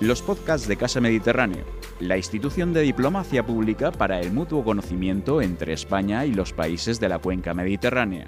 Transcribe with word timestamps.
Los 0.00 0.20
podcasts 0.20 0.68
de 0.68 0.76
Casa 0.76 1.00
Mediterráneo, 1.00 1.64
la 2.00 2.18
institución 2.18 2.74
de 2.74 2.82
diplomacia 2.82 3.46
pública 3.46 3.90
para 3.90 4.20
el 4.20 4.30
mutuo 4.30 4.62
conocimiento 4.62 5.40
entre 5.40 5.72
España 5.72 6.26
y 6.26 6.34
los 6.34 6.52
países 6.52 7.00
de 7.00 7.08
la 7.08 7.18
cuenca 7.18 7.54
mediterránea. 7.54 8.26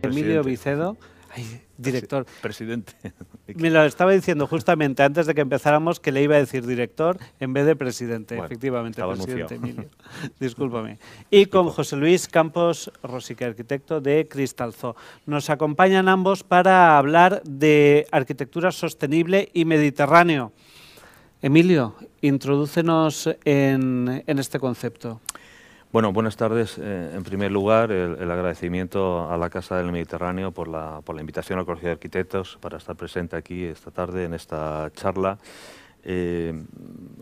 Emilio 0.00 0.42
Vicedo, 0.42 0.96
ay, 1.30 1.62
director. 1.78 2.26
Presidente. 2.42 2.92
Me 3.54 3.70
lo 3.70 3.84
estaba 3.84 4.12
diciendo 4.12 4.46
justamente 4.46 5.02
antes 5.02 5.26
de 5.26 5.34
que 5.34 5.40
empezáramos 5.40 6.00
que 6.00 6.12
le 6.12 6.22
iba 6.22 6.36
a 6.36 6.38
decir 6.38 6.66
director 6.66 7.18
en 7.40 7.52
vez 7.52 7.66
de 7.66 7.76
presidente. 7.76 8.36
Bueno, 8.36 8.46
Efectivamente, 8.46 9.02
presidente. 9.02 9.54
Emilio. 9.54 9.88
Discúlpame. 10.40 10.98
Y 11.30 11.46
con 11.46 11.68
José 11.68 11.96
Luis 11.96 12.28
Campos 12.28 12.92
Rosique, 13.02 13.44
arquitecto 13.44 14.00
de 14.00 14.28
Cristalzo. 14.28 14.96
Nos 15.26 15.50
acompañan 15.50 16.08
ambos 16.08 16.44
para 16.44 16.98
hablar 16.98 17.42
de 17.44 18.06
arquitectura 18.12 18.72
sostenible 18.72 19.50
y 19.52 19.64
mediterráneo. 19.64 20.52
Emilio, 21.42 21.94
introdúcenos 22.20 23.28
en, 23.44 24.22
en 24.26 24.38
este 24.38 24.58
concepto. 24.58 25.20
Bueno, 25.92 26.12
buenas 26.12 26.36
tardes. 26.36 26.78
Eh, 26.78 27.10
en 27.16 27.24
primer 27.24 27.50
lugar, 27.50 27.90
el, 27.90 28.30
agradecimiento 28.30 29.28
a 29.28 29.36
la 29.36 29.50
Casa 29.50 29.76
del 29.76 29.90
Mediterráneo 29.90 30.52
por 30.52 30.68
la, 30.68 31.00
por 31.04 31.16
la 31.16 31.20
invitación 31.20 31.58
al 31.58 31.66
Colegio 31.66 31.88
de 31.88 31.94
Arquitectos 31.94 32.58
para 32.60 32.78
estar 32.78 32.94
presente 32.94 33.34
aquí 33.34 33.64
esta 33.64 33.90
tarde 33.90 34.24
en 34.24 34.32
esta 34.32 34.88
charla. 34.94 35.38
Eh, 36.04 36.54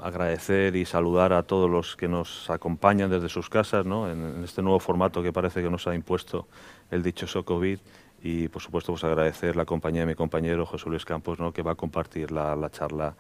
agradecer 0.03 0.77
y 0.77 0.85
saludar 0.85 1.33
a 1.33 1.45
todos 1.45 1.71
los 1.71 1.97
que 1.97 2.09
nos 2.09 2.51
acompañan 2.51 3.09
desde 3.09 3.31
sus 3.31 3.49
casas 3.49 3.87
¿no? 3.87 4.11
en, 4.11 4.23
en 4.23 4.45
este 4.45 4.61
nuevo 4.61 4.81
formato 4.81 5.23
que 5.23 5.33
parece 5.33 5.63
que 5.63 5.71
nos 5.71 5.87
ha 5.87 5.95
impuesto 5.95 6.47
el 6.91 7.03
dichoso 7.03 7.47
COVID 7.47 7.79
y 8.23 8.49
por 8.49 8.61
supuesto 8.61 8.93
pues 8.93 9.03
agradecer 9.03 9.57
la 9.57 9.65
compañía 9.65 10.03
de 10.03 10.07
mi 10.07 10.15
compañero 10.15 10.65
José 10.65 10.91
Luis 10.91 11.05
Campos 11.05 11.41
¿no? 11.41 11.53
que 11.53 11.63
va 11.63 11.73
a 11.73 11.75
compartir 11.75 12.31
la, 12.31 12.55
la 12.55 12.71
charla 12.71 13.17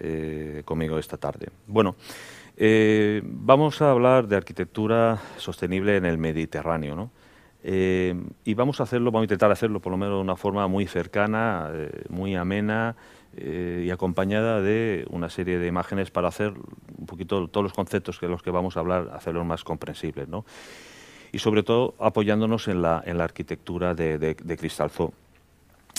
eh, 0.00 0.62
conmigo 0.64 0.96
esta 0.96 1.16
tarde. 1.16 1.48
Bueno, 1.66 1.96
eh, 2.60 3.22
vamos 3.24 3.80
a 3.82 3.92
hablar 3.92 4.26
de 4.26 4.34
arquitectura 4.34 5.20
sostenible 5.36 5.96
en 5.96 6.04
el 6.04 6.18
Mediterráneo, 6.18 6.96
¿no? 6.96 7.12
Eh, 7.62 8.20
y 8.44 8.54
vamos 8.54 8.80
a 8.80 8.82
hacerlo, 8.82 9.12
vamos 9.12 9.22
a 9.22 9.26
intentar 9.26 9.52
hacerlo 9.52 9.80
por 9.80 9.92
lo 9.92 9.96
menos 9.96 10.16
de 10.16 10.22
una 10.22 10.34
forma 10.34 10.66
muy 10.66 10.86
cercana, 10.86 11.70
eh, 11.72 12.02
muy 12.08 12.34
amena 12.34 12.96
y 13.36 13.90
acompañada 13.90 14.60
de 14.60 15.06
una 15.10 15.28
serie 15.28 15.58
de 15.58 15.68
imágenes 15.68 16.10
para 16.10 16.26
hacer 16.26 16.54
un 16.96 17.06
poquito 17.06 17.46
todos 17.46 17.62
los 17.62 17.72
conceptos 17.72 18.18
que 18.18 18.26
los 18.26 18.42
que 18.42 18.50
vamos 18.50 18.76
a 18.76 18.80
hablar, 18.80 19.10
hacerlos 19.12 19.46
más 19.46 19.62
comprensibles, 19.62 20.26
¿no? 20.26 20.44
Y 21.30 21.38
sobre 21.38 21.62
todo 21.62 21.94
apoyándonos 22.00 22.66
en 22.66 22.82
la, 22.82 23.00
en 23.06 23.18
la 23.18 23.24
arquitectura 23.24 23.94
de, 23.94 24.18
de, 24.18 24.34
de. 24.34 24.56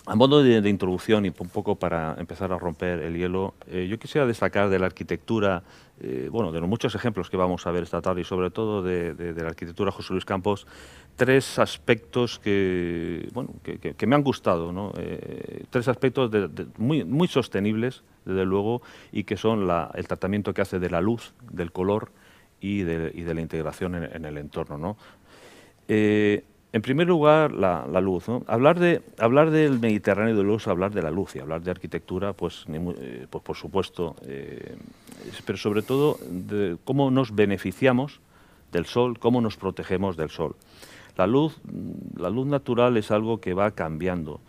A 0.06 0.16
modo 0.16 0.42
de, 0.42 0.68
introducción 0.70 1.26
y 1.26 1.30
un 1.30 1.50
poco 1.50 1.76
para 1.76 2.16
empezar 2.18 2.52
a 2.52 2.58
romper 2.58 3.00
el 3.00 3.18
hielo, 3.18 3.54
eh, 3.68 3.88
yo 3.90 4.00
quisiera 4.00 4.26
destacar 4.26 4.70
de 4.70 4.80
la 4.80 4.88
arquitectura, 4.88 5.62
eh, 6.00 6.30
bueno, 6.32 6.52
de 6.52 6.60
los 6.60 6.70
muchos 6.70 6.96
ejemplos 6.96 7.30
que 7.30 7.38
vamos 7.38 7.68
a 7.68 7.72
ver 7.72 7.84
esta 7.84 8.02
tarde 8.02 8.22
y 8.22 8.24
sobre 8.24 8.50
todo 8.50 8.82
de, 8.82 9.14
la 9.36 9.50
arquitectura 9.50 9.92
José 9.92 10.14
Luis 10.14 10.26
Campos, 10.26 10.66
tres 11.16 11.60
aspectos 11.60 12.40
que, 12.40 13.30
bueno, 13.34 13.50
que, 13.62 14.08
me 14.08 14.16
han 14.16 14.24
gustado, 14.24 14.72
¿no? 14.72 14.94
Eh, 14.98 15.66
tres 15.70 15.88
aspectos 15.88 16.32
muy, 16.78 17.28
sostenibles, 17.28 18.04
desde 18.26 18.46
luego, 18.46 18.82
y 19.12 19.26
que 19.26 19.38
son 19.38 19.70
el 19.94 20.08
tratamiento 20.08 20.54
que 20.54 20.62
hace 20.62 20.80
de 20.80 20.90
la 20.90 21.02
luz, 21.02 21.34
del 21.52 21.72
color 21.72 22.12
y 22.62 22.82
de, 22.84 23.34
la 23.34 23.42
integración 23.42 23.96
en, 23.96 24.26
el 24.26 24.38
entorno, 24.38 24.78
¿no? 24.78 24.98
En 26.72 26.82
primer 26.84 27.08
lugar, 27.08 27.52
la, 27.52 27.86
luz. 28.00 28.26
Hablar, 28.46 28.80
de, 28.80 29.02
hablar 29.18 29.50
del 29.50 29.80
Mediterráneo 29.80 30.36
de 30.36 30.44
luz, 30.44 30.68
hablar 30.68 30.92
de 30.92 31.02
la 31.02 31.10
luz 31.10 31.36
y 31.36 31.40
hablar 31.40 31.62
de 31.62 31.72
arquitectura, 31.72 32.34
pues, 32.34 32.66
eh, 32.68 33.26
pues 33.28 33.44
por 33.44 33.56
supuesto, 33.56 34.16
eh, 34.22 34.76
pero 35.46 35.58
sobre 35.58 35.82
todo 35.82 36.20
de 36.30 36.78
cómo 36.84 37.10
nos 37.10 37.34
beneficiamos 37.34 38.20
del 38.72 38.86
sol, 38.86 39.18
cómo 39.18 39.42
nos 39.42 39.58
protegemos 39.58 40.16
del 40.16 40.30
sol. 40.30 40.56
La 41.18 41.26
luz, 41.26 41.60
la 42.16 42.30
luz 42.30 42.46
natural 42.46 42.98
es 42.98 43.10
algo 43.10 43.42
que 43.42 43.56
va 43.56 43.72
cambiando. 43.72 44.40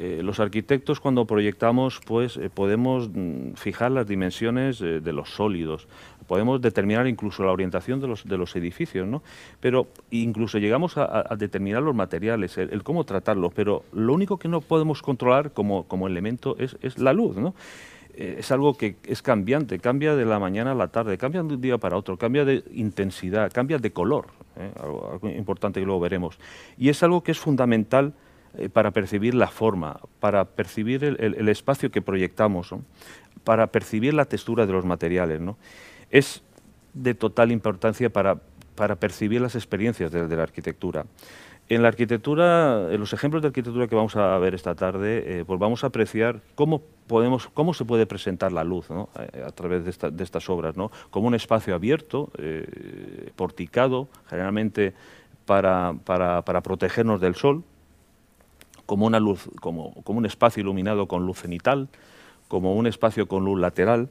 Eh, 0.00 0.20
los 0.22 0.38
arquitectos 0.38 1.00
cuando 1.00 1.24
proyectamos 1.24 2.00
pues 2.06 2.36
eh, 2.36 2.50
podemos 2.54 3.10
mm, 3.12 3.54
fijar 3.54 3.90
las 3.90 4.06
dimensiones 4.06 4.80
eh, 4.80 5.00
de 5.00 5.12
los 5.12 5.30
sólidos, 5.30 5.88
podemos 6.28 6.60
determinar 6.60 7.08
incluso 7.08 7.42
la 7.42 7.50
orientación 7.50 7.98
de 7.98 8.06
los, 8.06 8.24
de 8.24 8.38
los 8.38 8.54
edificios, 8.54 9.08
¿no? 9.08 9.24
pero 9.58 9.88
incluso 10.12 10.58
llegamos 10.58 10.96
a, 10.96 11.34
determinar 11.36 11.82
los 11.82 11.96
materiales, 11.96 12.58
el, 12.58 12.72
el 12.72 12.84
cómo 12.84 13.02
tratarlos, 13.02 13.52
pero 13.52 13.82
lo 13.92 14.14
único 14.14 14.38
que 14.38 14.46
no 14.46 14.60
podemos 14.60 15.02
controlar 15.02 15.50
como, 15.50 15.88
como 15.88 16.06
elemento 16.06 16.54
es, 16.60 16.76
es 16.80 16.98
la 16.98 17.12
luz. 17.12 17.36
¿no? 17.36 17.56
Es 18.14 18.52
algo 18.52 18.74
que 18.74 18.96
es 19.04 19.20
cambiante, 19.20 19.80
cambia 19.80 20.14
de 20.14 20.24
la 20.24 20.38
mañana 20.38 20.72
a 20.72 20.74
la 20.76 20.88
tarde, 20.88 21.18
cambia 21.18 21.42
de 21.42 21.54
un 21.54 21.60
día 21.60 21.78
para 21.78 21.96
otro, 21.96 22.16
cambia 22.16 22.44
de 22.44 22.62
intensidad, 22.72 23.50
cambia 23.52 23.78
de 23.78 23.90
color, 23.92 24.26
algo, 24.80 25.10
algo 25.12 25.28
importante 25.28 25.80
que 25.80 25.86
luego 25.86 26.00
veremos. 26.00 26.38
Y 26.76 26.88
es 26.88 27.02
algo 27.02 27.22
que 27.22 27.32
es 27.32 27.38
fundamental 27.38 28.12
eh, 28.58 28.68
para 28.68 28.90
percibir 28.90 29.34
la 29.34 29.48
forma, 29.48 30.00
para 30.20 30.44
percibir 30.44 31.04
el, 31.04 31.48
espacio 31.48 31.90
que 31.90 32.02
proyectamos, 32.02 32.74
para 33.44 33.68
percibir 33.68 34.14
la 34.14 34.24
textura 34.24 34.66
de 34.66 34.72
los 34.72 34.84
materiales. 34.84 35.40
¿no? 35.40 35.56
Es 36.10 36.42
de 36.92 37.14
total 37.14 37.52
importancia 37.52 38.10
para, 38.10 38.38
para 38.74 38.96
percibir 38.96 39.40
las 39.40 39.54
experiencias 39.54 40.10
de, 40.10 40.36
la 40.36 40.42
arquitectura. 40.42 41.06
En 41.68 41.82
la 41.82 41.88
arquitectura, 41.88 42.88
en 42.90 42.98
los 42.98 43.12
ejemplos 43.12 43.42
de 43.42 43.48
arquitectura 43.48 43.86
que 43.86 43.94
vamos 43.94 44.16
a 44.16 44.38
ver 44.38 44.54
esta 44.54 44.74
tarde, 44.74 45.40
eh, 45.40 45.44
pues 45.46 45.60
vamos 45.60 45.84
a 45.84 45.88
apreciar 45.88 46.40
cómo 46.54 46.82
podemos, 47.06 47.48
cómo 47.48 47.74
se 47.74 47.84
puede 47.84 48.06
presentar 48.06 48.52
la 48.52 48.64
luz 48.64 48.90
a, 48.90 49.52
través 49.52 49.84
de 49.84 50.24
estas 50.24 50.48
obras, 50.50 50.76
¿no? 50.76 50.90
como 51.10 51.28
un 51.28 51.34
espacio 51.34 51.74
abierto, 51.74 52.30
eh, 52.38 53.30
porticado, 53.36 54.08
generalmente 54.28 54.94
para, 55.44 55.94
para- 56.04 56.42
para 56.42 56.62
protegernos 56.62 57.20
del 57.20 57.34
sol, 57.34 57.62
como 58.88 59.04
una 59.04 59.20
luz, 59.20 59.50
como, 59.60 59.92
un 60.06 60.24
espacio 60.24 60.62
iluminado 60.62 61.08
con 61.08 61.26
luz 61.26 61.40
cenital, 61.42 61.90
como 62.48 62.74
un 62.74 62.86
espacio 62.86 63.28
con 63.28 63.44
luz 63.44 63.60
lateral. 63.60 64.08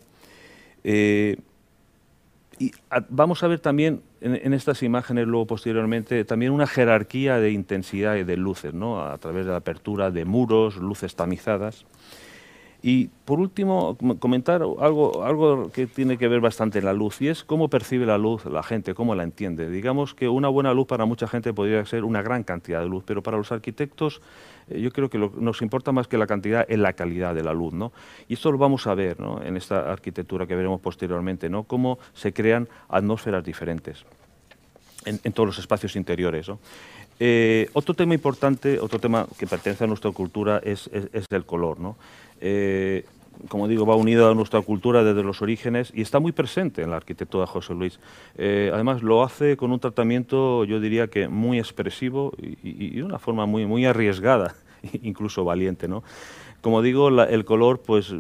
Eh, 0.84 1.38
y 2.60 2.72
vamos 3.10 3.42
a 3.42 3.48
ver 3.48 3.60
también 3.60 4.04
en, 4.22 4.36
en 4.36 4.54
estas 4.54 4.84
imágenes 4.84 5.26
luego 5.26 5.48
posteriormente 5.48 6.24
también 6.26 6.52
una 6.52 6.68
jerarquía 6.68 7.40
de 7.40 7.50
intensidad 7.50 8.18
y 8.18 8.24
de 8.24 8.38
luces, 8.38 8.76
¿no? 8.76 9.02
a 9.02 9.18
través 9.18 9.48
de 9.48 9.52
la 9.52 9.58
apertura 9.58 10.12
de 10.12 10.26
muros, 10.26 10.76
luces 10.76 11.16
tamizadas. 11.16 11.88
Y 12.84 13.08
por 13.26 13.40
último, 13.40 13.98
com- 13.98 14.18
comentar 14.18 14.62
algo, 14.62 15.24
algo 15.24 15.72
que 15.72 15.88
tiene 15.88 16.18
que 16.18 16.28
ver 16.28 16.42
bastante 16.42 16.78
en 16.80 16.86
la 16.86 16.94
luz, 16.94 17.22
y 17.22 17.28
es 17.28 17.44
cómo 17.44 17.70
percibe 17.70 18.06
la 18.06 18.18
luz 18.20 18.46
la 18.46 18.62
gente, 18.62 18.94
cómo 18.94 19.16
la 19.16 19.24
entiende. 19.24 19.70
Digamos 19.70 20.14
que 20.14 20.30
una 20.30 20.48
buena 20.48 20.74
luz 20.74 20.86
para 20.88 21.06
mucha 21.06 21.28
gente 21.28 21.54
podría 21.54 21.84
ser 21.86 22.04
una 22.04 22.22
gran 22.22 22.44
cantidad 22.44 22.80
de 22.82 22.88
luz, 22.88 23.04
pero 23.06 23.24
para 23.24 23.36
los 23.38 23.52
arquitectos 23.52 24.22
eh, 24.70 24.80
yo 24.80 24.92
creo 24.92 25.10
que 25.10 25.18
lo- 25.18 25.34
nos 25.40 25.62
importa 25.64 25.92
más 25.92 26.08
que 26.08 26.18
la 26.20 26.28
cantidad 26.28 26.66
es 26.70 26.78
la 26.78 26.94
calidad 26.94 27.34
de 27.34 27.44
la 27.44 27.54
luz. 27.54 27.74
¿no? 27.74 27.92
Y 28.30 28.36
esto 28.36 28.52
lo 28.52 28.60
vamos 28.60 28.86
a 28.86 28.94
ver 28.94 29.20
¿no? 29.20 29.42
en 29.42 29.58
esta 29.58 29.92
arquitectura 29.92 30.46
que 30.46 30.56
veremos 30.56 30.80
posteriormente, 30.80 31.50
¿no? 31.50 31.64
cómo 31.64 31.98
se 32.14 32.32
crean 32.32 32.68
atmósferas 32.90 33.44
diferentes 33.44 34.06
en, 35.06 35.20
en 35.24 35.34
todos 35.34 35.48
los 35.48 35.58
espacios 35.60 35.96
interiores. 35.96 36.48
¿no? 36.48 36.60
Eh, 37.20 37.68
otro 37.74 37.96
tema 37.96 38.14
importante, 38.14 38.80
otro 38.80 39.00
tema 39.00 39.26
que 39.40 39.48
pertenece 39.48 39.84
a 39.84 39.88
nuestra 39.88 40.12
cultura 40.12 40.60
es, 40.64 40.88
es- 40.94 41.10
es 41.12 41.26
el 41.32 41.46
color. 41.46 41.80
¿no? 41.80 41.96
Eh, 42.42 43.06
como 43.50 43.68
digo, 43.68 43.86
va 43.86 43.96
unido 43.96 44.32
a 44.32 44.34
nuestra 44.36 44.62
cultura 44.62 45.04
desde 45.04 45.22
los 45.24 45.42
orígenes 45.44 45.92
y 45.94 46.02
está 46.02 46.20
muy 46.20 46.32
presente 46.32 46.82
en 46.82 46.90
la 46.90 46.98
arquitectura 46.98 47.46
de 47.46 47.52
José 47.52 47.76
Luis. 47.76 48.00
Eh, 48.36 48.72
además, 48.74 49.04
lo 49.04 49.24
hace 49.24 49.58
con 49.58 49.72
un 49.72 49.80
tratamiento, 49.80 50.64
yo 50.66 50.80
diría 50.80 51.08
que 51.08 51.28
muy 51.28 51.60
expresivo 51.60 52.34
y, 52.42 52.96
de 52.96 53.04
una 53.04 53.20
forma 53.20 53.46
muy, 53.46 53.68
muy 53.68 53.86
arriesgada, 53.86 54.56
incluso 55.04 55.44
valiente. 55.44 55.88
¿no? 55.88 56.04
Como 56.62 56.82
digo, 56.82 57.12
la- 57.12 57.26
el 57.26 57.46
color 57.46 57.80
pues 57.86 58.12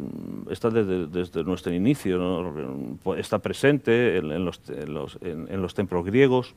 está 0.52 0.70
desde, 0.70 1.08
desde 1.08 1.44
nuestro 1.44 1.74
inicio, 1.74 2.20
¿no? 2.20 2.98
Pues, 3.02 3.20
está 3.20 3.40
presente 3.40 4.18
en, 4.18 4.32
en 4.32 4.46
los, 4.46 4.62
en 4.70 4.94
los- 4.94 5.18
en 5.24 5.62
los 5.62 5.74
templos 5.74 6.06
griegos, 6.06 6.54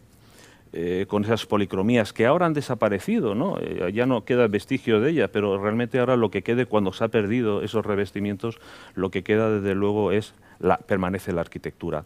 eh, 0.73 1.07
con 1.09 1.25
esas 1.25 1.47
policromías 1.47 2.13
que 2.13 2.27
ahora 2.27 2.47
han 2.47 2.53
desaparecido, 2.55 3.35
¿no? 3.35 3.59
Eh, 3.61 3.91
ya 3.93 4.07
no 4.07 4.25
queda 4.25 4.47
vestigio 4.47 5.01
de 5.01 5.11
ellas, 5.11 5.31
pero 5.33 5.61
realmente 5.63 5.99
ahora 5.99 6.17
lo 6.17 6.31
que 6.31 6.43
quede 6.43 6.67
cuando 6.67 6.93
se 6.93 7.05
ha 7.05 7.09
perdido 7.09 7.63
esos 7.63 7.85
revestimientos, 7.85 8.59
lo 8.95 9.11
que 9.11 9.23
queda 9.23 9.51
desde 9.51 9.75
luego 9.75 10.13
es 10.13 10.35
la, 10.61 10.77
permanece 10.79 11.33
la 11.33 11.41
arquitectura. 11.41 12.05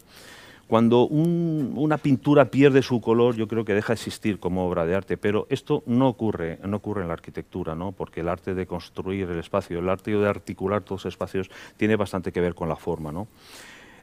Cuando 0.67 1.05
un- 1.05 1.73
una 1.75 1.99
pintura 1.99 2.45
pierde 2.45 2.81
su 2.81 2.99
color, 2.99 3.35
yo 3.35 3.47
creo 3.47 3.65
que 3.65 3.75
deja 3.75 3.89
de 3.93 3.97
existir 3.97 4.39
como 4.39 4.65
obra 4.67 4.83
de 4.87 4.95
arte, 4.95 5.15
pero 5.15 5.45
esto 5.51 5.83
no 5.85 6.07
ocurre, 6.07 6.57
no 6.65 6.77
ocurre 6.77 7.03
en 7.03 7.07
la 7.09 7.13
arquitectura, 7.13 7.75
¿no? 7.75 7.91
porque 7.91 8.21
el 8.21 8.29
arte 8.29 8.55
de 8.55 8.65
construir 8.65 9.29
el 9.29 9.37
espacio, 9.37 9.77
el 9.77 9.87
arte 9.87 10.09
de 10.09 10.27
articular 10.27 10.81
todos 10.81 11.05
los 11.05 11.13
espacios, 11.13 11.51
tiene 11.77 11.95
bastante 11.97 12.31
que 12.31 12.41
ver 12.41 12.55
con 12.55 12.67
la 12.67 12.77
forma. 12.77 13.11
¿no? 13.11 13.27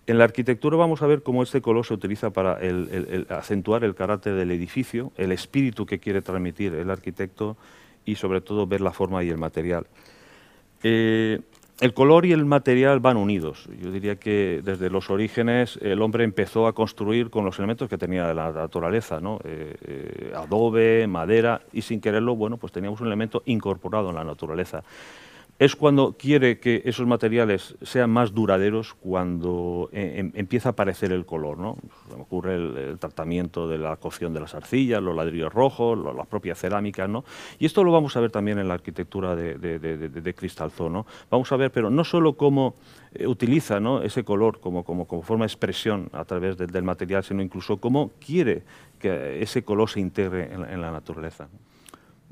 En 0.07 0.19
la 0.19 0.25
arquitectura 0.25 0.77
vamos 0.77 1.01
a 1.03 1.07
ver 1.07 1.23
cómo 1.23 1.43
este 1.45 1.63
color 1.63 1.87
se 1.87 1.95
utiliza 1.95 2.31
para 2.31 2.59
acentuar 3.29 3.85
el 3.85 3.95
carácter 3.95 4.35
del 4.35 4.51
edificio, 4.51 5.13
el 5.17 5.31
espíritu 5.31 5.87
que 5.87 6.01
quiere 6.01 6.23
transmitir 6.23 6.75
el 6.75 6.91
arquitecto 6.91 7.57
y 8.05 8.17
sobre 8.17 8.41
todo 8.41 8.67
ver 8.67 8.81
la 8.81 8.91
forma 8.91 9.23
y 9.23 9.29
el 9.29 9.39
material. 9.39 9.87
Eh, 10.83 11.41
el 11.81 11.95
color 11.95 12.27
y 12.27 12.33
el 12.33 12.45
material 12.45 13.01
van 13.01 13.17
unidos. 13.17 13.69
Yo 13.81 13.93
diría 13.93 14.17
que 14.17 14.61
desde 14.65 14.91
los 14.91 15.09
orígenes 15.09 15.79
el 15.83 16.03
hombre 16.03 16.25
empezó 16.25 16.67
a 16.67 16.75
construir 16.75 17.31
con 17.31 17.45
los 17.45 17.59
elementos 17.59 17.89
que 17.89 17.99
tenía 17.99 18.27
de 18.27 18.35
la 18.35 18.53
naturaleza, 18.53 19.21
¿no? 19.21 19.39
Eh, 19.45 19.77
eh, 19.83 20.33
adobe, 20.37 21.07
madera, 21.07 21.63
y 21.73 21.83
sin 21.83 22.01
quererlo, 22.01 22.35
bueno, 22.37 22.57
pues 22.57 22.73
teníamos 22.73 23.01
un 23.01 23.07
elemento 23.07 23.43
incorporado 23.47 24.11
en 24.11 24.17
la 24.17 24.25
naturaleza 24.25 24.83
es 25.64 25.76
cuando 25.76 26.17
quiere 26.19 26.59
que 26.59 26.82
esos 26.87 27.06
materiales 27.06 27.76
sean 27.82 28.11
más 28.11 28.35
duraderos 28.35 28.94
cuando 28.94 29.88
eh, 29.93 30.14
em, 30.17 30.32
empieza 30.35 30.70
a 30.70 30.73
aparecer 30.73 31.12
el 31.12 31.25
color. 31.25 31.56
¿no? 31.56 31.76
ocurre 32.19 32.56
el, 32.56 32.99
tratamiento 32.99 33.69
de 33.69 33.79
la 33.79 33.97
cocción 33.97 34.35
de 34.35 34.41
las 34.41 34.56
arcillas, 34.56 35.00
los 35.00 35.14
ladrillos 35.14 35.53
rojos, 35.53 35.97
las 36.17 36.26
propias 36.26 36.59
cerámicas. 36.59 37.09
¿no? 37.09 37.25
Y 37.61 37.67
esto 37.67 37.85
lo 37.85 37.93
vamos 37.93 38.17
a 38.17 38.20
ver 38.20 38.32
también 38.32 38.59
en 38.59 38.67
la 38.67 38.75
arquitectura 38.75 39.37
de, 39.37 39.56
de, 39.56 39.79
de. 39.79 40.35
¿no? 40.91 41.06
Vamos 41.31 41.53
a 41.53 41.56
ver, 41.56 41.70
pero 41.70 41.91
no 41.91 42.03
solo 42.03 42.32
cómo 42.32 42.75
eh, 43.15 43.29
utiliza 43.29 43.79
ese 44.03 44.25
color 44.25 44.58
como, 44.58 44.82
forma 45.23 45.44
de 45.44 45.47
expresión 45.47 46.08
a 46.12 46.25
través 46.25 46.56
del 46.56 46.82
material, 46.82 47.23
sino 47.23 47.41
incluso 47.41 47.76
cómo 47.76 48.11
quiere 48.19 48.65
que 48.99 49.41
ese 49.41 49.62
color 49.62 49.88
se 49.88 50.00
integre 50.00 50.53
en 50.53 50.81
la 50.81 50.91
naturaleza. 50.91 51.49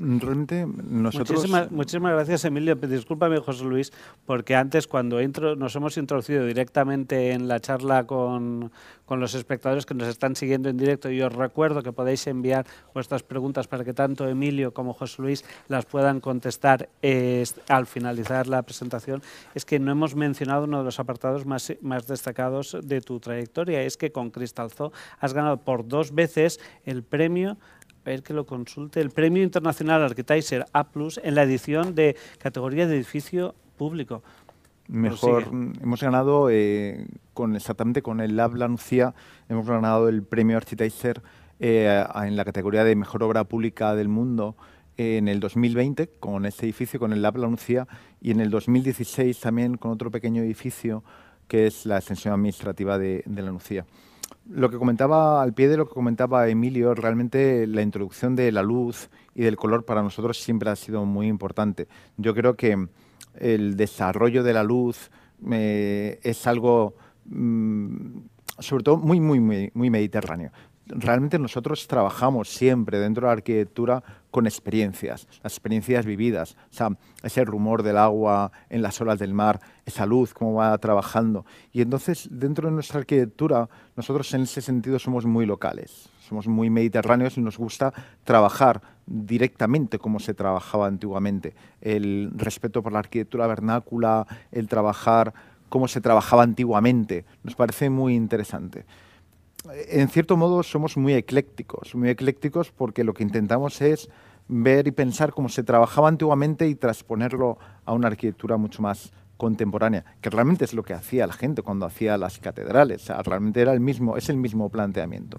Realmente 0.03 0.67
nosotros... 0.67 1.47
Muchísimas, 1.71 2.13
gracias, 2.15 2.47
Emilio. 2.47 2.75
Discúlpame, 2.75 3.39
José 3.39 3.65
Luis, 3.65 3.93
porque 4.25 4.57
antes 4.57 4.87
cuando 4.87 5.21
entro, 5.21 5.57
nos 5.57 5.77
hemos 5.77 5.99
introducido 5.99 6.47
directamente 6.47 7.33
en 7.33 7.49
la 7.49 7.61
charla 7.61 8.07
con, 8.07 8.73
con, 9.05 9.21
los 9.21 9.35
espectadores 9.35 9.85
que 9.85 9.93
nos 9.93 10.09
están 10.09 10.37
siguiendo 10.37 10.71
en 10.71 10.79
directo 10.79 11.11
y 11.11 11.21
os 11.21 11.31
recuerdo 11.31 11.83
que 11.83 11.93
podéis 11.93 12.27
enviar 12.29 12.65
vuestras 12.95 13.23
preguntas 13.23 13.69
para 13.69 13.85
que 13.85 13.93
tanto 13.93 14.27
Emilio 14.27 14.73
como 14.73 14.95
José 14.95 15.21
Luis 15.21 15.45
las 15.69 15.85
puedan 15.85 16.21
contestar 16.21 16.89
al 17.69 17.87
finalizar 17.87 18.47
la 18.47 18.63
presentación. 18.63 19.21
Es 19.55 19.67
que 19.67 19.79
no 19.79 19.93
hemos 19.93 20.15
mencionado 20.15 20.65
uno 20.65 20.79
de 20.79 20.85
los 20.85 20.99
apartados 20.99 21.45
más, 21.45 21.75
más 21.83 22.07
destacados 22.07 22.75
de 22.83 23.03
tu 23.03 23.21
trayectoria, 23.21 23.83
es 23.83 23.99
que 23.99 24.13
con 24.13 24.31
Cristalzo 24.31 24.93
has 25.19 25.35
ganado 25.35 25.59
por 25.59 25.87
dos 25.87 26.15
veces 26.15 26.59
el 26.87 27.03
premio 27.03 27.59
ver 28.05 28.23
que 28.23 28.35
lo 28.35 28.47
consulte, 28.47 29.01
el 29.01 29.11
Premio 29.11 29.43
Internacional 29.43 30.03
Architizer 30.03 30.67
A 30.73 30.87
en 31.23 31.35
la 31.35 31.43
edición 31.43 31.95
de 31.95 32.17
categoría 32.39 32.87
de 32.87 32.97
edificio 32.97 33.55
público. 33.77 34.23
Mejor, 34.89 35.45
hemos 35.81 36.01
ganado 36.03 36.51
eh, 36.51 37.07
con 37.33 37.55
exactamente 37.55 38.03
con 38.03 38.21
el 38.21 38.37
Lab 38.37 38.57
La 38.57 38.67
Nucía, 38.67 39.15
hemos 39.49 39.67
ganado 39.67 40.09
el 40.09 40.23
Premio 40.23 40.57
Architizer 40.57 41.23
eh, 41.61 42.05
en 42.15 42.37
la 42.37 42.45
categoría 42.45 42.83
de 42.83 42.97
Mejor 42.97 43.23
Obra 43.23 43.45
Pública 43.45 43.95
del 43.95 44.09
Mundo 44.09 44.57
en 44.97 45.29
el 45.29 45.39
2020 45.39 46.09
con 46.19 46.45
este 46.45 46.67
edificio, 46.67 46.99
con 46.99 47.13
el 47.13 47.23
Lab 47.23 47.37
La 47.37 47.47
Nucía, 47.47 47.87
y 48.21 48.33
en 48.33 48.41
el 48.41 48.51
2016 48.51 49.39
también 49.39 49.77
con 49.77 49.93
otro 49.93 50.11
pequeño 50.11 50.43
edificio 50.43 51.05
que 51.47 51.67
es 51.67 51.87
la 51.87 51.99
extensión 51.99 52.35
administrativa 52.35 52.99
de, 52.99 53.23
de 53.27 53.43
La 53.43 53.53
Nucía 53.53 53.87
lo 54.51 54.69
que 54.71 54.79
comentaba, 54.79 55.43
al 55.43 55.55
pie 55.55 55.69
de 55.69 55.77
lo 55.77 55.87
que 55.87 55.95
comentaba 55.95 56.49
Emilio, 56.49 56.95
realmente 56.95 57.67
la 57.67 57.83
introducción 57.83 58.35
de 58.35 58.51
la 58.51 58.63
luz 58.63 59.09
y 59.35 59.43
del 59.43 59.57
color 59.57 59.85
para 59.85 60.03
nosotros 60.03 60.39
siempre 60.39 60.71
ha 60.71 60.77
sido 60.77 61.05
muy 61.05 61.29
importante. 61.29 61.87
Yo 62.17 62.35
creo 62.35 62.57
que 62.57 62.89
el 63.37 63.77
desarrollo 63.77 64.43
de 64.43 64.53
la 64.53 64.65
luz 64.65 65.11
eh, 65.51 66.19
es 66.23 66.47
algo, 66.47 66.95
mm, 67.27 68.19
sobre 68.59 68.83
todo, 68.83 68.97
muy, 68.97 69.21
muy, 69.21 69.71
muy 69.73 69.91
mediterráneo 69.91 70.51
realmente 70.91 71.39
nosotros 71.39 71.87
trabajamos 71.87 72.49
siempre 72.49 72.99
dentro 72.99 73.23
de 73.23 73.27
la 73.27 73.33
arquitectura 73.33 74.03
con 74.31 74.47
experiencias, 74.47 75.27
las 75.43 75.53
experiencias 75.53 76.07
vividas, 76.07 76.57
o 76.71 76.75
sea, 76.75 76.91
ese 77.23 77.45
rumor 77.45 77.83
del 77.83 77.99
agua 77.99 78.53
en 78.69 78.83
las 78.83 79.01
olas 79.01 79.19
del 79.19 79.35
mar, 79.35 79.61
esa 79.87 80.07
luz, 80.07 80.33
cómo 80.33 80.55
va 80.55 80.77
trabajando. 80.79 81.45
Y 81.73 81.83
entonces, 81.83 82.29
dentro 82.31 82.69
de 82.69 82.75
nuestra 82.75 83.01
arquitectura, 83.01 83.69
nosotros 83.97 84.33
en 84.35 84.43
ese 84.43 84.61
sentido 84.61 84.99
somos 84.99 85.27
muy 85.27 85.47
locales, 85.47 86.09
somos 86.29 86.47
muy 86.47 86.71
mediterráneos 86.71 87.37
y 87.39 87.41
nos 87.41 87.59
gusta 87.59 87.93
trabajar 88.25 88.81
directamente 89.07 89.99
como 89.99 90.21
se 90.21 90.35
trabajaba 90.35 90.87
antiguamente. 90.87 91.55
El 91.81 92.31
respeto 92.37 92.83
por 92.83 92.93
la 92.93 93.01
arquitectura 93.01 93.47
vernácula, 93.47 94.27
el 94.53 94.69
trabajar 94.69 95.35
como 95.69 95.89
se 95.89 96.01
trabajaba 96.01 96.43
antiguamente, 96.43 97.25
nos 97.45 97.55
parece 97.55 97.91
muy 97.91 98.15
interesante 98.15 98.85
en 99.89 100.09
cierto 100.09 100.37
modo 100.37 100.63
somos 100.63 100.97
muy 100.97 101.15
eclécticos, 101.15 101.95
muy 101.95 102.09
eclécticos 102.09 102.71
porque 102.71 103.05
lo 103.05 103.15
que 103.15 103.23
intentamos 103.23 103.81
es 103.81 104.09
ver 104.49 104.89
y 104.89 104.91
pensar 104.91 105.33
cómo 105.33 105.49
se 105.49 105.63
trabajaba 105.63 106.09
antiguamente 106.09 106.67
y 106.69 106.75
transponerlo 106.75 107.59
a 107.85 107.93
una 107.93 108.09
arquitectura 108.09 108.57
mucho 108.57 108.83
más 108.83 109.13
contemporánea, 109.37 110.05
que 110.21 110.29
realmente 110.29 110.67
es 110.67 110.75
lo 110.75 110.83
que 110.83 110.93
hacía 110.93 111.27
la 111.27 111.33
gente 111.33 111.63
cuando 111.63 111.87
hacía 111.87 112.19
las 112.19 112.39
catedrales, 112.39 113.09
realmente 113.25 113.63
era 113.63 113.73
el 113.73 113.81
mismo, 113.81 114.19
es 114.19 114.29
el 114.29 114.37
mismo 114.37 114.69
planteamiento. 114.69 115.39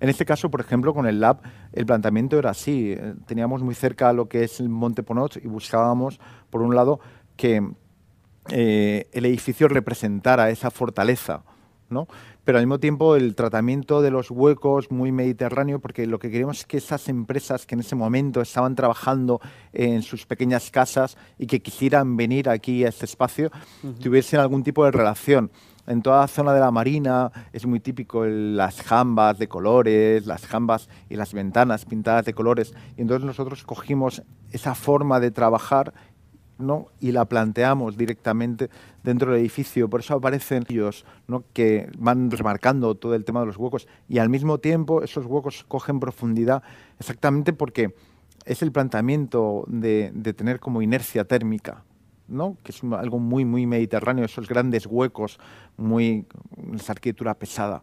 En 0.00 0.10
este 0.10 0.26
caso, 0.26 0.50
por 0.50 0.60
ejemplo, 0.60 0.92
con 0.92 1.06
el 1.06 1.18
lab, 1.18 1.40
el 1.72 1.86
planteamiento 1.86 2.38
era 2.38 2.50
así, 2.50 2.92
eh, 2.92 3.14
teníamos 3.26 3.62
muy 3.62 3.74
cerca 3.74 4.12
lo 4.12 4.28
que 4.28 4.44
es 4.44 4.60
el 4.60 4.68
Monte 4.68 5.02
Ponot 5.02 5.36
y 5.36 5.48
buscábamos, 5.48 6.20
por 6.50 6.60
un 6.60 6.74
lado, 6.74 7.00
que 7.36 7.66
eh, 8.50 9.08
el 9.12 9.24
edificio 9.24 9.66
representara 9.66 10.50
esa 10.50 10.70
fortaleza, 10.70 11.42
¿no? 11.88 12.06
Pero 12.48 12.56
al 12.56 12.64
mismo 12.64 12.80
tiempo 12.80 13.14
el 13.14 13.34
tratamiento 13.34 14.00
de 14.00 14.10
los 14.10 14.30
huecos 14.30 14.90
muy 14.90 15.12
mediterráneo, 15.12 15.80
porque 15.80 16.06
lo 16.06 16.18
que 16.18 16.30
queremos 16.30 16.60
es 16.60 16.64
que 16.64 16.78
esas 16.78 17.10
empresas 17.10 17.66
que 17.66 17.74
en 17.74 17.80
ese 17.80 17.94
momento 17.94 18.40
estaban 18.40 18.74
trabajando 18.74 19.38
en 19.74 20.00
sus 20.00 20.24
pequeñas 20.24 20.70
casas 20.70 21.18
y 21.38 21.46
que 21.46 21.60
quisieran 21.60 22.16
venir 22.16 22.48
aquí 22.48 22.86
a 22.86 22.88
este 22.88 23.04
espacio, 23.04 23.50
tuviesen 24.02 24.40
algún 24.40 24.62
tipo 24.62 24.82
de 24.86 24.92
relación. 24.92 25.50
En 25.86 26.00
toda 26.00 26.20
la 26.20 26.26
zona 26.26 26.54
de 26.54 26.60
la 26.60 26.70
marina 26.70 27.30
es 27.52 27.66
muy 27.66 27.80
típico 27.80 28.24
las 28.24 28.80
jambas 28.80 29.38
de 29.38 29.46
colores, 29.46 30.24
las 30.24 30.46
jambas 30.46 30.88
y 31.10 31.16
las 31.16 31.34
ventanas 31.34 31.84
pintadas 31.84 32.24
de 32.24 32.32
colores. 32.32 32.72
Y 32.96 33.02
entonces 33.02 33.26
nosotros 33.26 33.62
cogimos 33.64 34.22
esa 34.52 34.74
forma 34.74 35.20
de 35.20 35.30
trabajar 35.30 35.92
¿no? 36.58 36.88
y 37.00 37.12
la 37.12 37.24
planteamos 37.24 37.96
directamente 37.96 38.68
dentro 39.02 39.32
del 39.32 39.40
edificio. 39.40 39.88
Por 39.88 40.00
eso 40.00 40.14
aparecen 40.14 40.64
ellos 40.68 41.04
¿no? 41.26 41.44
que 41.52 41.90
van 41.98 42.30
remarcando 42.30 42.94
todo 42.96 43.14
el 43.14 43.24
tema 43.24 43.40
de 43.40 43.46
los 43.46 43.56
huecos 43.56 43.86
y 44.08 44.18
al 44.18 44.28
mismo 44.28 44.58
tiempo 44.58 45.02
esos 45.02 45.26
huecos 45.26 45.64
cogen 45.68 46.00
profundidad 46.00 46.62
exactamente 46.98 47.52
porque 47.52 47.94
es 48.44 48.62
el 48.62 48.72
planteamiento 48.72 49.64
de, 49.68 50.12
tener 50.36 50.60
como 50.60 50.82
inercia 50.82 51.24
térmica. 51.24 51.84
¿no? 52.26 52.58
que 52.62 52.72
es 52.72 52.84
algo 52.84 53.18
muy, 53.18 53.46
muy 53.46 53.64
mediterráneo, 53.64 54.26
esos 54.26 54.48
grandes 54.48 54.84
huecos, 54.84 55.38
muy, 55.78 56.26
esa 56.74 56.92
arquitectura 56.92 57.32
pesada 57.32 57.82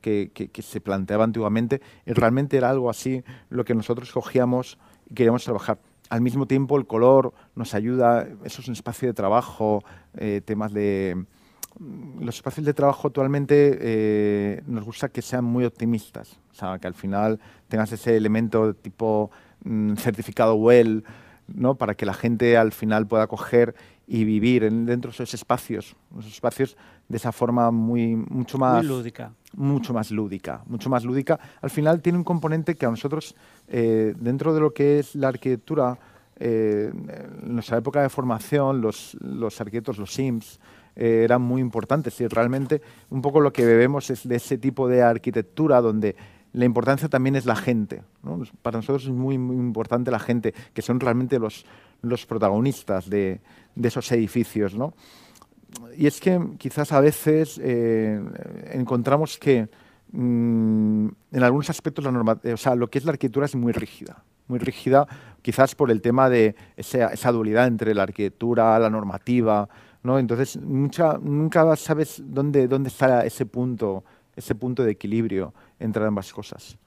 que, 0.00 0.32
que 0.32 0.62
se 0.62 0.80
planteaba 0.80 1.22
antiguamente, 1.22 1.80
y 2.04 2.12
realmente 2.12 2.56
era 2.56 2.70
algo 2.70 2.90
así 2.90 3.22
lo 3.50 3.64
que 3.64 3.72
nosotros 3.72 4.10
cogíamos 4.10 4.78
y 5.08 5.14
queríamos 5.14 5.44
trabajar 5.44 5.78
al 6.14 6.20
mismo 6.20 6.46
tiempo 6.46 6.78
el 6.78 6.86
color 6.86 7.34
nos 7.56 7.74
ayuda, 7.74 8.28
eso 8.44 8.62
es 8.62 8.68
un 8.68 8.74
espacio 8.74 9.08
de 9.08 9.14
trabajo, 9.14 9.82
eh, 10.16 10.40
temas 10.44 10.72
de... 10.72 11.26
Mm, 11.80 12.22
los 12.22 12.36
espacios 12.36 12.64
de 12.64 12.72
trabajo 12.72 13.08
actualmente 13.08 13.78
eh, 13.80 14.62
nos 14.68 14.84
gusta 14.84 15.08
que 15.08 15.22
sean 15.22 15.44
muy 15.44 15.64
optimistas, 15.64 16.38
o 16.52 16.54
sea, 16.54 16.78
que 16.78 16.86
al 16.86 16.94
final 16.94 17.40
tengas 17.66 17.90
ese 17.90 18.16
elemento 18.16 18.74
tipo 18.74 19.32
mm, 19.64 19.94
certificado 19.96 20.54
WELL, 20.54 21.02
¿no? 21.48 21.74
para 21.74 21.96
que 21.96 22.06
la 22.06 22.14
gente 22.14 22.56
al 22.56 22.70
final 22.70 23.08
pueda 23.08 23.26
coger 23.26 23.74
y 24.06 24.22
vivir 24.22 24.70
dentro 24.70 25.10
de 25.10 25.14
esos 25.16 25.34
espacios, 25.34 25.96
esos 26.16 26.32
espacios 26.32 26.76
de 27.14 27.18
esa 27.18 27.30
forma 27.30 27.70
muy 27.70 28.16
mucho 28.16 28.58
más 28.58 28.84
lúdica, 28.84 29.30
mucho 29.52 29.94
más 29.94 30.10
lúdica, 30.10 30.62
mucho 30.66 30.90
más 30.90 31.04
lúdica. 31.04 31.38
Al 31.62 31.70
final 31.70 32.02
tiene 32.02 32.18
un 32.18 32.24
componente 32.24 32.74
que 32.74 32.86
a 32.86 32.90
nosotros 32.90 33.36
eh, 33.68 34.16
dentro 34.18 34.52
de 34.52 34.58
lo 34.58 34.74
que 34.74 34.98
es 34.98 35.14
la 35.14 35.28
arquitectura, 35.28 35.96
eh, 36.34 36.90
en 36.92 37.54
nuestra 37.54 37.78
época 37.78 38.02
de 38.02 38.08
formación, 38.08 38.80
los, 38.80 39.16
los 39.20 39.60
arquitectos, 39.60 39.96
los 39.96 40.12
Sims, 40.12 40.58
eh, 40.96 41.22
eran 41.22 41.40
muy 41.40 41.60
importantes 41.60 42.20
y 42.20 42.26
realmente 42.26 42.82
un 43.10 43.22
poco 43.22 43.38
lo 43.38 43.52
que 43.52 43.64
bebemos 43.64 44.10
es 44.10 44.26
de 44.26 44.34
ese 44.34 44.58
tipo 44.58 44.88
de 44.88 45.02
arquitectura 45.02 45.80
donde 45.80 46.16
la 46.52 46.64
importancia 46.64 47.08
también 47.08 47.36
es 47.36 47.46
la 47.46 47.54
gente. 47.54 48.02
Para 48.60 48.78
nosotros 48.78 49.04
es 49.04 49.10
muy, 49.10 49.38
muy 49.38 49.54
importante 49.54 50.10
la 50.10 50.18
gente, 50.18 50.52
que 50.72 50.82
son 50.82 50.98
realmente 50.98 51.38
los, 51.38 51.64
los 52.02 52.26
protagonistas 52.26 53.08
de, 53.08 53.40
de 53.76 53.88
esos 53.88 54.10
edificios. 54.10 54.74
¿no? 54.74 54.94
Y 55.96 56.06
es 56.06 56.20
que 56.20 56.40
quizás 56.58 56.92
a 56.92 57.00
veces 57.00 57.60
eh, 57.62 58.20
encontramos 58.72 59.38
que 59.38 59.68
mm, 60.12 61.08
en 61.32 61.42
algunos 61.42 61.70
aspectos 61.70 62.04
la 62.04 62.12
norma, 62.12 62.40
o 62.52 62.56
sea, 62.56 62.74
lo 62.74 62.88
que 62.88 62.98
es 62.98 63.04
la 63.04 63.12
arquitectura 63.12 63.46
es 63.46 63.54
muy 63.54 63.72
rígida, 63.72 64.22
muy 64.48 64.58
rígida 64.58 65.06
quizás 65.42 65.74
por 65.74 65.90
el 65.90 66.00
tema 66.00 66.30
de 66.30 66.54
esa, 66.76 67.08
esa 67.08 67.30
dualidad 67.30 67.66
entre 67.66 67.94
la 67.94 68.04
arquitectura, 68.04 68.78
la 68.78 68.88
normativa, 68.88 69.68
¿no? 70.02 70.18
Entonces 70.18 70.56
mucha, 70.56 71.18
nunca 71.18 71.76
sabes 71.76 72.22
dónde, 72.24 72.66
dónde 72.68 72.88
está 72.88 73.24
ese 73.26 73.44
punto, 73.44 74.04
ese 74.36 74.54
punto 74.54 74.84
de 74.84 74.92
equilibrio 74.92 75.52
entre 75.78 76.04
ambas 76.04 76.32
cosas. 76.32 76.78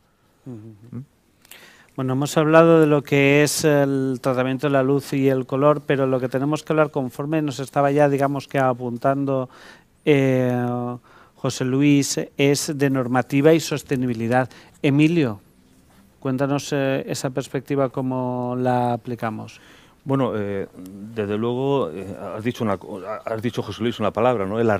Bueno, 1.97 2.13
hemos 2.13 2.37
hablado 2.37 2.79
de 2.79 2.85
lo 2.85 3.01
que 3.01 3.41
es 3.41 3.65
el 3.65 4.19
tratamiento 4.21 4.67
de 4.67 4.73
la 4.73 4.83
luz 4.83 5.13
y 5.13 5.29
el 5.29 5.47
color, 5.47 5.81
pero 5.83 6.05
lo 6.05 6.19
que 6.19 6.29
tenemos 6.29 6.61
que 6.61 6.71
hablar 6.71 6.91
conforme 6.91 7.41
nos 7.41 7.59
estaba 7.59 7.89
ya, 7.89 8.07
digamos 8.07 8.47
que 8.47 8.59
apuntando 8.59 9.49
eh, 10.05 10.55
José 11.37 11.65
Luis, 11.65 12.19
es 12.37 12.77
de 12.77 12.91
normativa 12.91 13.51
y 13.51 13.59
sostenibilidad. 13.59 14.47
Emilio, 14.83 15.41
cuéntanos 16.19 16.71
eh, 16.71 17.03
esa 17.07 17.31
perspectiva, 17.31 17.89
cómo 17.89 18.55
la 18.55 18.93
aplicamos. 18.93 19.59
Bueno, 20.07 20.31
eh, 20.37 20.69
desde 21.13 21.37
luego, 21.37 21.91
eh, 21.91 22.15
has, 22.37 22.41
dicho 22.41 22.63
una, 22.63 22.79
has 23.25 23.41
dicho, 23.41 23.61
José 23.61 23.83
Luis, 23.83 23.99
una 23.99 24.11
palabra, 24.11 24.45
¿no? 24.45 24.57
La, 24.63 24.77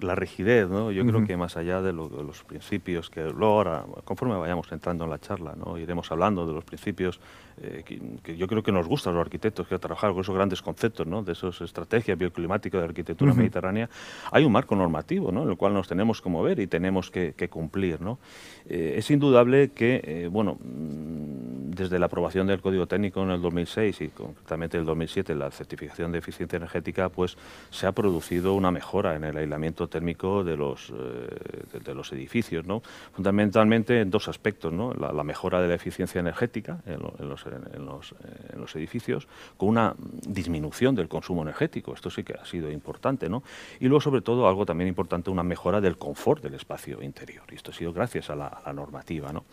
la 0.00 0.14
rigidez, 0.14 0.66
¿no? 0.66 0.90
Yo 0.90 1.04
creo 1.04 1.26
que 1.26 1.36
más 1.36 1.58
allá 1.58 1.82
de, 1.82 1.92
los 1.92 2.42
principios, 2.46 3.10
que 3.10 3.20
luego 3.20 3.52
ahora, 3.52 3.84
conforme 4.04 4.34
vayamos 4.34 4.72
entrando 4.72 5.04
en 5.04 5.10
la 5.10 5.18
charla, 5.18 5.52
¿no? 5.62 5.76
Iremos 5.76 6.10
hablando 6.10 6.46
de 6.46 6.54
los 6.54 6.64
principios 6.64 7.20
eh, 7.60 7.82
que, 8.22 8.36
yo 8.36 8.46
creo 8.46 8.62
que 8.62 8.72
nos 8.72 8.86
gustan 8.86 9.14
los 9.14 9.20
arquitectos, 9.20 9.66
que 9.66 9.78
trabajar 9.78 10.12
con 10.12 10.20
esos 10.20 10.34
grandes 10.34 10.62
conceptos, 10.62 11.06
¿no? 11.06 11.22
De 11.22 11.32
esas 11.32 11.60
estrategias 11.60 12.18
bioclimáticas 12.18 12.80
de 12.80 12.86
arquitectura 12.86 13.34
mediterránea. 13.34 13.88
Hay 14.30 14.44
un 14.44 14.52
marco 14.52 14.76
normativo, 14.76 15.32
¿no? 15.32 15.42
En 15.42 15.50
el 15.50 15.56
cual 15.56 15.74
nos 15.74 15.88
tenemos 15.88 16.20
que 16.20 16.28
mover 16.28 16.60
y 16.60 16.66
tenemos 16.66 17.10
que, 17.10 17.32
cumplir, 17.50 18.00
¿no? 18.00 18.18
es 18.64 19.10
indudable 19.10 19.72
que, 19.72 20.28
bueno, 20.30 20.54
mm, 20.54 21.52
desde 21.74 21.98
la 21.98 22.06
aprobación 22.06 22.46
del 22.46 22.60
Código 22.60 22.86
Técnico 22.86 23.22
en 23.22 23.30
el 23.30 23.40
2006 23.40 24.00
y 24.02 24.08
concretamente 24.08 24.78
el 24.78 24.84
2007, 24.84 25.34
la 25.34 25.50
certificación 25.50 26.12
de 26.12 26.18
eficiencia 26.18 26.56
energética, 26.56 27.08
pues 27.08 27.36
se 27.70 27.86
ha 27.86 27.92
producido 27.92 28.54
una 28.54 28.70
mejora 28.70 29.16
en 29.16 29.24
el 29.24 29.36
aislamiento 29.36 29.88
térmico 29.88 30.44
de 30.44 30.56
los, 30.56 30.90
eh, 30.90 31.80
de, 31.84 31.94
los 31.94 32.12
edificios, 32.12 32.66
¿no? 32.66 32.82
fundamentalmente 33.12 34.00
en 34.00 34.10
dos 34.10 34.28
aspectos, 34.28 34.72
¿no? 34.72 34.92
la, 34.94 35.22
mejora 35.24 35.60
de 35.60 35.68
la 35.68 35.74
eficiencia 35.74 36.20
energética 36.20 36.80
en, 36.86 37.00
los, 37.28 37.41
en, 37.46 37.86
los, 37.86 38.14
en, 38.52 38.60
los, 38.60 38.74
edificios, 38.76 39.26
con 39.56 39.68
una 39.70 39.94
disminución 39.98 40.94
del 40.94 41.08
consumo 41.08 41.42
energético, 41.42 41.94
esto 41.94 42.10
sí 42.10 42.24
que 42.24 42.34
ha 42.34 42.44
sido 42.44 42.70
importante, 42.70 43.28
¿no? 43.28 43.42
y 43.80 43.86
luego 43.86 44.00
sobre 44.00 44.20
todo 44.20 44.48
algo 44.48 44.66
también 44.66 44.88
importante, 44.88 45.30
una 45.30 45.42
mejora 45.42 45.80
del 45.80 45.98
confort 45.98 46.42
del 46.42 46.54
espacio 46.54 47.02
interior, 47.02 47.44
y 47.50 47.54
esto 47.54 47.70
ha 47.70 47.74
sido 47.74 47.92
gracias 47.92 48.30
a 48.30 48.36
la, 48.36 48.46
a 48.46 48.62
la 48.66 48.72
normativa. 48.72 49.32
¿no? 49.32 49.44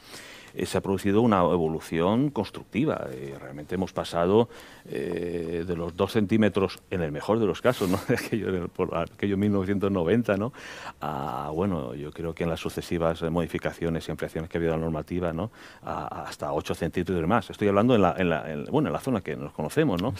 Eh, 0.53 0.65
se 0.65 0.77
ha 0.77 0.81
producido 0.81 1.21
una 1.21 1.39
evolución 1.39 2.29
constructiva. 2.29 3.07
Eh, 3.11 3.35
realmente 3.39 3.75
hemos 3.75 3.93
pasado 3.93 4.49
eh, 4.89 5.63
de 5.65 5.75
los 5.75 5.95
dos 5.95 6.13
centímetros, 6.13 6.79
en 6.89 7.01
el 7.01 7.11
mejor 7.11 7.39
de 7.39 7.45
los 7.45 7.61
casos, 7.61 7.89
¿no? 7.89 7.99
de 8.07 8.15
aquello, 8.15 8.67
por 8.69 8.95
aquello 8.95 9.37
1990, 9.37 10.37
¿no? 10.37 10.53
a, 11.01 11.51
bueno, 11.53 11.93
yo 11.95 12.11
creo 12.11 12.33
que 12.33 12.43
en 12.43 12.49
las 12.49 12.59
sucesivas 12.59 13.21
modificaciones 13.23 14.07
y 14.07 14.11
ampliaciones 14.11 14.49
que 14.49 14.57
ha 14.57 14.59
habido 14.59 14.73
la 14.73 14.79
normativa, 14.79 15.33
¿no? 15.33 15.51
hasta 15.83 16.51
8 16.51 16.75
centímetros 16.75 17.27
más. 17.27 17.49
Estoy 17.49 17.67
hablando 17.67 17.95
en 17.95 18.01
la, 18.01 18.15
en 18.17 18.29
la, 18.29 18.45
bueno, 18.71 18.89
en 18.89 18.93
la 18.93 18.99
zona 18.99 19.21
que 19.21 19.35
nos 19.35 19.53
conocemos. 19.53 20.01
¿no? 20.01 20.13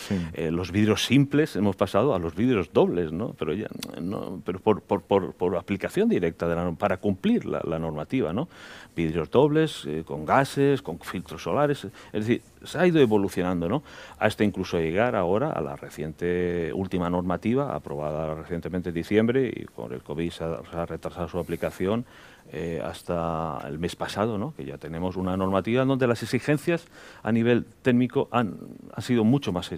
los 0.51 0.71
vidrios 0.71 1.05
simples 1.05 1.55
hemos 1.55 1.75
pasado 1.75 2.13
a 2.13 2.19
los 2.19 2.35
vidrios 2.35 2.71
dobles, 2.73 3.11
¿no? 3.11 3.33
pero, 3.37 3.53
ya, 3.53 3.67
no, 4.01 4.41
pero 4.45 4.59
por, 4.59 4.81
por, 4.81 5.01
por, 5.01 5.33
por 5.33 5.57
aplicación 5.57 6.09
directa 6.09 6.47
de 6.47 6.55
la, 6.55 6.71
para 6.73 6.97
cumplir 6.97 7.45
la, 7.45 7.61
la 7.63 7.79
normativa. 7.79 8.33
¿no? 8.33 8.47
Vidrios 8.95 9.29
dobles, 9.29 9.87
con 10.05 10.18
con 10.19 10.25
gases, 10.25 10.81
con 10.81 10.99
filtros 10.99 11.43
solares, 11.43 11.85
es 11.85 11.91
decir, 12.11 12.41
se 12.63 12.77
ha 12.77 12.85
ido 12.85 12.99
evolucionando, 12.99 13.69
¿no? 13.69 13.83
Hasta 14.17 14.43
incluso 14.43 14.77
llegar 14.77 15.15
ahora 15.15 15.51
a 15.51 15.61
la 15.61 15.77
reciente 15.77 16.71
última 16.73 17.09
normativa, 17.09 17.73
aprobada 17.73 18.35
recientemente 18.35 18.89
en 18.89 18.95
diciembre, 18.95 19.49
y 19.55 19.63
con 19.65 19.93
el 19.93 20.01
COVID 20.01 20.29
se 20.29 20.43
ha 20.43 20.85
retrasado 20.85 21.29
su 21.29 21.39
aplicación, 21.39 22.05
eh, 22.51 22.81
hasta 22.83 23.59
el 23.67 23.77
mes 23.77 23.95
pasado, 23.95 24.39
¿no? 24.39 24.55
que 24.55 24.65
ya 24.65 24.79
tenemos 24.79 25.15
una 25.17 25.37
normativa 25.37 25.85
donde 25.85 26.07
las 26.07 26.23
exigencias 26.23 26.87
a 27.21 27.31
nivel 27.31 27.65
técnico 27.83 28.27
han, 28.31 28.57
sido 28.97 29.23
mucho 29.23 29.51
más, 29.51 29.71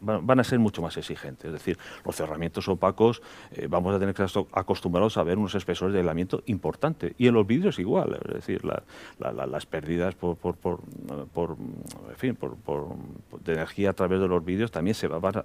van 0.00 0.38
a 0.38 0.44
ser 0.44 0.58
mucho 0.58 0.82
más 0.82 0.98
exigentes. 0.98 1.46
Es 1.46 1.52
decir, 1.52 1.78
los 2.04 2.14
cerramientos 2.14 2.68
opacos 2.68 3.22
eh, 3.52 3.68
vamos 3.70 3.94
a 3.94 3.98
tener 3.98 4.14
que 4.14 4.22
estar 4.22 4.44
acostumbrados 4.52 5.16
a 5.16 5.22
ver 5.22 5.38
unos 5.38 5.54
espesores 5.54 5.94
de 5.94 6.00
aislamiento 6.00 6.42
importantes. 6.44 7.14
Y 7.16 7.26
en 7.26 7.34
los 7.34 7.46
vidrios 7.46 7.78
igual, 7.78 8.18
es 8.22 8.34
decir, 8.34 8.62
las 8.64 9.66
pérdidas 9.66 10.14
por, 10.14 10.36
por, 10.36 10.56
por, 10.56 10.80
en 12.10 12.16
fin, 12.16 12.36
por, 12.36 12.56
de 13.42 13.52
energía 13.54 13.90
a 13.90 13.94
través 13.94 14.20
de 14.20 14.28
los 14.28 14.44
vidrios 14.44 14.70
también 14.70 14.94
se 14.94 15.08
van 15.08 15.38
a, 15.38 15.44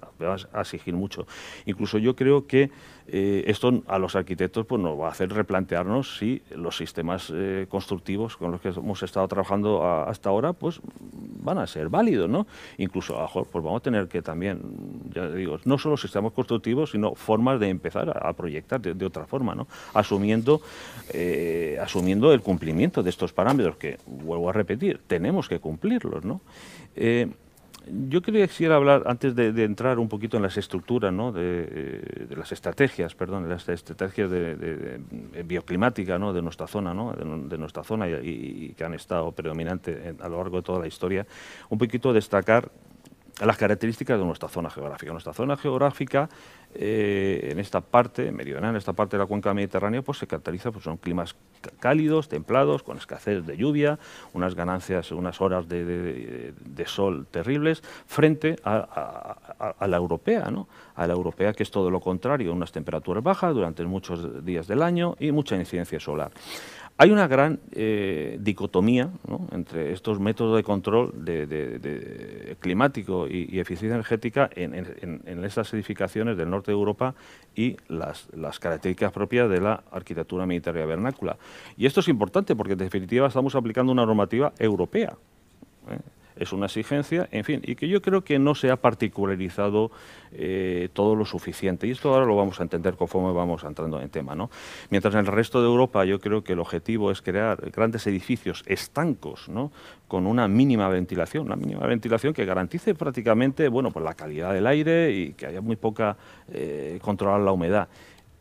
a, 0.54 0.62
exigir 0.62 0.94
mucho. 0.94 1.26
Incluso 1.66 2.00
yo 2.00 2.18
creo 2.18 2.48
que 2.48 2.70
eh, 3.08 3.44
esto 3.48 3.84
a 3.88 4.00
los 4.00 4.16
arquitectos 4.16 4.66
pues, 4.66 4.82
nos 4.82 5.00
va 5.00 5.08
a 5.08 5.12
hacer 5.12 5.32
replantearnos 5.32 6.18
si 6.18 6.42
los 6.66 6.76
sistemas 6.76 7.32
eh, 7.34 7.68
constructivos 7.70 8.36
con 8.36 8.52
los 8.52 8.60
que 8.60 8.70
hemos 8.70 9.02
estado 9.04 9.28
trabajando 9.28 9.86
hasta 9.86 10.30
ahora, 10.30 10.52
pues 10.52 10.82
van 11.44 11.60
a 11.60 11.68
ser 11.68 11.90
válidos, 11.90 12.28
¿no? 12.28 12.48
Incluso, 12.78 13.16
pues 13.32 13.64
vamos 13.64 13.80
a 13.80 13.84
tener 13.84 14.08
que 14.08 14.24
también, 14.24 14.60
ya 15.14 15.30
digo, 15.30 15.60
no 15.64 15.78
solo 15.78 15.96
sistemas 15.96 16.34
constructivos, 16.34 16.92
sino 16.92 17.14
formas 17.14 17.60
de 17.60 17.70
empezar 17.70 18.10
a, 18.10 18.34
proyectar 18.34 18.82
de, 18.82 19.06
otra 19.06 19.28
forma, 19.28 19.54
¿no? 19.54 19.68
Asumiendo, 19.94 20.62
eh, 21.14 21.78
asumiendo 21.80 22.34
el 22.34 22.42
cumplimiento 22.42 23.04
de 23.04 23.12
estos 23.12 23.32
parámetros 23.32 23.78
que, 23.78 24.00
vuelvo 24.08 24.50
a 24.50 24.54
repetir, 24.54 25.00
tenemos 25.06 25.48
que 25.48 25.60
cumplirlos, 25.60 26.26
¿no? 26.26 26.42
Eh, 26.96 27.30
yo 27.88 28.22
quisiera 28.22 28.76
hablar, 28.76 29.04
antes 29.06 29.36
de, 29.36 29.64
entrar 29.64 30.00
un 30.00 30.10
poquito 30.10 30.38
en 30.38 30.44
las 30.44 30.58
estructuras, 30.58 31.14
¿no? 31.14 31.32
de, 31.32 31.68
eh, 31.70 32.28
las 32.36 32.52
estrategias, 32.52 33.14
perdón, 33.16 33.48
las 33.48 33.68
estrategias 33.70 34.30
de, 34.30 35.00
bioclimática 35.46 36.18
¿no? 36.18 36.34
de 36.34 36.42
nuestra 36.42 36.68
zona, 36.68 36.94
¿no? 36.94 37.14
de, 37.14 37.58
nuestra 37.58 37.84
zona 37.84 38.08
y, 38.10 38.74
que 38.76 38.84
han 38.84 38.94
estado 38.94 39.32
predominantes 39.32 40.16
a 40.20 40.28
lo 40.28 40.38
largo 40.38 40.58
de 40.58 40.64
toda 40.64 40.80
la 40.80 40.88
historia, 40.88 41.26
un 41.70 41.78
poquito 41.78 42.12
destacar 42.14 42.72
las 43.44 43.58
características 43.58 44.18
de 44.18 44.26
nuestra 44.26 44.48
zona 44.48 44.70
geográfica. 44.70 45.12
Nuestra 45.12 45.34
zona 45.34 45.58
geográfica, 45.58 46.30
eh, 46.78 47.50
en 47.52 47.60
esta 47.60 47.82
parte 47.82 48.32
meridional, 48.32 48.72
en 48.72 48.76
esta 48.76 48.94
parte 48.94 49.18
de 49.18 49.24
la 49.24 49.28
cuenca 49.28 49.54
mediterránea, 49.54 50.02
pues 50.02 50.18
se 50.18 50.28
caracteriza, 50.28 50.72
pues 50.72 50.84
son 50.84 50.98
climas 50.98 51.36
cálidos, 51.80 52.30
templados, 52.30 52.84
con 52.84 52.98
escasez 52.98 53.46
de 53.46 53.58
lluvia, 53.58 53.98
unas 54.34 54.56
ganancias, 54.56 55.12
unas 55.12 55.42
horas 55.42 55.68
de, 55.68 56.54
sol 56.86 57.26
terribles, 57.32 57.82
frente 58.06 58.58
a, 58.64 59.74
a, 59.80 59.88
la 59.88 59.98
europea, 59.98 60.52
¿no? 60.52 60.68
A 60.96 61.08
la 61.08 61.14
europea 61.14 61.54
que 61.54 61.64
es 61.64 61.72
todo 61.72 61.90
lo 61.90 62.00
contrario, 62.00 62.54
unas 62.54 62.72
temperaturas 62.72 63.24
bajas 63.24 63.54
durante 63.54 63.84
muchos 63.86 64.46
días 64.46 64.68
del 64.68 64.84
año 64.84 65.16
y 65.20 65.32
mucha 65.32 65.56
incidencia 65.56 66.00
solar. 66.00 66.32
Hay 66.98 67.12
una 67.12 67.28
gran 67.28 67.60
eh, 67.74 68.38
dicotomía 68.40 69.10
entre 69.52 69.92
estos 69.92 70.22
métodos 70.22 70.56
de 70.56 70.64
control 70.64 71.12
climático 72.60 73.28
y, 73.28 73.60
eficiencia 73.60 73.96
energética 73.96 74.50
en, 74.56 75.22
en, 75.26 75.44
estas 75.44 75.74
edificaciones 75.74 76.38
del 76.38 76.50
norte 76.50 76.72
de 76.72 76.78
Europa 76.78 77.14
y 77.54 77.76
las, 77.90 78.30
características 78.60 79.12
propias 79.12 79.50
de 79.50 79.60
la 79.60 79.84
arquitectura 79.92 80.46
mediterránea 80.46 80.86
vernácula. 80.86 81.38
Y 81.76 81.86
esto 81.86 82.00
es 82.00 82.08
importante 82.08 82.56
porque 82.56 82.74
en 82.74 82.80
definitiva 82.80 83.28
estamos 83.28 83.56
aplicando 83.56 83.92
una 83.92 84.06
normativa 84.06 84.54
europea. 84.58 85.18
¿eh? 85.90 86.00
Es 86.36 86.54
una 86.54 86.66
exigencia, 86.66 87.28
en 87.32 87.44
fin, 87.44 87.62
y 87.64 87.76
que 87.76 87.88
yo 87.88 88.02
creo 88.02 88.24
que 88.24 88.40
no 88.40 88.56
se 88.56 88.72
ha 88.72 88.76
particularizado 88.76 89.92
eh, 90.32 90.90
todo 90.94 91.16
lo 91.16 91.26
suficiente. 91.26 91.88
Y 91.88 91.92
esto 91.92 92.14
ahora 92.14 92.26
lo 92.26 92.36
vamos 92.36 92.60
a 92.60 92.64
entender 92.64 92.96
conforme 92.96 93.32
vamos 93.32 93.64
entrando 93.64 94.02
en 94.02 94.10
tema. 94.10 94.36
¿no? 94.36 94.50
Mientras 94.90 95.14
en 95.14 95.22
el 95.22 95.28
resto 95.28 95.62
de 95.62 95.68
Europa 95.68 96.04
yo 96.06 96.20
creo 96.20 96.44
que 96.44 96.54
el 96.54 96.60
objetivo 96.60 97.12
es 97.12 97.22
crear 97.22 97.70
grandes 97.72 98.06
edificios 98.08 98.64
estancos, 98.66 99.48
¿no? 99.48 99.72
con 100.08 100.28
una 100.28 100.48
mínima 100.48 100.90
ventilación, 100.90 101.46
una 101.46 101.56
mínima 101.56 101.86
ventilación 101.88 102.34
que 102.34 102.46
garantice 102.46 102.96
prácticamente 102.96 103.68
bueno, 103.70 103.92
pues 103.92 104.04
la 104.04 104.14
calidad 104.14 104.54
del 104.54 104.68
aire 104.68 105.12
y 105.12 105.34
que 105.34 105.46
haya 105.48 105.62
muy 105.62 105.76
poca 105.76 106.18
eh, 106.52 107.00
controlar 107.02 107.42
la 107.42 107.52
humedad. 107.52 107.88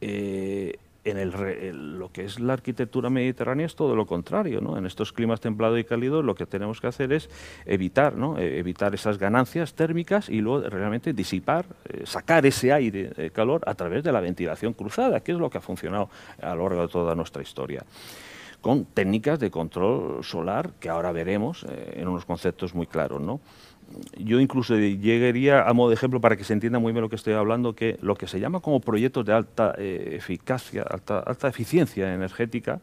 Eh, 0.01 0.79
en 1.05 1.19
el, 1.19 1.99
lo 1.99 2.11
que 2.11 2.25
es 2.25 2.41
la 2.41 2.55
arquitectura 2.55 3.11
mediterránea 3.11 3.67
es 3.67 3.77
todo 3.77 3.95
lo 3.95 4.07
contrario, 4.07 4.61
¿no? 4.61 4.79
En 4.79 4.87
estos 4.87 5.13
climas 5.13 5.41
templados 5.41 5.79
y 5.79 5.85
cálidos 5.85 6.25
lo 6.25 6.35
que 6.35 6.47
tenemos 6.47 6.81
que 6.81 6.87
hacer 6.87 7.13
es 7.13 7.29
evitar, 7.67 8.17
¿no? 8.17 8.39
E, 8.39 8.59
evitar 8.59 8.95
esas 8.95 9.19
ganancias 9.19 9.75
térmicas 9.75 10.29
y 10.29 10.41
luego 10.41 10.69
realmente 10.69 11.13
disipar, 11.13 11.67
eh, 11.85 12.03
sacar 12.07 12.47
ese 12.47 12.73
aire 12.73 13.31
calor 13.33 13.63
a 13.67 13.75
través 13.75 14.03
de 14.03 14.13
la 14.13 14.21
ventilación 14.21 14.73
cruzada, 14.73 15.21
que 15.21 15.33
es 15.33 15.39
lo 15.39 15.51
que 15.51 15.59
ha 15.59 15.61
funcionado 15.61 16.09
a 16.41 16.55
lo 16.55 16.63
largo 16.69 16.83
de 16.83 16.89
toda 16.89 17.15
nuestra 17.15 17.43
historia 17.43 17.85
con 18.65 18.87
técnicas 18.87 19.39
de 19.39 19.51
control 19.51 20.25
solar 20.25 20.71
que 20.81 20.89
ahora 20.89 21.13
veremos 21.13 21.67
eh, 21.69 21.97
en 21.97 22.09
unos 22.09 22.25
conceptos 22.25 22.75
muy 22.75 22.87
claros, 22.87 23.21
¿no? 23.21 23.41
Yo 24.19 24.41
incluso 24.41 24.77
llegaría 24.77 25.63
a 25.63 25.73
modo 25.73 25.91
de 25.91 25.95
ejemplo 25.95 26.21
para 26.21 26.37
que 26.37 26.45
se 26.45 26.53
entienda 26.53 26.79
muy 26.79 26.93
bien 26.93 27.03
lo 27.03 27.09
que 27.09 27.17
estoy 27.17 27.35
hablando, 27.35 27.75
que 27.75 27.99
lo 28.03 28.15
que 28.17 28.27
se 28.27 28.41
llama 28.41 28.61
como 28.61 28.81
proyectos 28.81 29.25
de 29.25 29.33
alta 29.33 29.75
eh, 29.79 30.15
eficacia, 30.17 30.83
alta, 30.83 31.21
alta, 31.21 31.49
eficiencia 31.49 32.13
energética, 32.13 32.81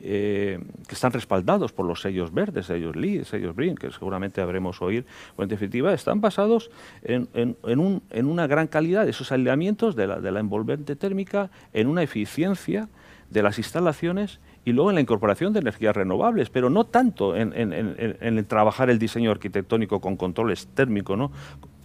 eh, 0.00 0.58
que 0.88 0.94
están 0.94 1.12
respaldados 1.12 1.72
por 1.72 1.86
los 1.86 2.00
sellos 2.00 2.32
verdes, 2.32 2.66
sellos 2.66 2.96
LEED, 2.96 3.24
sellos 3.24 3.54
BRIN, 3.54 3.76
que 3.76 3.90
seguramente 3.90 4.40
habremos 4.40 4.82
oír, 4.82 5.04
en 5.38 5.48
definitiva 5.48 5.92
están 5.94 6.20
basados 6.20 6.70
en, 7.02 7.28
un, 7.62 8.02
en 8.10 8.26
una 8.26 8.46
gran 8.46 8.66
calidad 8.66 9.04
de 9.04 9.10
esos 9.10 9.30
aislamientos 9.30 9.94
de 9.94 10.06
la, 10.08 10.20
de 10.20 10.32
la 10.32 10.40
envolvente 10.40 10.96
térmica, 10.96 11.50
en 11.72 11.86
una 11.86 12.02
eficiencia 12.02 12.88
de 13.30 13.42
las 13.42 13.58
instalaciones 13.58 14.40
y 14.64 14.72
luego 14.72 14.90
en 14.90 14.94
la 14.94 15.00
incorporación 15.00 15.52
de 15.52 15.60
energías 15.60 15.94
renovables, 15.94 16.50
pero 16.50 16.70
no 16.70 16.84
tanto 16.84 17.36
en, 17.36 18.46
trabajar 18.46 18.90
el 18.90 18.98
diseño 18.98 19.30
arquitectónico 19.30 20.00
con 20.00 20.16
controles 20.16 20.68
térmicos, 20.68 21.18
¿no? 21.18 21.32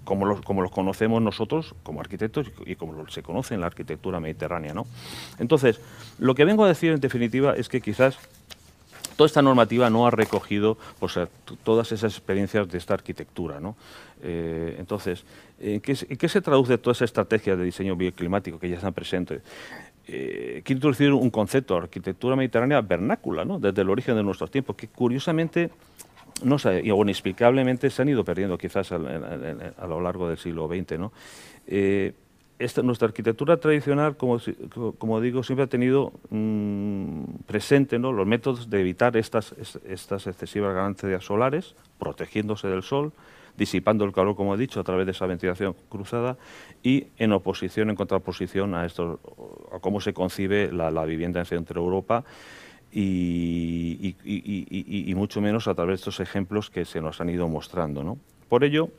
como 0.04 0.26
los, 0.26 0.42
como 0.42 0.62
los 0.62 0.72
conocemos 0.72 1.22
nosotros 1.22 1.76
como 1.84 2.00
arquitectos 2.00 2.48
y 2.66 2.76
como 2.76 3.08
se 3.10 3.22
conoce 3.22 3.56
en 3.56 3.62
la 3.62 3.68
arquitectura 3.68 4.20
mediterránea. 4.20 4.74
¿no? 4.74 4.86
Entonces, 5.38 5.82
lo 6.18 6.34
que 6.34 6.46
vengo 6.46 6.64
a 6.64 6.68
decir 6.68 6.94
en 6.94 7.02
definitiva 7.02 7.56
es 7.56 7.68
que 7.68 7.82
quizás 7.82 8.18
toda 9.18 9.26
esta 9.26 9.42
normativa 9.42 9.90
no 9.90 10.08
ha 10.08 10.12
recogido 10.12 10.78
pues, 11.00 11.20
todas 11.64 11.92
esas 11.92 12.14
experiencias 12.14 12.70
de 12.70 12.78
esta 12.78 12.94
arquitectura. 12.94 13.60
¿no? 13.60 13.76
Eh, 14.22 14.78
entonces, 14.80 15.26
¿en 15.60 15.82
qué, 15.82 15.96
se 15.96 16.42
traduce 16.42 16.78
toda 16.78 16.94
esa 16.94 17.06
estrategia 17.06 17.56
de 17.56 17.66
diseño 17.66 17.96
bioclimático 17.96 18.60
que 18.60 18.70
ya 18.70 18.76
están 18.76 18.94
presentes? 18.94 19.42
Eh, 20.10 20.64
introducir 20.66 21.12
un 21.12 21.30
concepto, 21.30 21.76
arquitectura 21.76 22.36
mediterránea 22.36 22.80
vernácula, 22.82 23.44
¿no? 23.44 23.60
desde 23.60 23.82
el 23.82 23.90
origen 23.90 24.16
de 24.16 24.24
nuestros 24.24 24.50
tiempos, 24.50 24.76
que 24.76 24.88
curiosamente 24.88 25.70
no 26.44 26.60
sé, 26.60 26.82
y 26.84 26.92
inexplicablemente 26.92 27.90
se 27.90 28.02
han 28.02 28.10
ido 28.10 28.24
perdiendo 28.24 28.58
quizás 28.58 28.92
a, 28.92 28.98
lo 28.98 30.02
largo 30.02 30.30
del 30.30 30.38
siglo 30.38 30.68
XX. 30.68 31.00
¿no? 31.00 31.12
Eh, 31.66 32.14
esta, 32.60 32.82
nuestra 32.82 33.08
arquitectura 33.08 33.58
tradicional, 33.58 34.18
como, 34.18 34.40
como, 34.98 35.22
digo, 35.22 35.44
siempre 35.44 35.64
ha 35.66 35.68
tenido 35.68 36.12
mm, 36.30 37.24
presente 37.46 38.00
¿no? 38.00 38.12
los 38.12 38.26
métodos 38.26 38.70
de 38.70 38.80
evitar 38.82 39.16
estas, 39.18 39.54
estas 39.88 40.28
excesivas 40.28 40.74
ganancias 40.74 41.24
solares, 41.24 41.76
protegiéndose 42.00 42.68
del 42.68 42.84
sol, 42.84 43.12
disipando 43.58 44.06
el 44.06 44.14
calor, 44.14 44.36
como 44.36 44.56
he 44.56 44.58
dicho, 44.58 44.80
a 44.80 44.84
través 44.84 45.06
de 45.06 45.12
esa 45.12 45.26
ventilación 45.26 45.76
cruzada 45.90 46.38
y 46.84 47.08
en 47.18 47.34
oposición, 47.34 47.90
en 47.90 47.96
contraposición 47.96 48.76
a, 48.76 48.86
esto, 48.86 49.20
a 49.74 49.80
cómo 49.80 50.00
se 50.00 50.14
concibe 50.14 50.72
la, 50.72 51.06
vivienda 51.06 51.40
en 51.40 51.46
Centro 51.46 51.82
Europa 51.82 52.24
y, 52.92 54.16
mucho 55.16 55.42
menos 55.42 55.68
a 55.68 55.74
través 55.74 55.94
de 55.94 55.96
estos 55.96 56.20
ejemplos 56.20 56.70
que 56.70 56.86
se 56.86 57.02
nos 57.02 57.20
han 57.20 57.30
ido 57.30 57.48
mostrando. 57.48 58.04
¿no? 58.04 58.18
Por 58.48 58.64
ello, 58.64 58.92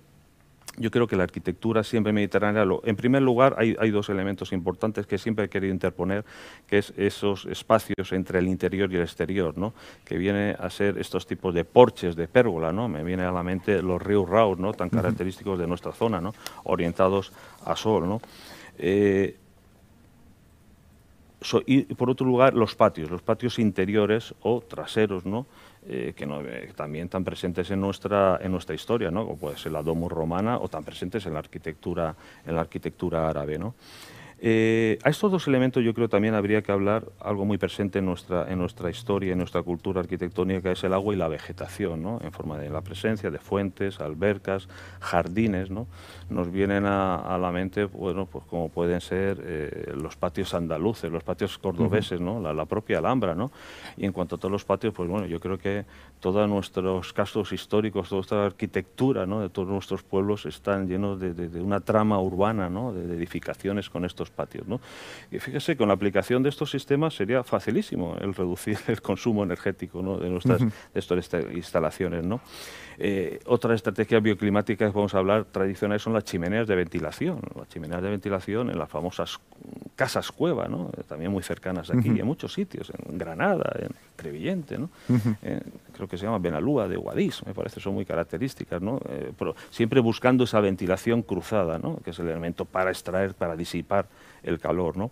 yo 0.78 0.90
creo 0.90 1.06
que 1.06 1.16
la 1.16 1.24
arquitectura 1.24 1.82
siempre 1.82 2.12
mediterránea, 2.12 2.64
en 2.84 2.96
primer 2.96 3.22
lugar, 3.22 3.56
hay, 3.58 3.90
dos 3.90 4.08
elementos 4.08 4.52
importantes 4.52 5.06
que 5.06 5.18
siempre 5.18 5.46
he 5.46 5.48
querido 5.48 5.72
interponer, 5.72 6.24
que 6.66 6.78
es 6.78 6.92
esos 6.96 7.46
espacios 7.46 8.12
entre 8.12 8.38
el 8.38 8.48
interior 8.48 8.92
y 8.92 8.96
el 8.96 9.02
exterior, 9.02 9.56
¿no? 9.56 9.74
que 10.04 10.16
viene 10.16 10.56
a 10.58 10.70
ser 10.70 10.98
estos 10.98 11.26
tipos 11.26 11.54
de 11.54 11.64
porches, 11.64 12.16
de 12.16 12.28
pérgola, 12.28 12.72
¿no? 12.72 12.88
me 12.88 13.02
viene 13.02 13.24
a 13.24 13.32
la 13.32 13.42
mente 13.42 13.82
los 13.82 14.00
ríos 14.00 14.28
raos, 14.28 14.58
¿no? 14.58 14.72
tan 14.72 14.90
característicos 14.90 15.58
de 15.58 15.66
nuestra 15.66 15.92
zona, 15.92 16.20
¿no? 16.20 16.34
orientados 16.64 17.32
a 17.64 17.74
sol. 17.76 18.08
¿no? 18.08 18.20
Eh, 18.78 19.36
y 21.66 21.82
por 21.94 22.10
otro 22.10 22.26
lugar 22.26 22.54
los 22.54 22.74
patios, 22.74 23.10
los 23.10 23.22
patios 23.22 23.58
interiores 23.58 24.34
o 24.42 24.60
traseros, 24.60 25.24
¿no? 25.24 25.46
Eh, 25.90 26.12
que, 26.14 26.24
eh, 26.24 26.72
también 26.76 27.04
están 27.04 27.24
presentes 27.24 27.70
en 27.70 27.80
nuestra, 27.80 28.38
en 28.42 28.52
nuestra 28.52 28.74
historia, 28.74 29.10
¿no? 29.10 29.24
como 29.24 29.38
puede 29.38 29.56
ser 29.56 29.72
la 29.72 29.82
domus 29.82 30.12
romana 30.12 30.58
o 30.58 30.68
tan 30.68 30.84
presentes 30.84 31.24
en 31.24 31.32
la 31.32 31.38
arquitectura, 31.38 32.14
en 32.44 32.54
la 32.54 32.60
arquitectura 32.60 33.26
árabe. 33.26 33.58
¿no? 33.58 33.74
Eh, 34.40 34.98
a 35.02 35.10
estos 35.10 35.32
dos 35.32 35.48
elementos 35.48 35.82
yo 35.82 35.92
creo 35.94 36.08
también 36.08 36.34
habría 36.34 36.62
que 36.62 36.70
hablar 36.70 37.06
algo 37.18 37.44
muy 37.44 37.58
presente 37.58 37.98
en 37.98 38.06
nuestra, 38.06 38.46
en 38.48 38.58
nuestra 38.58 38.88
historia, 38.88 39.32
en 39.32 39.38
nuestra 39.38 39.62
cultura 39.62 40.00
arquitectónica, 40.00 40.60
que 40.60 40.72
es 40.72 40.84
el 40.84 40.94
agua 40.94 41.12
y 41.12 41.16
la 41.16 41.26
vegetación, 41.26 42.02
¿no? 42.02 42.20
en 42.22 42.30
forma 42.30 42.56
de 42.56 42.70
la 42.70 42.80
presencia 42.80 43.30
de 43.30 43.38
fuentes, 43.38 44.00
albercas, 44.00 44.68
jardines. 45.00 45.70
¿no? 45.70 45.88
Nos 46.30 46.52
vienen 46.52 46.84
a, 46.86 47.36
la 47.40 47.50
mente, 47.50 47.84
bueno, 47.84 48.26
pues 48.26 48.44
como 48.44 48.68
pueden 48.68 49.00
ser 49.00 49.42
eh, 49.42 49.92
los 49.96 50.16
patios 50.16 50.54
andaluces, 50.54 51.10
los 51.10 51.24
patios 51.24 51.58
cordobeses, 51.58 52.20
¿no? 52.20 52.40
La, 52.40 52.64
propia 52.64 52.98
Alhambra. 52.98 53.34
¿no? 53.34 53.50
Y 53.96 54.04
en 54.04 54.12
cuanto 54.12 54.36
a 54.36 54.38
todos 54.38 54.52
los 54.52 54.64
patios, 54.64 54.94
pues 54.94 55.08
bueno, 55.08 55.26
yo 55.26 55.40
creo 55.40 55.58
que 55.58 55.84
todos 56.20 56.48
nuestros 56.48 57.12
castos 57.12 57.52
históricos, 57.52 58.08
toda 58.08 58.20
esta 58.20 58.46
arquitectura 58.46 59.26
¿no? 59.26 59.40
de 59.40 59.48
todos 59.48 59.68
nuestros 59.68 60.02
pueblos 60.02 60.46
están 60.46 60.88
llenos 60.88 61.18
de 61.18 61.60
una 61.60 61.80
trama 61.80 62.20
urbana, 62.20 62.68
¿no? 62.68 62.92
de 62.92 63.14
edificaciones 63.14 63.88
con 63.88 64.04
estos 64.04 64.27
patios. 64.30 64.66
¿no? 64.66 64.80
Y 65.30 65.38
fíjese, 65.38 65.76
con 65.76 65.88
la 65.88 65.94
aplicación 65.94 66.42
de 66.42 66.48
estos 66.48 66.70
sistemas 66.70 67.14
sería 67.14 67.42
facilísimo 67.44 68.16
el 68.20 68.34
reducir 68.34 68.78
el 68.88 69.00
consumo 69.02 69.44
energético 69.44 70.18
de 70.18 70.30
nuestras 70.30 70.62
estas 70.94 71.44
instalaciones. 71.52 72.24
¿no? 72.24 72.40
Eh, 73.00 73.38
otra 73.46 73.74
estrategia 73.74 74.18
bioclimática 74.18 74.86
que 74.86 74.92
vamos 74.92 75.14
a 75.14 75.18
hablar 75.18 75.44
tradicionales 75.44 76.02
son 76.02 76.14
las 76.14 76.24
chimeneas 76.24 76.66
de 76.66 76.74
ventilación. 76.74 77.40
Las 77.56 77.68
chimeneas 77.68 78.02
de 78.02 78.10
ventilación 78.10 78.70
en 78.70 78.78
las 78.78 78.88
famosas 78.88 79.38
casas 79.94 80.32
cueva, 80.32 80.66
¿no? 80.66 80.90
también 81.06 81.30
muy 81.30 81.42
cercanas 81.42 81.90
aquí, 81.90 82.10
y 82.14 82.20
en 82.20 82.26
muchos 82.26 82.52
sitios, 82.52 82.92
en 83.08 83.18
Granada, 83.18 83.72
en 83.80 83.88
Crevillente, 84.16 84.78
¿no? 84.78 84.90
Eh, 85.42 85.60
creo 85.92 86.08
que 86.08 86.16
se 86.16 86.24
llama 86.24 86.38
Benalúa 86.38 86.86
de 86.86 86.96
Guadix, 86.96 87.44
me 87.44 87.52
parece, 87.52 87.80
son 87.80 87.94
muy 87.94 88.04
características, 88.04 88.80
¿no? 88.80 89.00
Eh, 89.08 89.32
pero 89.36 89.56
siempre 89.70 90.00
buscando 90.00 90.44
esa 90.44 90.60
ventilación 90.60 91.22
cruzada, 91.22 91.78
¿no? 91.78 91.98
que 92.04 92.10
es 92.10 92.18
el 92.18 92.28
elemento 92.28 92.64
para 92.64 92.90
extraer, 92.90 93.34
para 93.34 93.56
disipar 93.56 94.06
el 94.42 94.58
calor. 94.58 94.96
¿no? 94.96 95.10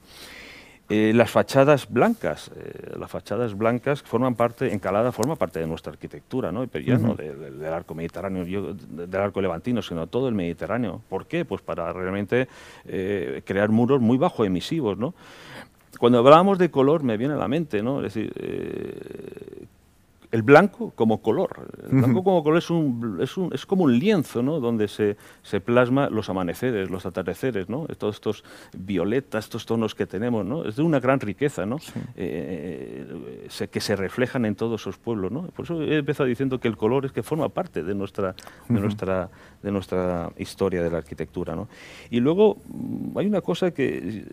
Eh, 0.88 1.12
las 1.12 1.30
fachadas 1.30 1.88
blancas, 1.90 2.50
eh, 2.54 2.94
las 2.96 3.10
fachadas 3.10 3.58
blancas 3.58 4.02
forman 4.02 4.36
parte, 4.36 4.72
Encalada 4.72 5.10
forma 5.10 5.34
parte 5.34 5.58
de 5.58 5.66
nuestra 5.66 5.92
arquitectura, 5.92 6.52
¿no? 6.52 6.64
pero 6.68 6.84
ya 6.84 6.96
no 6.96 7.14
del 7.14 7.64
arco 7.72 7.94
mediterráneo, 7.96 8.44
del 8.44 9.20
arco 9.20 9.40
levantino, 9.40 9.82
sino 9.82 10.06
todo 10.06 10.28
el 10.28 10.34
Mediterráneo. 10.36 11.02
¿Por 11.08 11.26
qué? 11.26 11.44
Pues 11.44 11.60
para 11.60 11.92
realmente 11.92 12.46
eh, 12.84 13.42
crear 13.44 13.70
muros 13.70 14.00
muy 14.00 14.16
bajo 14.16 14.44
emisivos, 14.44 14.96
¿no? 14.96 15.14
Cuando 15.98 16.18
hablábamos 16.18 16.58
de 16.58 16.70
color 16.70 17.02
me 17.02 17.16
viene 17.16 17.34
a 17.34 17.38
la 17.38 17.48
mente, 17.48 17.82
¿no? 17.82 18.04
Es 18.04 18.14
decir, 18.14 18.32
el 20.32 20.42
blanco 20.42 20.92
como 20.94 21.22
color. 21.22 21.68
El 21.90 21.98
blanco 21.98 22.24
como 22.24 22.42
color 22.42 22.58
es, 22.58 22.70
un, 22.70 23.18
es, 23.20 23.36
un, 23.36 23.52
es 23.52 23.66
como 23.66 23.84
un 23.84 23.98
lienzo, 23.98 24.42
¿no? 24.42 24.60
Donde 24.60 24.88
se, 24.88 25.16
se, 25.42 25.60
plasma 25.60 26.08
los 26.10 26.28
amaneceres, 26.28 26.90
los 26.90 27.06
atardeceres, 27.06 27.68
¿no? 27.68 27.86
Todos 27.98 28.16
estos 28.16 28.44
violetas, 28.76 29.44
estos 29.44 29.66
tonos 29.66 29.94
que 29.94 30.06
tenemos, 30.06 30.44
¿no? 30.44 30.64
Es 30.64 30.76
de 30.76 30.82
una 30.82 31.00
gran 31.00 31.20
riqueza, 31.20 31.66
¿no? 31.66 31.78
Eh, 32.16 33.48
que 33.70 33.80
se 33.80 33.96
reflejan 33.96 34.44
en 34.44 34.54
todos 34.54 34.80
esos 34.82 34.98
pueblos, 34.98 35.32
¿no? 35.32 35.42
Por 35.48 35.64
eso 35.64 35.82
he 35.82 35.96
empezado 35.98 36.28
diciendo 36.28 36.58
que 36.60 36.68
el 36.68 36.76
color 36.76 37.06
es 37.06 37.12
que 37.12 37.22
forma 37.22 37.48
parte 37.48 37.82
de 37.82 37.94
nuestra, 37.94 38.34
de 38.68 38.80
nuestra, 38.80 39.30
de 39.62 39.70
nuestra 39.70 40.30
historia 40.38 40.82
de 40.82 40.90
la 40.90 40.98
arquitectura, 40.98 41.54
¿no? 41.54 41.68
Y 42.10 42.20
luego 42.20 42.58
mm, 42.68 43.18
hay 43.18 43.26
una 43.26 43.40
cosa 43.40 43.70
que 43.70 44.24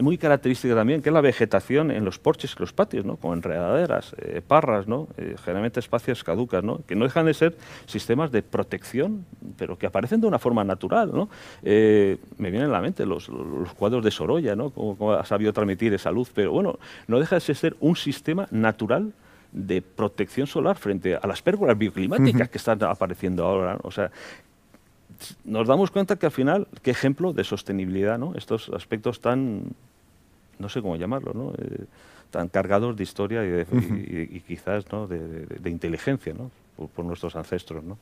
muy 0.00 0.18
característica 0.18 0.74
también, 0.74 1.02
que 1.02 1.08
es 1.08 1.12
la 1.12 1.20
vegetación 1.20 1.90
en 1.90 2.04
los 2.04 2.18
porches 2.18 2.54
y 2.56 2.60
los 2.60 2.72
patios, 2.72 3.04
¿no? 3.04 3.16
como 3.16 3.34
enredaderas, 3.34 4.14
eh, 4.18 4.40
parras, 4.46 4.88
¿no? 4.88 5.08
Eh, 5.16 5.36
generalmente 5.44 5.80
espacios 5.80 6.24
caducas, 6.24 6.64
¿no? 6.64 6.80
que 6.86 6.96
no 6.96 7.04
dejan 7.04 7.26
de 7.26 7.34
ser 7.34 7.56
sistemas 7.86 8.32
de 8.32 8.42
protección, 8.42 9.24
pero 9.56 9.78
que 9.78 9.86
aparecen 9.86 10.20
de 10.20 10.26
una 10.26 10.38
forma 10.38 10.64
natural. 10.64 11.12
¿no? 11.12 11.28
Eh, 11.62 12.18
me 12.38 12.50
vienen 12.50 12.70
a 12.70 12.72
la 12.72 12.80
mente 12.80 13.06
los, 13.06 13.28
cuadros 13.76 14.04
de 14.04 14.10
Sorolla, 14.10 14.56
¿no? 14.56 14.70
Como, 14.70 15.12
ha 15.12 15.24
sabido 15.24 15.52
transmitir 15.52 15.92
esa 15.94 16.10
luz, 16.10 16.30
pero 16.34 16.52
bueno, 16.52 16.78
no 17.06 17.20
deja 17.20 17.36
de 17.36 17.40
ser 17.40 17.76
un 17.80 17.96
sistema 17.96 18.48
natural 18.50 19.12
de 19.52 19.82
protección 19.82 20.46
solar 20.48 20.76
frente 20.76 21.14
a 21.14 21.26
las 21.26 21.40
pérgolas 21.40 21.78
bioclimáticas 21.78 22.48
que 22.48 22.58
están 22.58 22.82
apareciendo 22.82 23.44
ahora. 23.44 23.78
O 23.82 23.90
sea, 23.90 24.10
nos 25.44 25.66
damos 25.66 25.90
cuenta 25.90 26.16
que 26.16 26.26
al 26.26 26.32
final, 26.32 26.66
qué 26.82 26.90
ejemplo 26.90 27.32
de 27.32 27.44
sostenibilidad, 27.44 28.18
¿no? 28.18 28.34
Estos 28.36 28.68
aspectos 28.70 29.20
tan, 29.20 29.62
no 30.58 30.68
sé 30.68 30.82
cómo 30.82 30.96
llamarlo, 30.96 31.32
¿no? 31.34 31.52
Eh, 31.58 31.84
tan 32.30 32.48
cargados 32.48 32.96
de 32.96 33.02
historia 33.02 33.42
y, 33.44 34.40
quizás 34.40 34.90
¿no? 34.90 35.06
de, 35.06 35.70
inteligencia, 35.70 36.34
¿no? 36.34 36.50
Por, 36.88 37.04
nuestros 37.04 37.36
ancestros, 37.36 37.84
¿no? 37.84 37.96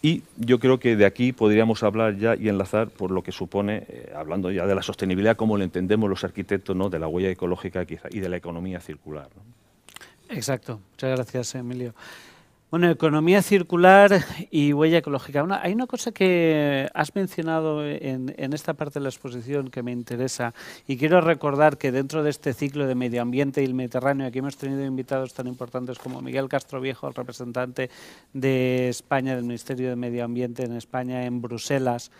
Y 0.00 0.22
yo 0.36 0.58
creo 0.58 0.78
que 0.78 0.96
de 0.96 1.04
aquí 1.04 1.32
podríamos 1.32 1.82
hablar 1.82 2.16
ya 2.16 2.36
y 2.36 2.48
enlazar 2.48 2.88
por 2.88 3.10
lo 3.10 3.22
que 3.22 3.32
supone, 3.32 3.84
eh, 3.88 4.12
hablando 4.16 4.50
ya 4.50 4.64
de 4.64 4.74
la 4.74 4.82
sostenibilidad, 4.82 5.36
como 5.36 5.58
lo 5.58 5.64
entendemos 5.64 6.08
los 6.08 6.24
arquitectos, 6.24 6.74
¿no? 6.74 6.88
de 6.88 7.00
la 7.00 7.08
huella 7.08 7.30
ecológica 7.30 7.84
quizá, 7.84 8.08
y 8.10 8.20
de 8.20 8.28
la 8.28 8.36
economía 8.36 8.80
circular. 8.80 9.28
Exacto. 10.30 10.80
Muchas 10.92 11.16
gracias, 11.16 11.54
Emilio. 11.56 11.94
Bueno, 12.70 12.90
economía 12.90 13.40
circular 13.40 14.10
y 14.50 14.74
huella 14.74 14.98
ecológica. 14.98 15.42
hay 15.62 15.72
una 15.72 15.86
cosa 15.86 16.12
que 16.12 16.86
has 16.92 17.14
mencionado 17.14 17.82
en, 17.82 18.34
esta 18.52 18.74
parte 18.74 18.98
de 18.98 19.04
la 19.04 19.08
exposición 19.08 19.70
que 19.70 19.82
me 19.82 19.90
interesa 19.90 20.52
y 20.86 20.98
quiero 20.98 21.22
recordar 21.22 21.78
que 21.78 21.92
dentro 21.92 22.22
de 22.22 22.28
este 22.28 22.52
ciclo 22.52 22.86
de 22.86 22.94
medio 22.94 23.22
ambiente 23.22 23.62
y 23.62 23.64
el 23.64 23.72
Mediterráneo 23.72 24.26
aquí 24.26 24.40
hemos 24.40 24.58
tenido 24.58 24.84
invitados 24.84 25.32
tan 25.32 25.46
importantes 25.46 25.98
como 25.98 26.20
Miguel 26.20 26.50
Castro 26.50 26.78
Viejo, 26.78 27.08
el 27.08 27.14
representante 27.14 27.88
de 28.34 28.90
España 28.90 29.34
del 29.34 29.44
Ministerio 29.44 29.88
de 29.88 29.96
Medio 29.96 30.26
Ambiente 30.26 30.62
en 30.62 30.72
España 30.76 31.24
en 31.24 31.40
Bruselas, 31.40 32.10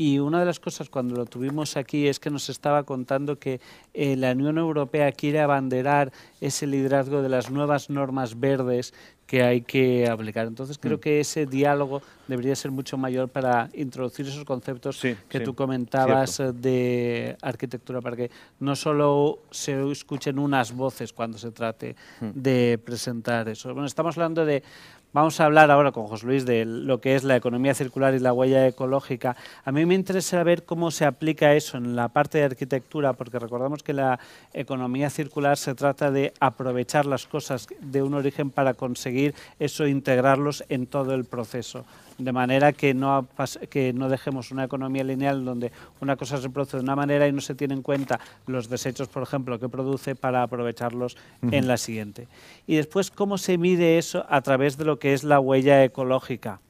y 0.00 0.18
una 0.18 0.40
de 0.40 0.46
las 0.46 0.58
cosas 0.58 0.88
cuando 0.88 1.14
lo 1.14 1.26
tuvimos 1.26 1.76
aquí 1.76 2.08
es 2.08 2.18
que 2.18 2.30
nos 2.30 2.48
estaba 2.48 2.84
contando 2.84 3.38
que 3.38 3.60
eh, 3.92 4.16
la 4.16 4.32
Unión 4.32 4.56
Europea 4.56 5.12
quiere 5.12 5.40
abanderar 5.40 6.10
ese 6.40 6.66
liderazgo 6.66 7.20
de 7.20 7.28
las 7.28 7.50
nuevas 7.50 7.90
normas 7.90 8.40
verdes 8.40 8.94
que 9.26 9.42
hay 9.42 9.60
que 9.60 10.08
aplicar. 10.08 10.46
Entonces 10.46 10.78
creo 10.78 10.96
mm. 10.96 11.00
que 11.00 11.20
ese 11.20 11.44
diálogo 11.44 12.00
debería 12.26 12.56
ser 12.56 12.70
mucho 12.70 12.96
mayor 12.96 13.28
para 13.28 13.68
introducir 13.74 14.26
esos 14.26 14.46
conceptos 14.46 15.02
que 15.28 15.40
tú 15.40 15.54
comentabas 15.54 16.40
eh, 16.40 16.52
de 16.54 17.36
arquitectura, 17.42 18.00
para 18.00 18.16
que 18.16 18.30
no 18.58 18.74
solo 18.76 19.40
se 19.50 19.88
escuchen 19.90 20.38
unas 20.38 20.72
voces 20.72 21.12
cuando 21.12 21.36
se 21.36 21.50
trate 21.50 21.94
mm. 22.22 22.30
de 22.34 22.80
presentar 22.82 23.50
eso. 23.50 23.72
Bueno, 23.74 23.86
estamos 23.86 24.16
hablando 24.16 24.46
de 24.46 24.62
Vamos 25.12 25.40
a 25.40 25.46
hablar 25.46 25.72
ahora 25.72 25.90
con 25.90 26.06
José 26.06 26.24
Luis 26.24 26.46
de 26.46 26.64
lo 26.64 27.00
que 27.00 27.16
es 27.16 27.24
la 27.24 27.34
economía 27.34 27.74
circular 27.74 28.14
y 28.14 28.20
la 28.20 28.32
huella 28.32 28.68
ecológica. 28.68 29.36
A 29.64 29.72
mí 29.72 29.84
me 29.84 29.96
interesa 29.96 30.44
ver 30.44 30.62
cómo 30.62 30.92
se 30.92 31.04
aplica 31.04 31.52
eso 31.54 31.78
en 31.78 31.96
la 31.96 32.10
parte 32.10 32.38
de 32.38 32.44
arquitectura, 32.44 33.14
porque 33.14 33.40
recordamos 33.40 33.82
que 33.82 33.92
la 33.92 34.20
economía 34.52 35.10
circular 35.10 35.56
se 35.56 35.74
trata 35.74 36.12
de 36.12 36.32
aprovechar 36.38 37.06
las 37.06 37.26
cosas 37.26 37.66
de 37.80 38.04
un 38.04 38.14
origen 38.14 38.50
para 38.50 38.74
conseguir 38.74 39.34
eso, 39.58 39.84
integrarlos 39.84 40.62
en 40.68 40.86
todo 40.86 41.12
el 41.12 41.24
proceso 41.24 41.84
de 42.20 42.32
manera 42.32 42.72
que 42.72 42.94
no, 42.94 43.26
que 43.68 43.92
no 43.92 44.08
dejemos 44.08 44.50
una 44.50 44.64
economía 44.64 45.04
lineal 45.04 45.44
donde 45.44 45.72
una 46.00 46.16
cosa 46.16 46.40
se 46.40 46.50
produce 46.50 46.76
de 46.76 46.82
una 46.82 46.96
manera 46.96 47.26
y 47.26 47.32
no 47.32 47.40
se 47.40 47.54
tiene 47.54 47.74
en 47.74 47.82
cuenta 47.82 48.20
los 48.46 48.68
desechos, 48.68 49.08
por 49.08 49.22
ejemplo, 49.22 49.58
que 49.58 49.68
produce 49.68 50.14
para 50.14 50.42
aprovecharlos 50.42 51.16
en 51.42 51.66
la 51.66 51.76
siguiente. 51.76 52.28
Y 52.66 52.76
después, 52.76 53.10
¿cómo 53.10 53.38
se 53.38 53.58
mide 53.58 53.98
eso 53.98 54.24
a 54.28 54.40
través 54.42 54.76
de 54.76 54.84
lo 54.84 54.98
que 54.98 55.14
es 55.14 55.24
la 55.24 55.40
huella 55.40 55.82
ecológica? 55.84 56.60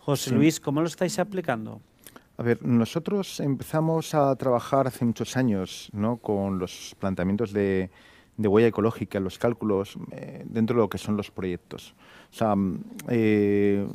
José 0.00 0.30
Luis, 0.32 0.60
¿cómo 0.60 0.80
lo 0.80 0.86
estáis 0.86 1.18
aplicando? 1.18 1.80
A 2.38 2.42
ver, 2.42 2.62
nosotros 2.62 3.40
empezamos 3.40 4.14
a 4.14 4.34
trabajar 4.36 4.86
hace 4.86 5.04
muchos 5.04 5.36
años 5.36 5.88
¿no? 5.92 6.18
con 6.18 6.58
los 6.58 6.94
planteamientos 6.98 7.52
de, 7.52 7.90
huella 8.36 8.68
ecológica, 8.68 9.18
los 9.20 9.38
cálculos 9.38 9.96
eh, 10.12 10.44
dentro 10.44 10.76
de 10.76 10.82
lo 10.82 10.90
que 10.90 10.98
son 10.98 11.16
los 11.16 11.30
proyectos. 11.30 11.94
O 12.30 12.34
sea, 12.34 12.54
eh, 13.08 13.86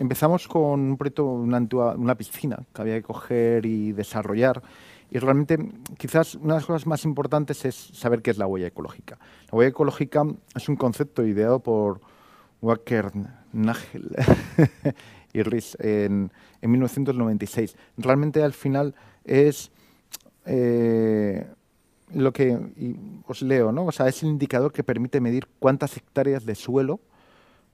empezamos 0.00 0.48
con 0.48 0.80
un 0.80 0.96
proyecto, 0.96 1.26
una, 1.26 1.58
una 1.96 2.14
piscina 2.16 2.58
que 2.74 2.82
había 2.82 2.94
que 2.94 3.02
coger 3.02 3.66
y 3.66 3.92
desarrollar. 3.92 4.62
Y 5.10 5.18
realmente, 5.18 5.58
quizás 5.98 6.36
una 6.36 6.54
de 6.54 6.60
las 6.60 6.66
cosas 6.66 6.86
más 6.86 7.04
importantes 7.04 7.64
es 7.64 7.74
saber 7.74 8.22
qué 8.22 8.30
es 8.30 8.38
la 8.38 8.46
huella 8.46 8.68
ecológica. 8.68 9.18
La 9.50 9.58
huella 9.58 9.70
ecológica 9.70 10.22
es 10.54 10.68
un 10.68 10.76
concepto 10.76 11.24
ideado 11.26 11.60
por 11.60 12.00
Wacker 12.62 13.10
Nagel 13.52 14.10
y 15.32 15.42
Ries 15.42 15.76
en, 15.80 16.32
en, 16.62 16.70
1996. 16.70 17.76
Realmente, 17.98 18.42
al 18.42 18.54
final, 18.54 18.94
es 19.24 19.70
eh, 20.46 21.46
lo 22.14 22.32
que 22.32 22.58
os 23.26 23.42
leo, 23.42 23.70
¿no? 23.70 23.84
O 23.84 23.92
sea, 23.92 24.08
es 24.08 24.22
el 24.22 24.30
indicador 24.30 24.72
que 24.72 24.82
permite 24.82 25.20
medir 25.20 25.46
cuántas 25.58 25.96
hectáreas 25.96 26.46
de 26.46 26.54
suelo 26.54 27.00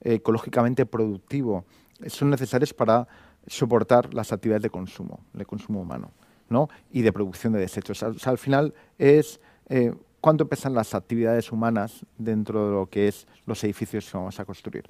ecológicamente 0.00 0.86
productivo 0.86 1.64
son 2.08 2.30
necesarios 2.30 2.72
para 2.74 3.06
soportar 3.46 4.12
las 4.12 4.32
actividades 4.32 4.62
de 4.62 4.70
consumo, 4.70 5.20
de 5.32 5.44
consumo 5.44 5.80
humano 5.80 6.10
¿no? 6.48 6.68
y 6.90 7.02
de 7.02 7.12
producción 7.12 7.52
de 7.52 7.60
desechos. 7.60 8.02
al 8.02 8.38
final 8.38 8.74
es 8.98 9.40
eh, 9.68 9.94
cuánto 10.20 10.48
pesan 10.48 10.74
las 10.74 10.94
actividades 10.94 11.52
humanas 11.52 12.04
dentro 12.18 12.66
de 12.66 12.72
lo 12.74 12.86
que 12.86 13.08
es 13.08 13.26
los 13.46 13.62
edificios 13.64 14.10
que 14.10 14.18
vamos 14.18 14.38
a 14.40 14.44
construir. 14.44 14.84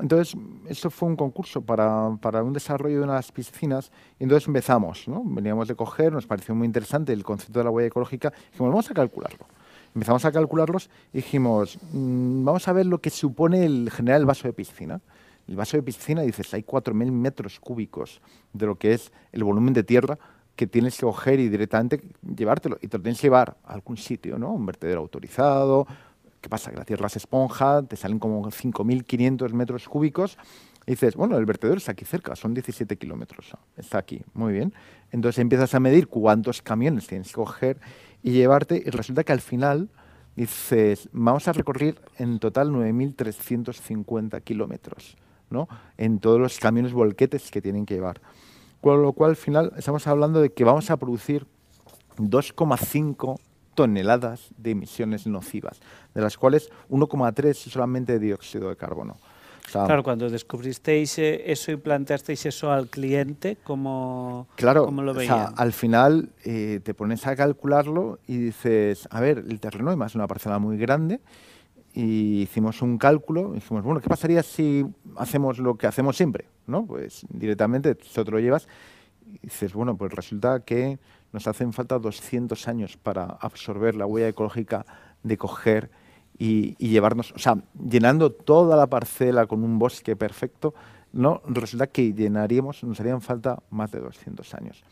Entonces, 0.00 0.36
esto 0.68 0.88
fue 0.88 1.08
un 1.08 1.16
concurso 1.16 1.60
para, 1.60 2.16
para, 2.20 2.42
un 2.42 2.52
desarrollo 2.52 2.98
de 2.98 3.04
unas 3.04 3.32
piscinas 3.32 3.90
entonces 4.18 4.46
empezamos, 4.46 5.08
¿no? 5.08 5.22
Veníamos 5.24 5.68
de 5.68 5.74
coger, 5.74 6.12
nos 6.12 6.26
pareció 6.26 6.54
muy 6.54 6.66
interesante 6.66 7.12
el 7.12 7.24
concepto 7.24 7.58
de 7.58 7.64
la 7.64 7.70
huella 7.70 7.88
ecológica, 7.88 8.32
dijimos, 8.52 8.70
vamos 8.70 8.90
a 8.90 8.94
calcularlo. 8.94 9.46
Empezamos 9.94 10.24
a 10.24 10.30
calcularlos 10.30 10.88
y 11.12 11.18
dijimos, 11.18 11.76
mm, 11.92 12.44
vamos 12.44 12.68
a 12.68 12.72
ver 12.72 12.86
lo 12.86 13.00
que 13.00 13.10
supone 13.10 13.66
el 13.66 13.90
generar 13.90 14.20
el 14.20 14.26
vaso 14.26 14.46
de 14.46 14.52
piscina 14.52 15.00
el 15.50 15.56
vaso 15.56 15.76
de 15.76 15.82
piscina, 15.82 16.22
dices, 16.22 16.54
hay 16.54 16.62
4.000 16.62 17.10
metros 17.10 17.58
cúbicos 17.58 18.22
de 18.52 18.66
lo 18.66 18.78
que 18.78 18.92
es 18.92 19.10
el 19.32 19.42
volumen 19.42 19.74
de 19.74 19.82
tierra 19.82 20.16
que 20.54 20.68
tienes 20.68 20.96
que 20.96 21.02
coger 21.02 21.40
y 21.40 21.48
directamente 21.48 22.00
llevártelo. 22.22 22.78
Y 22.80 22.86
te 22.86 22.98
lo 22.98 23.02
tienes 23.02 23.20
que 23.20 23.26
llevar 23.26 23.56
a 23.64 23.72
algún 23.72 23.96
sitio, 23.96 24.38
¿no? 24.38 24.52
Un 24.52 24.64
vertedero 24.64 25.00
autorizado. 25.00 25.88
¿Qué 26.40 26.48
pasa? 26.48 26.70
Que 26.70 26.76
la 26.76 26.84
tierra 26.84 27.08
se 27.08 27.18
esponja, 27.18 27.82
te 27.82 27.96
salen 27.96 28.20
como 28.20 28.48
5.500 28.48 29.52
metros 29.52 29.88
cúbicos. 29.88 30.38
Y 30.86 30.92
dices, 30.92 31.16
bueno, 31.16 31.36
el 31.36 31.46
vertedero 31.46 31.78
está 31.78 31.92
aquí 31.92 32.04
cerca, 32.04 32.36
son 32.36 32.54
17 32.54 32.96
kilómetros. 32.96 33.50
Está 33.76 33.98
aquí, 33.98 34.22
muy 34.34 34.52
bien. 34.52 34.72
Entonces 35.10 35.40
empiezas 35.40 35.74
a 35.74 35.80
medir 35.80 36.06
cuántos 36.06 36.62
camiones 36.62 37.08
tienes 37.08 37.26
que 37.26 37.34
coger 37.34 37.80
y 38.22 38.30
llevarte. 38.30 38.80
Y 38.86 38.90
resulta 38.90 39.24
que 39.24 39.32
al 39.32 39.40
final 39.40 39.88
dices, 40.36 41.08
vamos 41.10 41.48
a 41.48 41.52
recorrer 41.52 42.00
en 42.18 42.38
total 42.38 42.70
9.350 42.70 44.40
kilómetros 44.42 45.16
en 45.96 46.18
todos 46.18 46.40
los 46.40 46.58
camiones 46.58 46.92
volquetes 46.92 47.50
que 47.50 47.60
tienen 47.60 47.86
que 47.86 47.94
llevar. 47.94 48.20
Con 48.80 49.02
lo 49.02 49.12
cual, 49.12 49.30
al 49.30 49.36
final, 49.36 49.72
estamos 49.76 50.06
hablando 50.06 50.40
de 50.40 50.50
que 50.52 50.64
vamos 50.64 50.90
a 50.90 50.96
producir 50.96 51.46
2,5 52.16 53.38
toneladas 53.74 54.50
de 54.56 54.70
emisiones 54.72 55.26
nocivas, 55.26 55.80
de 56.14 56.20
las 56.20 56.36
cuales 56.36 56.70
1,3 56.88 57.46
es 57.48 57.58
solamente 57.58 58.18
dióxido 58.18 58.68
de 58.68 58.76
carbono. 58.76 59.16
claro, 59.70 60.02
cuando 60.02 60.28
descubristeis 60.28 61.18
eh, 61.18 61.50
eso 61.52 61.70
y 61.72 61.76
planteasteis 61.76 62.46
eso 62.46 62.72
al 62.72 62.88
cliente, 62.88 63.58
¿cómo, 63.62 64.48
claro, 64.56 64.90
lo 64.90 65.14
veían? 65.14 65.54
O 65.54 65.56
al 65.56 65.72
final 65.72 66.30
eh, 66.44 66.80
te 66.82 66.94
pones 66.94 67.26
a 67.26 67.36
calcularlo 67.36 68.18
y 68.26 68.38
dices, 68.38 69.06
a 69.10 69.20
ver, 69.20 69.44
el 69.48 69.60
terreno 69.60 69.92
es 70.04 70.14
una 70.14 70.26
parcela 70.26 70.58
muy 70.58 70.76
grande 70.76 71.20
y 71.92 72.42
hicimos 72.42 72.82
un 72.82 72.98
cálculo 72.98 73.50
y 73.52 73.54
dijimos, 73.56 73.84
bueno, 73.84 74.00
¿qué 74.00 74.08
pasaría 74.08 74.42
si 74.42 74.86
hacemos 75.16 75.58
lo 75.58 75.76
que 75.76 75.86
hacemos 75.86 76.16
siempre? 76.16 76.46
¿no? 76.70 76.86
Pues 76.86 77.26
directamente 77.28 77.94
tú 77.94 78.24
te 78.24 78.30
lo 78.30 78.38
llevas 78.38 78.66
y 79.26 79.38
dices, 79.42 79.74
bueno, 79.74 79.96
pues 79.96 80.12
resulta 80.12 80.60
que 80.60 80.98
nos 81.32 81.46
hacen 81.46 81.72
falta 81.72 81.98
200 81.98 82.68
años 82.68 82.96
para 82.96 83.24
absorber 83.24 83.94
la 83.94 84.06
huella 84.06 84.28
ecológica 84.28 84.86
de 85.22 85.36
coger 85.36 85.90
y, 86.38 86.74
llevarnos, 86.76 87.32
o 87.32 87.38
sea, 87.38 87.58
llenando 87.74 88.32
toda 88.32 88.76
la 88.76 88.86
parcela 88.86 89.46
con 89.46 89.62
un 89.62 89.78
bosque 89.78 90.16
perfecto, 90.16 90.74
no, 91.12 91.42
resulta 91.44 91.88
que 91.88 92.14
llenaríamos, 92.14 92.82
nos 92.82 92.98
harían 93.00 93.20
falta 93.20 93.62
más 93.68 93.90
de 93.90 94.00
200 94.00 94.54
años. 94.54 94.82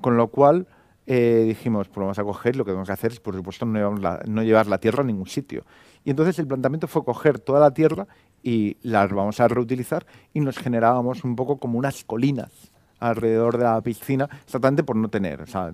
Con 0.00 0.16
lo 0.16 0.28
cual, 0.28 0.66
eh, 1.06 1.44
dijimos, 1.46 1.88
pues 1.88 2.02
vamos 2.02 2.18
a 2.18 2.24
coger, 2.24 2.56
lo 2.56 2.64
que 2.64 2.70
tenemos 2.70 2.88
que 2.88 2.92
hacer 2.92 3.12
es, 3.12 3.20
por 3.20 3.34
supuesto, 3.34 3.66
no, 3.66 4.42
llevar 4.42 4.66
la 4.66 4.78
tierra 4.78 5.02
a 5.02 5.06
ningún 5.06 5.26
sitio. 5.26 5.64
Y 6.04 6.10
entonces 6.10 6.38
el 6.38 6.46
planteamiento 6.46 6.86
fue 6.86 7.04
coger 7.04 7.38
toda 7.38 7.60
la 7.60 7.72
tierra 7.72 8.06
y 8.42 8.76
la 8.82 9.06
vamos 9.06 9.40
a 9.40 9.48
reutilizar 9.48 10.06
y 10.32 10.40
nos 10.40 10.58
generábamos 10.58 11.24
un 11.24 11.36
poco 11.36 11.58
como 11.58 11.78
unas 11.78 12.04
colinas 12.04 12.72
alrededor 13.00 13.58
de 13.58 13.64
la 13.64 13.80
piscina, 13.82 14.28
exactamente 14.44 14.82
por 14.82 14.96
no 14.96 15.08
tener, 15.08 15.42
o 15.42 15.46
sea, 15.46 15.72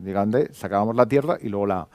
sacábamos 0.53 0.97
la 0.97 1.07
tierra 1.07 1.39
y 1.41 1.49
luego 1.49 1.67
la... 1.67 1.89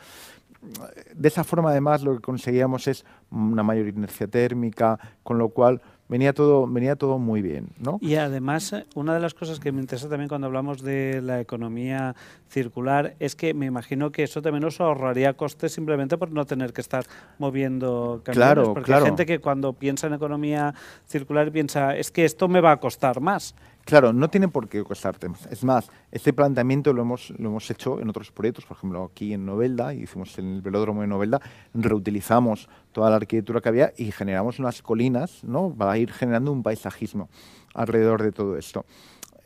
De 1.13 1.27
esa 1.27 1.43
forma, 1.43 1.69
además, 1.69 2.01
lo 2.01 2.15
que 2.15 2.21
conseguíamos 2.21 2.87
es 2.87 3.05
una 3.29 3.61
mayor 3.61 3.87
inercia 3.87 4.27
térmica, 4.27 4.97
con 5.21 5.37
lo 5.37 5.49
cual 5.49 5.81
venía 6.07 6.33
todo, 6.33 6.67
venía 6.67 6.95
todo 6.95 7.17
muy 7.17 7.41
bien. 7.41 7.69
¿no? 7.79 7.97
Y 8.01 8.15
además, 8.15 8.75
una 8.93 9.13
de 9.13 9.19
las 9.19 9.33
cosas 9.33 9.59
que 9.59 9.71
me 9.71 9.81
interesa 9.81 10.09
también 10.09 10.29
cuando 10.29 10.47
hablamos 10.47 10.81
de 10.81 11.21
la 11.21 11.39
economía 11.39 12.15
circular 12.49 13.15
es 13.19 13.35
que 13.35 13.53
me 13.53 13.65
imagino 13.65 14.11
que 14.11 14.23
eso 14.23 14.41
también 14.41 14.63
nos 14.63 14.79
ahorraría 14.79 15.33
costes 15.33 15.73
simplemente 15.73 16.17
por 16.17 16.31
no 16.31 16.45
tener 16.45 16.73
que 16.73 16.81
estar 16.81 17.05
moviendo 17.39 18.21
camiones. 18.23 18.53
Claro, 18.53 18.73
porque 18.73 18.93
hay 18.93 19.03
gente 19.03 19.25
que 19.25 19.39
cuando 19.39 19.73
piensa 19.73 20.07
en 20.07 20.13
economía 20.13 20.73
circular 21.07 21.51
piensa, 21.51 21.95
es 21.95 22.11
que 22.11 22.25
esto 22.25 22.47
me 22.47 22.61
va 22.61 22.71
a 22.71 22.77
costar 22.77 23.21
más. 23.21 23.55
Claro, 23.85 24.13
no 24.13 24.31
tiene 24.31 24.47
por 24.47 24.67
qué 24.67 24.83
costarte. 24.83 25.27
Es 25.51 25.63
más, 25.63 25.91
este 26.11 26.33
planteamiento 26.33 26.91
lo 26.91 27.03
hemos, 27.03 27.29
lo 27.37 27.49
hemos 27.49 27.69
hecho 27.69 27.99
en 28.01 28.09
otros 28.09 28.31
proyectos, 28.31 28.65
por 28.65 28.77
ejemplo, 28.77 29.03
aquí 29.03 29.31
en 29.33 29.45
Novelda, 29.45 29.93
hicimos 29.93 30.39
en 30.39 30.55
el 30.55 30.61
velódromo 30.63 31.01
de 31.01 31.07
Novelda, 31.07 31.39
reutilizamos 31.75 32.67
toda 32.91 33.11
la 33.11 33.17
arquitectura 33.17 33.61
que 33.61 33.69
había 33.69 33.93
y 33.95 34.11
generamos 34.11 34.57
unas 34.57 34.81
colinas, 34.81 35.43
¿no? 35.43 35.69
Para 35.69 35.99
ir 35.99 36.11
generando 36.11 36.51
un 36.51 36.63
paisajismo 36.63 37.29
alrededor 37.75 38.23
de 38.23 38.31
todo 38.31 38.57
esto. 38.57 38.85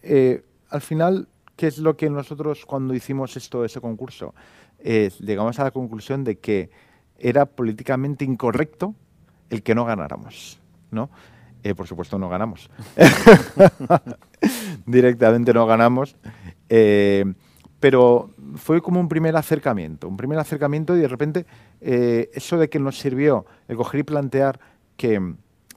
Eh, 0.04 0.45
al 0.69 0.80
final, 0.80 1.28
¿qué 1.58 1.67
es 1.67 1.78
lo 1.80 1.97
que 1.97 2.10
nosotros 2.10 2.65
cuando 2.65 2.93
hicimos 2.93 3.36
esto, 3.36 3.65
ese 3.65 3.82
concurso? 3.82 4.34
llegamos 4.82 5.60
a 5.60 5.65
la 5.65 5.71
conclusión 5.71 6.23
de 6.23 6.38
que 6.38 6.69
era 7.17 7.45
políticamente 7.45 8.23
incorrecto 8.23 8.95
el 9.49 9.62
que 9.62 9.75
no 9.75 9.84
ganáramos, 9.84 10.62
¿no? 10.91 11.10
Eh, 11.62 11.75
por 11.75 11.86
supuesto 11.88 12.17
no 12.17 12.30
ganamos. 12.30 12.69
Directamente 14.86 15.54
no 15.54 15.65
ganamos. 15.65 16.15
Eh, 16.69 17.25
pero 17.80 18.32
fue 18.56 18.82
como 18.82 18.99
un 18.99 19.08
primer 19.08 19.36
acercamiento, 19.36 20.08
un 20.08 20.17
primer 20.17 20.38
acercamiento 20.38 20.97
y 20.97 20.99
de 20.99 21.08
repente 21.08 21.45
eh, 21.82 22.30
eso 22.34 22.58
de 22.58 22.69
que 22.69 22.80
nos 22.80 22.99
sirvió 22.99 23.45
el 23.67 23.78
coger 23.78 24.02
y 24.02 24.04
plantear 24.04 24.60
que 24.97 25.36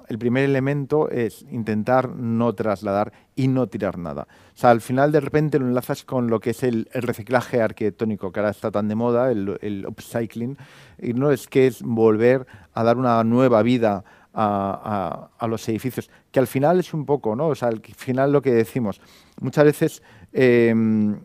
el 0.09 0.18
primer 0.18 0.44
elemento 0.44 1.09
es 1.11 1.46
intentar 1.51 2.11
no 2.11 2.53
trasladar 2.55 3.12
y 3.35 3.48
no 3.48 3.66
tirar 3.68 3.98
nada. 3.98 4.27
O 4.55 4.59
sea, 4.59 4.70
al 4.70 4.81
final 4.81 5.12
de 5.12 5.20
repente 5.20 5.59
lo 5.59 5.66
enlazas 5.66 6.05
con 6.05 6.29
lo 6.29 6.40
que 6.40 6.51
es 6.51 6.62
el, 6.64 6.88
reciclaje 6.92 7.62
arquitectónico, 7.62 8.33
que 8.33 8.40
ahora 8.40 8.51
está 8.51 8.70
tan 8.70 8.88
de 8.88 8.94
moda, 8.94 9.31
el, 9.31 9.87
upcycling, 9.87 10.59
y 11.01 11.14
no 11.14 11.31
es 11.31 11.46
que 11.46 11.66
es 11.66 11.83
volver 11.83 12.46
a 12.75 12.83
dar 12.83 12.98
una 12.98 13.22
nueva 13.25 13.62
vida 13.62 14.05
a, 14.35 15.29
los 15.49 15.68
edificios, 15.68 16.11
que 16.31 16.40
al 16.40 16.47
final 16.47 16.81
es 16.81 16.95
un 16.95 17.05
poco, 17.05 17.37
¿no? 17.37 17.49
O 17.49 17.55
sea, 17.55 17.68
al 17.68 17.81
final 17.81 18.33
lo 18.33 18.42
que 18.42 18.53
decimos, 18.53 19.01
muchas 19.40 19.64
veces 19.64 20.03
em, 20.33 21.21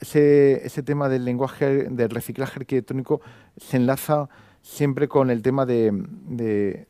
ese, 0.00 0.82
tema 0.84 1.08
del 1.08 1.24
lenguaje, 1.24 1.84
del 1.90 2.10
reciclaje 2.10 2.60
arquitectónico 2.60 3.20
se 3.56 3.76
enlaza 3.76 4.28
siempre 4.62 5.08
con 5.08 5.30
el 5.30 5.42
tema 5.42 5.66
de 5.66 6.86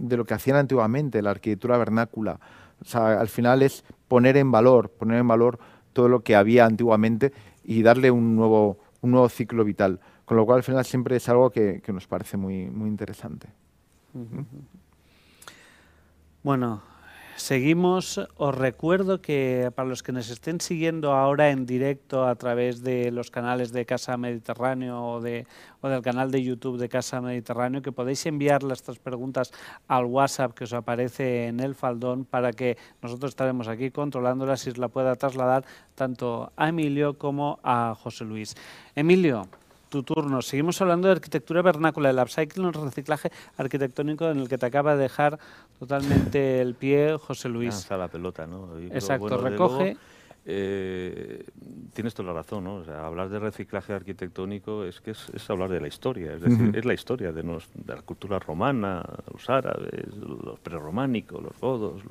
de 0.00 0.16
lo 0.16 0.24
que 0.24 0.34
hacían 0.34 0.56
antiguamente, 0.56 1.22
la 1.22 1.30
arquitectura 1.30 1.76
vernácula. 1.76 2.40
O 2.80 2.84
sea, 2.84 3.20
al 3.20 3.28
final 3.28 3.62
es 3.62 3.84
poner 4.08 4.36
en 4.36 4.50
valor, 4.50 4.90
poner 4.90 5.18
en 5.18 5.28
valor 5.28 5.58
todo 5.92 6.08
lo 6.08 6.20
que 6.20 6.36
había 6.36 6.64
antiguamente 6.64 7.32
y 7.62 7.82
darle 7.82 8.10
un 8.10 8.34
nuevo, 8.34 8.78
un 9.02 9.10
nuevo 9.10 9.28
ciclo 9.28 9.64
vital. 9.64 10.00
Con 10.24 10.36
lo 10.36 10.46
cual, 10.46 10.58
al 10.58 10.62
final, 10.62 10.84
siempre 10.84 11.16
es 11.16 11.28
algo 11.28 11.50
que, 11.50 11.82
nos 11.88 12.06
parece 12.06 12.36
muy, 12.36 12.70
muy 12.70 12.88
interesante. 12.88 13.48
Bueno, 16.42 16.82
Seguimos, 17.40 18.20
os 18.36 18.54
recuerdo 18.54 19.22
que 19.22 19.72
para 19.74 19.88
los 19.88 20.02
que 20.02 20.12
nos 20.12 20.28
estén 20.28 20.60
siguiendo 20.60 21.14
ahora 21.14 21.48
en 21.48 21.64
directo 21.64 22.26
a 22.26 22.34
través 22.34 22.82
de 22.82 23.10
los 23.10 23.30
canales 23.30 23.72
de 23.72 23.86
Casa 23.86 24.18
Mediterráneo 24.18 25.02
o, 25.02 25.20
de, 25.22 25.46
o 25.80 25.88
del 25.88 26.02
canal 26.02 26.30
de 26.30 26.42
YouTube 26.42 26.76
de 26.76 26.90
Casa 26.90 27.22
Mediterráneo, 27.22 27.80
que 27.80 27.92
podéis 27.92 28.26
enviar 28.26 28.60
estas 28.70 28.98
preguntas 28.98 29.52
al 29.88 30.04
WhatsApp 30.04 30.52
que 30.52 30.64
os 30.64 30.74
aparece 30.74 31.46
en 31.46 31.60
el 31.60 31.74
faldón 31.74 32.26
para 32.26 32.52
que 32.52 32.76
nosotros 33.00 33.30
estaremos 33.30 33.66
aquí 33.68 33.90
controlándolas 33.90 34.66
y 34.66 34.72
la 34.72 34.88
pueda 34.88 35.16
trasladar 35.16 35.64
tanto 35.94 36.52
a 36.56 36.68
Emilio 36.68 37.16
como 37.16 37.58
a 37.62 37.94
José 37.96 38.26
Luis. 38.26 38.54
Emilio, 38.94 39.48
tu 39.90 40.02
turno. 40.02 40.40
Seguimos 40.40 40.80
hablando 40.80 41.08
de 41.08 41.12
arquitectura 41.12 41.60
vernácula, 41.60 42.08
el 42.08 42.18
upcycling, 42.18 42.68
el 42.68 42.72
reciclaje 42.72 43.30
arquitectónico 43.58 44.30
en 44.30 44.38
el 44.38 44.48
que 44.48 44.56
te 44.56 44.64
acaba 44.64 44.96
de 44.96 45.02
dejar 45.02 45.38
totalmente 45.78 46.62
el 46.62 46.74
pie 46.74 47.18
José 47.18 47.50
Luis. 47.50 47.86
la 47.90 48.08
pelota, 48.08 48.46
¿no? 48.46 48.78
Exacto, 48.78 49.36
recoge 49.36 49.98
eh, 50.46 51.44
tienes 51.92 52.14
toda 52.14 52.28
la 52.28 52.40
razón, 52.40 52.64
¿no? 52.64 52.76
O 52.76 52.84
sea, 52.84 53.06
hablar 53.06 53.28
de 53.28 53.38
reciclaje 53.38 53.92
arquitectónico 53.92 54.84
es 54.84 55.00
que 55.00 55.10
es, 55.10 55.50
hablar 55.50 55.68
de 55.68 55.80
la 55.80 55.88
historia, 55.88 56.32
es 56.32 56.40
decir, 56.40 56.74
es 56.74 56.84
la 56.84 56.94
historia 56.94 57.30
de, 57.30 57.42
de, 57.42 57.94
la 57.94 58.02
cultura 58.02 58.38
romana, 58.38 59.04
los 59.30 59.50
árabes, 59.50 60.16
los 60.16 60.58
prerrománicos, 60.60 61.42
los 61.42 61.60
godos, 61.60 62.02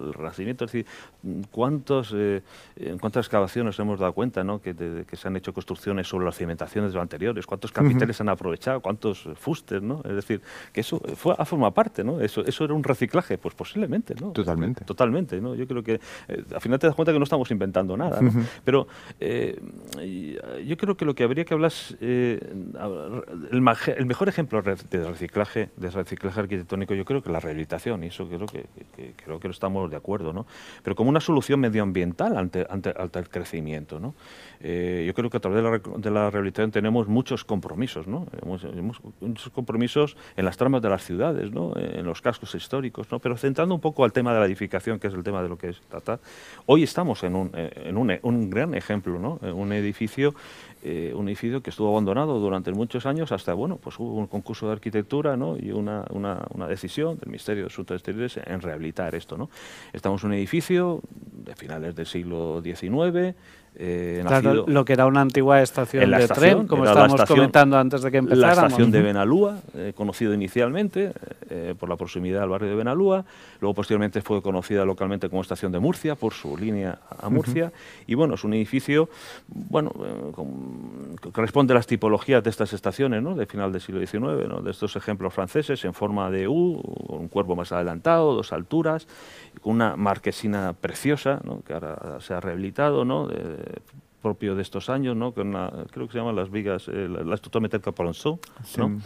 el 0.00 0.12
renacimiento, 0.12 0.64
es 0.64 0.72
decir, 0.72 0.86
¿cuántos, 1.50 2.12
eh, 2.14 2.42
en 2.76 2.98
cuántas 2.98 3.26
excavaciones 3.26 3.78
hemos 3.80 3.98
dado 3.98 4.12
cuenta, 4.12 4.44
¿no? 4.44 4.60
Que, 4.60 4.74
que, 4.74 5.16
se 5.16 5.28
han 5.28 5.36
hecho 5.36 5.52
construcciones 5.52 6.06
sobre 6.06 6.24
las 6.24 6.36
cimentaciones 6.36 6.92
de 6.92 6.96
los 6.96 7.02
anteriores, 7.02 7.46
cuántos 7.46 7.72
capiteles 7.72 8.20
han 8.20 8.28
aprovechado, 8.28 8.80
cuántos 8.80 9.28
fustes, 9.36 9.82
¿no? 9.82 10.02
Es 10.04 10.14
decir, 10.14 10.40
que 10.72 10.82
eso 10.82 11.00
fue, 11.16 11.34
a 11.36 11.44
forma 11.44 11.72
parte, 11.72 12.04
¿no? 12.04 12.20
Eso, 12.20 12.44
eso 12.44 12.64
era 12.64 12.74
un 12.74 12.84
reciclaje, 12.84 13.38
pues 13.38 13.54
posiblemente, 13.54 14.14
¿no? 14.20 14.30
Totalmente. 14.30 14.84
Totalmente, 14.84 15.40
¿no? 15.40 15.56
Yo 15.56 15.66
creo 15.66 15.82
que 15.82 15.94
eh, 16.28 16.44
al 16.54 16.60
final 16.60 16.78
te 16.78 16.86
das 16.86 16.94
cuenta 16.94 17.12
que 17.12 17.18
no 17.18 17.24
estamos 17.24 17.50
inventando 17.50 17.71
nada. 17.72 18.20
Pero 18.64 18.86
eh, 19.20 19.60
yo 20.66 20.76
creo 20.76 20.96
que 20.96 21.04
lo 21.04 21.14
que 21.14 21.24
habría 21.24 21.44
que 21.44 21.54
hablar 21.54 21.70
es 21.72 21.96
eh, 22.00 22.40
el, 23.50 23.60
mejor 23.60 24.28
ejemplo 24.28 24.62
de 24.62 25.04
reciclaje, 25.04 25.70
de 25.76 25.90
reciclaje 25.90 26.40
arquitectónico, 26.40 26.94
yo 26.94 27.04
creo 27.04 27.22
que 27.22 27.30
la 27.30 27.40
rehabilitación, 27.40 28.04
y 28.04 28.08
eso 28.08 28.28
creo 28.28 28.46
que, 28.46 28.66
creo 29.16 29.40
que 29.40 29.48
estamos 29.48 29.90
de 29.90 29.96
acuerdo, 29.96 30.32
¿no? 30.32 30.46
Pero 30.82 30.96
como 30.96 31.10
una 31.10 31.20
solución 31.20 31.60
medioambiental 31.60 32.36
ante, 32.36 32.66
ante, 32.68 32.90
el 33.18 33.28
crecimiento, 33.28 33.98
¿no? 34.00 34.14
Eh, 34.60 35.04
yo 35.06 35.14
creo 35.14 35.30
que 35.30 35.36
a 35.36 35.40
través 35.40 35.62
de 35.62 35.70
la, 35.70 35.98
de 35.98 36.10
la, 36.10 36.30
rehabilitación 36.30 36.70
tenemos 36.70 37.08
muchos 37.08 37.44
compromisos, 37.44 38.06
¿no? 38.06 38.26
Hemos, 38.42 38.64
muchos 39.20 39.50
compromisos 39.50 40.16
en 40.36 40.44
las 40.44 40.56
tramas 40.56 40.82
de 40.82 40.88
las 40.88 41.04
ciudades, 41.04 41.50
¿no? 41.52 41.72
En 41.76 42.04
los 42.04 42.20
cascos 42.20 42.54
históricos, 42.54 43.10
¿no? 43.10 43.18
Pero 43.18 43.36
centrando 43.36 43.74
un 43.74 43.80
poco 43.80 44.04
al 44.04 44.12
tema 44.12 44.32
de 44.32 44.40
la 44.40 44.46
edificación, 44.46 44.98
que 44.98 45.08
es 45.08 45.14
el 45.14 45.22
tema 45.22 45.42
de 45.42 45.48
lo 45.48 45.58
que 45.58 45.70
es 45.70 45.80
tratar, 45.88 46.20
hoy 46.66 46.82
estamos 46.82 47.22
en 47.24 47.34
un, 47.34 47.50
en 47.74 47.96
un, 47.96 48.18
un, 48.22 48.50
gran 48.50 48.74
ejemplo, 48.74 49.18
¿no? 49.18 49.38
un 49.52 49.72
edificio, 49.72 50.34
eh, 50.82 51.12
un 51.14 51.28
edificio 51.28 51.62
que 51.62 51.70
estuvo 51.70 51.90
abandonado 51.90 52.38
durante 52.40 52.72
muchos 52.72 53.06
años 53.06 53.32
hasta, 53.32 53.54
bueno, 53.54 53.76
pues 53.76 53.98
hubo 53.98 54.14
un 54.14 54.26
concurso 54.26 54.66
de 54.66 54.72
arquitectura 54.72 55.36
¿no? 55.36 55.56
y 55.56 55.70
una, 55.72 56.04
una, 56.10 56.46
una 56.50 56.66
decisión 56.66 57.18
del 57.18 57.28
Ministerio 57.28 57.64
de 57.64 57.66
Asuntos 57.68 57.96
Exteriores 57.96 58.38
en 58.44 58.60
rehabilitar 58.60 59.14
esto. 59.14 59.36
¿no? 59.36 59.50
Estamos 59.92 60.22
en 60.22 60.30
un 60.30 60.34
edificio 60.34 61.00
de 61.10 61.54
finales 61.54 61.94
del 61.94 62.06
siglo 62.06 62.62
XIX, 62.62 63.34
eh, 63.74 64.22
lo 64.66 64.84
que 64.84 64.92
era 64.92 65.06
una 65.06 65.22
antigua 65.22 65.62
estación 65.62 66.10
de 66.10 66.28
tren, 66.28 66.66
como 66.66 66.84
estábamos 66.84 67.24
comentando 67.24 67.78
antes 67.78 68.02
de 68.02 68.10
que 68.10 68.18
empezáramos. 68.18 68.56
La 68.56 68.66
estación 68.66 68.90
de 68.90 69.00
Benalúa, 69.00 69.60
eh, 69.74 69.92
conocido 69.94 70.34
inicialmente 70.34 71.12
eh, 71.48 71.74
por 71.78 71.88
la 71.88 71.96
proximidad 71.96 72.42
al 72.42 72.50
barrio 72.50 72.68
de 72.68 72.76
Benalúa, 72.76 73.24
luego 73.60 73.74
posteriormente 73.74 74.20
fue 74.20 74.42
conocida 74.42 74.84
localmente 74.84 75.30
como 75.30 75.40
estación 75.40 75.72
de 75.72 75.78
Murcia 75.78 76.16
por 76.16 76.34
su 76.34 76.56
línea 76.56 76.98
a 77.18 77.30
Murcia, 77.30 77.72
y 78.06 78.14
bueno, 78.14 78.34
es 78.34 78.44
un 78.44 78.52
edificio, 78.52 79.08
bueno, 79.48 79.90
que 81.22 81.30
corresponde 81.30 81.72
a 81.72 81.76
las 81.76 81.86
tipologías 81.86 82.44
de 82.44 82.50
estas 82.50 82.74
estaciones, 82.74 83.22
¿no? 83.22 83.34
de 83.34 83.46
final 83.46 83.72
del 83.72 83.80
siglo 83.80 84.04
XIX, 84.06 84.48
¿no? 84.48 84.60
de 84.60 84.70
estos 84.70 84.96
ejemplos 84.96 85.32
franceses 85.32 85.82
en 85.86 85.94
forma 85.94 86.30
de 86.30 86.46
U, 86.46 86.80
un 87.08 87.28
cuerpo 87.28 87.56
más 87.56 87.72
adelantado, 87.72 88.34
dos 88.34 88.52
alturas, 88.52 89.06
con 89.60 89.74
una 89.74 89.96
marquesina 89.96 90.72
preciosa, 90.72 91.40
¿no? 91.44 91.62
que 91.62 91.74
ahora 91.74 92.18
se 92.20 92.34
ha 92.34 92.40
rehabilitado, 92.40 93.04
¿no? 93.04 93.28
propio 94.22 94.54
de 94.54 94.62
estos 94.62 94.88
años, 94.88 95.16
¿no? 95.16 95.32
Con 95.32 95.52
creo 95.90 96.06
que 96.06 96.12
se 96.12 96.18
llaman 96.18 96.36
las 96.36 96.50
vigas, 96.50 96.88
eh, 96.88 97.08
la, 97.08 97.24
la 97.24 97.34
estructura 97.34 97.60
metálica 97.60 97.92
Palonceau, 97.92 98.38
¿no? 98.78 99.00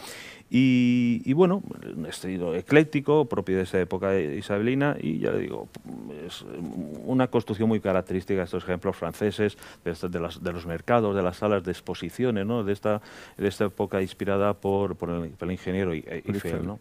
Y, 0.48 1.22
y, 1.24 1.32
bueno, 1.32 1.60
un 1.96 2.06
estilo 2.06 2.54
ecléctico, 2.54 3.24
propio 3.24 3.56
de 3.56 3.64
esa 3.64 3.80
época 3.80 4.16
isabelina, 4.16 4.96
y 5.00 5.18
ya 5.18 5.32
le 5.32 5.40
digo, 5.40 5.66
es 6.24 6.44
una 7.04 7.26
construcción 7.26 7.68
muy 7.68 7.80
característica 7.80 8.38
de 8.38 8.44
estos 8.44 8.62
ejemplos 8.62 8.94
franceses, 8.94 9.58
de, 9.84 10.08
de, 10.08 10.20
las, 10.20 10.40
de 10.40 10.52
los 10.52 10.64
mercados, 10.64 11.16
de 11.16 11.22
las 11.22 11.38
salas 11.38 11.64
de 11.64 11.72
exposiciones, 11.72 12.46
¿no? 12.46 12.62
de, 12.62 12.72
esta, 12.72 13.02
de 13.36 13.48
esta 13.48 13.64
época 13.64 14.00
inspirada 14.00 14.54
por, 14.54 14.94
por, 14.94 15.10
el, 15.10 15.50
ingeniero 15.50 15.92
Eiffel. 15.92 16.64
¿no? 16.64 16.78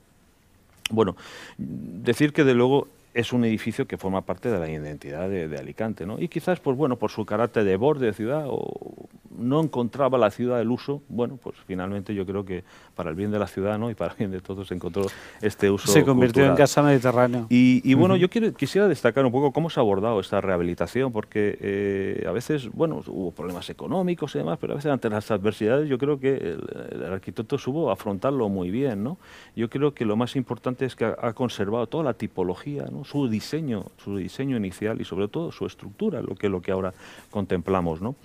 Bueno, 0.92 1.16
decir 1.58 2.34
que 2.34 2.44
de 2.44 2.54
luego 2.54 2.88
es 3.16 3.32
un 3.32 3.46
edificio 3.46 3.88
que 3.88 3.98
forma 3.98 4.22
parte 4.22 4.52
de 4.52 4.60
la 4.60 4.70
identidad 4.70 5.30
de, 5.30 5.56
Alicante, 5.58 6.06
¿no? 6.06 6.20
Y 6.20 6.28
quizás, 6.28 6.60
pues 6.60 6.76
bueno, 6.76 6.98
por 6.98 7.12
su 7.12 7.26
carácter 7.26 7.64
de 7.64 7.78
borde 7.78 8.08
de 8.08 8.14
ciudad, 8.14 8.44
o 8.50 9.08
no 9.38 9.62
encontraba 9.62 10.18
la 10.18 10.32
ciudad 10.32 10.60
el 10.60 10.70
uso, 10.70 11.02
bueno, 11.08 11.40
pues 11.42 11.56
finalmente 11.66 12.14
yo 12.14 12.26
creo 12.26 12.46
que 12.46 12.66
para 12.94 13.10
el 13.10 13.16
bien 13.16 13.32
de 13.32 13.40
la 13.40 13.48
ciudad, 13.48 13.80
¿no? 13.80 13.90
Y 13.90 13.96
para 13.96 14.12
el 14.12 14.18
bien 14.18 14.32
de 14.32 14.42
todos 14.42 14.68
se 14.68 14.76
encontró 14.76 15.06
este 15.42 15.72
uso 15.72 15.90
Se 15.92 16.04
convirtió 16.04 16.46
en 16.46 16.56
casa 16.56 16.84
mediterráneo. 16.84 17.48
Y, 17.50 17.94
bueno, 17.94 18.18
yo 18.18 18.30
quiero, 18.30 18.54
quisiera 18.54 18.90
destacar 18.90 19.26
un 19.26 19.32
poco 19.32 19.54
cómo 19.54 19.70
se 19.70 19.80
ha 19.80 19.82
abordado 19.82 20.20
esta 20.20 20.42
rehabilitación, 20.42 21.14
porque 21.14 21.58
eh, 21.62 22.26
a 22.28 22.32
veces, 22.32 22.70
bueno, 22.74 23.02
hubo 23.08 23.32
problemas 23.32 23.70
económicos 23.70 24.36
y 24.36 24.40
demás, 24.40 24.58
pero 24.60 24.74
a 24.74 24.76
veces 24.76 24.92
ante 24.92 25.10
las 25.10 25.32
adversidades 25.32 25.88
yo 25.88 25.98
creo 25.98 26.20
que 26.20 26.58
el, 26.92 27.06
arquitecto 27.06 27.58
supo 27.58 27.92
afrontarlo 27.92 28.50
muy 28.50 28.72
bien, 28.72 29.06
¿no? 29.06 29.18
Yo 29.56 29.70
creo 29.70 29.94
que 29.94 30.04
lo 30.04 30.18
más 30.18 30.36
importante 30.36 30.84
es 30.84 30.98
que 30.98 31.06
ha, 31.06 31.16
ha 31.22 31.34
conservado 31.34 31.88
toda 31.88 32.04
la 32.04 32.14
tipología, 32.14 32.86
¿no? 32.92 33.05
Su 33.06 33.30
diseño, 33.30 33.86
su 34.04 34.18
diseño 34.18 34.58
inicial 34.58 35.00
y 35.00 35.06
sobre 35.06 35.28
todo 35.28 35.52
su 35.52 35.66
estructura, 35.66 36.22
lo 36.22 36.36
que 36.36 36.50
lo 36.50 36.62
que 36.62 36.72
ahora 36.72 36.94
contemplamos, 37.32 38.02
¿no? 38.02 38.16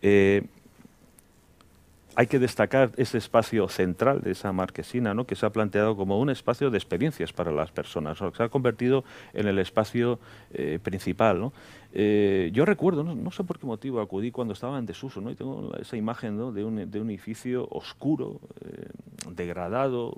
Eh, 0.00 0.42
hay 2.14 2.26
que 2.26 2.38
destacar 2.38 2.90
ese 2.96 3.18
espacio 3.18 3.68
central 3.68 4.20
de 4.20 4.32
esa 4.32 4.52
marquesina, 4.52 5.14
¿no? 5.14 5.24
que 5.24 5.34
se 5.34 5.46
ha 5.46 5.50
planteado 5.50 5.96
como 5.96 6.20
un 6.20 6.28
espacio 6.28 6.70
de 6.70 6.76
experiencias 6.76 7.32
para 7.32 7.50
las 7.50 7.70
personas, 7.70 8.20
o 8.20 8.34
se 8.34 8.42
ha 8.42 8.48
convertido 8.48 9.04
en 9.32 9.48
el 9.48 9.58
espacio 9.58 10.18
eh, 10.52 10.78
principal. 10.82 11.40
¿no? 11.40 11.52
Eh, 11.94 12.50
yo 12.54 12.64
recuerdo, 12.64 13.04
no, 13.04 13.30
sé 13.30 13.44
por 13.44 13.58
qué 13.58 13.66
motivo 13.66 14.00
acudí 14.00 14.30
cuando 14.30 14.54
estaba 14.54 14.78
en 14.78 14.86
desuso, 14.86 15.20
¿no? 15.20 15.30
y 15.30 15.34
tengo 15.34 15.74
esa 15.78 15.96
imagen 15.96 16.38
de, 16.38 16.64
un, 16.64 16.90
de, 16.90 17.00
un, 17.00 17.10
edificio 17.10 17.68
oscuro, 17.70 18.40
eh, 18.64 18.88
degradado, 19.34 20.16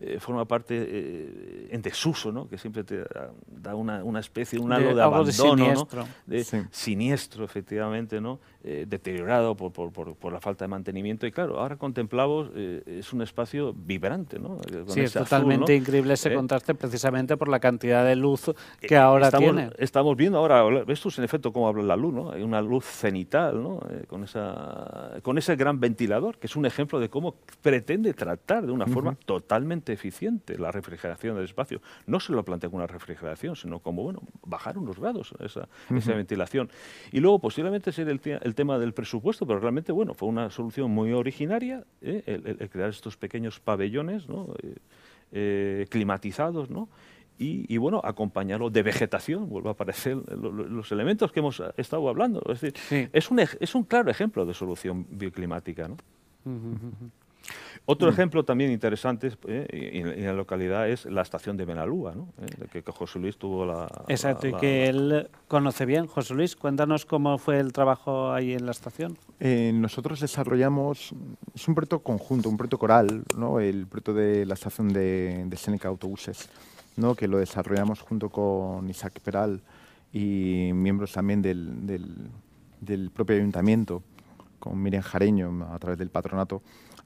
eh, 0.00 0.18
forma 0.18 0.44
parte 0.44 1.70
en 1.72 1.80
desuso, 1.82 2.32
¿no? 2.32 2.48
que 2.48 2.58
siempre 2.58 2.82
te 2.82 3.04
da 3.46 3.76
una, 3.76 4.02
una 4.02 4.18
especie, 4.18 4.58
un 4.58 4.72
halo 4.72 4.94
de, 4.94 5.02
abandono, 5.02 5.32
siniestro. 5.32 6.04
De, 6.26 6.44
siniestro, 6.72 7.44
efectivamente, 7.44 8.20
¿no? 8.20 8.40
deteriorado 8.62 9.54
por, 9.54 9.72
por, 9.72 9.92
por, 10.16 10.32
la 10.32 10.40
falta 10.40 10.64
de 10.64 10.68
mantenimiento. 10.68 11.26
Y 11.26 11.32
claro, 11.32 11.60
ahora 11.60 11.76
contemplamos, 11.76 12.50
es 12.54 13.12
un 13.12 13.22
espacio 13.22 13.74
vibrante. 13.74 14.38
¿no? 14.38 14.58
sí, 14.88 15.00
es 15.00 15.12
totalmente 15.12 15.76
increíble 15.76 16.14
ese 16.14 16.34
contraste 16.34 16.74
precisamente 16.74 17.36
por 17.36 17.48
la 17.48 17.60
cantidad 17.60 18.04
de 18.04 18.16
luz 18.16 18.50
que 18.80 18.96
ahora 18.96 19.30
tiene. 19.30 19.70
Estamos 19.78 20.16
viendo 20.16 20.23
ahora, 20.32 20.84
esto 20.88 21.08
es 21.08 21.18
en 21.18 21.24
efecto 21.24 21.52
cómo 21.52 21.68
habla 21.68 21.82
la 21.82 21.96
luz, 21.96 22.14
¿no? 22.14 22.30
Hay 22.30 22.42
una 22.42 22.62
luz 22.62 22.84
cenital, 22.84 23.62
¿no? 23.62 23.80
Eh, 23.90 24.04
con, 24.06 24.24
esa, 24.24 25.18
con 25.22 25.38
ese 25.38 25.56
gran 25.56 25.80
ventilador, 25.80 26.38
que 26.38 26.46
es 26.46 26.56
un 26.56 26.66
ejemplo 26.66 27.00
de 27.00 27.08
cómo 27.08 27.34
pretende 27.62 28.14
tratar 28.14 28.64
de 28.66 28.72
una 28.72 28.86
forma 28.86 29.16
totalmente 29.26 29.92
eficiente 29.92 30.58
la 30.58 30.70
refrigeración 30.70 31.36
del 31.36 31.44
espacio. 31.44 31.80
No 32.06 32.20
se 32.20 32.32
lo 32.32 32.44
plantea 32.44 32.70
como 32.70 32.82
una 32.82 32.92
refrigeración, 32.92 33.56
sino 33.56 33.80
como, 33.80 34.02
bueno, 34.02 34.22
bajar 34.44 34.78
unos 34.78 34.98
grados 34.98 35.34
esa, 35.40 35.68
ventilación. 35.88 36.70
Y 37.12 37.20
luego, 37.20 37.38
posiblemente, 37.38 37.92
ser 37.92 38.08
el, 38.08 38.20
el, 38.24 38.54
tema 38.54 38.78
del 38.78 38.94
presupuesto, 38.94 39.46
pero 39.46 39.60
realmente, 39.60 39.92
bueno, 39.92 40.14
fue 40.14 40.28
una 40.28 40.50
solución 40.50 40.90
muy 40.90 41.12
originaria 41.12 41.84
¿eh? 42.02 42.22
el, 42.26 42.68
crear 42.70 42.90
estos 42.90 43.16
pequeños 43.16 43.60
pabellones 43.60 44.28
¿no? 44.28 44.54
Eh, 44.62 44.76
eh, 45.32 45.86
climatizados, 45.88 46.70
¿no? 46.70 46.88
Y, 47.36 47.76
bueno, 47.78 48.00
acompañarlo 48.04 48.70
de 48.70 48.82
vegetación, 48.82 49.48
vuelvo 49.48 49.68
a 49.68 49.72
aparecer 49.72 50.16
los 50.16 50.92
elementos 50.92 51.32
que 51.32 51.40
hemos 51.40 51.60
estado 51.76 52.08
hablando. 52.08 52.40
Es 52.48 52.60
decir, 52.60 53.08
es, 53.12 53.30
un, 53.30 53.40
es 53.40 53.74
un 53.74 53.82
claro 53.82 54.10
ejemplo 54.10 54.46
de 54.46 54.54
solución 54.54 55.06
bioclimática. 55.10 55.88
¿no? 55.88 55.96
Otro 57.86 58.08
mm. 58.08 58.12
ejemplo 58.12 58.44
también 58.44 58.70
interesante 58.70 59.30
eh, 59.46 59.66
en, 60.16 60.24
la 60.24 60.32
localidad 60.32 60.88
es 60.88 61.04
la 61.04 61.22
estación 61.22 61.56
de 61.56 61.66
Benalúa, 61.66 62.14
¿no? 62.14 62.28
Eh, 62.40 62.82
que, 62.82 62.92
José 62.92 63.18
Luis 63.18 63.36
tuvo 63.36 63.66
la... 63.66 63.88
Exacto, 64.08 64.48
y 64.48 64.54
que 64.54 64.88
él 64.88 65.28
conoce 65.48 65.84
bien. 65.84 66.06
José 66.06 66.34
Luis, 66.34 66.56
cuéntanos 66.56 67.04
cómo 67.04 67.36
fue 67.36 67.58
el 67.58 67.72
trabajo 67.72 68.32
ahí 68.32 68.54
en 68.54 68.64
la 68.64 68.72
estación. 68.72 69.18
Eh, 69.38 69.72
nosotros 69.74 70.20
desarrollamos, 70.20 71.14
es 71.54 71.68
un 71.68 71.74
proyecto 71.74 71.98
conjunto, 71.98 72.48
un 72.48 72.56
proyecto 72.56 72.78
coral, 72.78 73.24
¿no? 73.36 73.60
el 73.60 73.86
proyecto 73.86 74.14
de 74.14 74.46
la 74.46 74.54
estación 74.54 74.88
de, 74.88 75.44
de 75.46 75.56
Seneca 75.56 75.88
Autobuses, 75.88 76.48
¿no? 76.96 77.14
que 77.14 77.28
lo 77.28 77.38
desarrollamos 77.38 78.00
junto 78.00 78.30
con 78.30 78.88
Isaac 78.88 79.20
Peral 79.20 79.62
y 80.12 80.70
miembros 80.74 81.12
también 81.12 81.42
del, 81.42 81.86
del, 81.86 82.30
del 82.80 83.10
propio 83.10 83.36
ayuntamiento, 83.36 84.02
con 84.58 84.80
Miriam 84.82 85.02
Jareño 85.02 85.68
a 85.70 85.78
través 85.78 85.98
del 85.98 86.10
patronato 86.10 86.62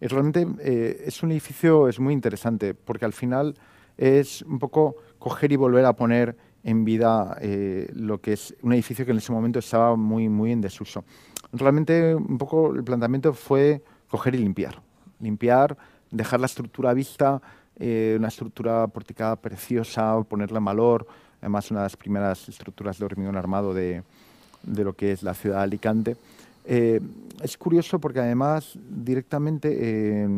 realmente 0.06 0.46
eh, 0.60 1.02
es 1.06 1.22
un 1.22 1.32
edificio 1.32 1.88
es 1.88 1.98
muy 1.98 2.14
interesante 2.14 2.74
porque 2.74 3.04
al 3.04 3.12
final 3.12 3.54
es 3.96 4.42
un 4.42 4.58
poco 4.60 4.96
coger 5.18 5.50
y 5.50 5.56
volver 5.56 5.84
a 5.84 5.94
poner 5.94 6.36
en 6.62 6.84
vida 6.84 7.36
eh, 7.40 7.90
lo 7.94 8.20
que 8.20 8.34
es 8.34 8.54
un 8.62 8.72
edificio 8.72 9.04
que 9.04 9.10
en 9.10 9.18
ese 9.18 9.32
momento 9.32 9.58
estaba 9.58 9.96
muy, 9.96 10.28
muy 10.28 10.52
en 10.52 10.60
desuso. 10.60 11.04
Realmente 11.52 12.14
un 12.14 12.38
poco 12.38 12.74
el 12.74 12.84
planteamiento 12.84 13.32
fue 13.32 13.82
coger 14.08 14.34
y 14.34 14.38
limpiar. 14.38 14.80
Limpiar, 15.18 15.76
dejar 16.10 16.40
la 16.40 16.46
estructura 16.46 16.94
vista, 16.94 17.40
eh, 17.78 18.16
una 18.18 18.28
estructura 18.28 18.86
porticada 18.88 19.36
preciosa, 19.36 20.20
ponerla 20.24 20.58
en 20.58 20.64
valor, 20.64 21.06
además 21.40 21.70
una 21.70 21.80
de 21.80 21.84
las 21.84 21.96
primeras 21.96 22.48
estructuras 22.48 22.98
de 22.98 23.04
hormigón 23.04 23.36
armado 23.36 23.72
de, 23.72 24.02
de 24.62 24.84
lo 24.84 24.94
que 24.94 25.12
es 25.12 25.22
la 25.22 25.34
ciudad 25.34 25.58
de 25.58 25.62
Alicante. 25.62 26.16
Eh, 26.64 27.00
es 27.42 27.56
curioso 27.56 27.98
porque 27.98 28.20
además 28.20 28.78
directamente 28.90 29.74
eh, 29.80 30.28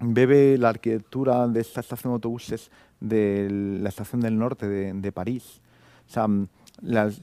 bebe 0.00 0.58
la 0.58 0.68
arquitectura 0.68 1.48
de 1.48 1.60
esta 1.60 1.80
estación 1.80 2.12
de 2.12 2.14
autobuses 2.16 2.70
de 3.00 3.48
la 3.80 3.88
estación 3.88 4.20
del 4.20 4.38
norte 4.38 4.68
de, 4.68 5.12
París. 5.12 5.60
O 6.06 6.12
sea, 6.12 6.26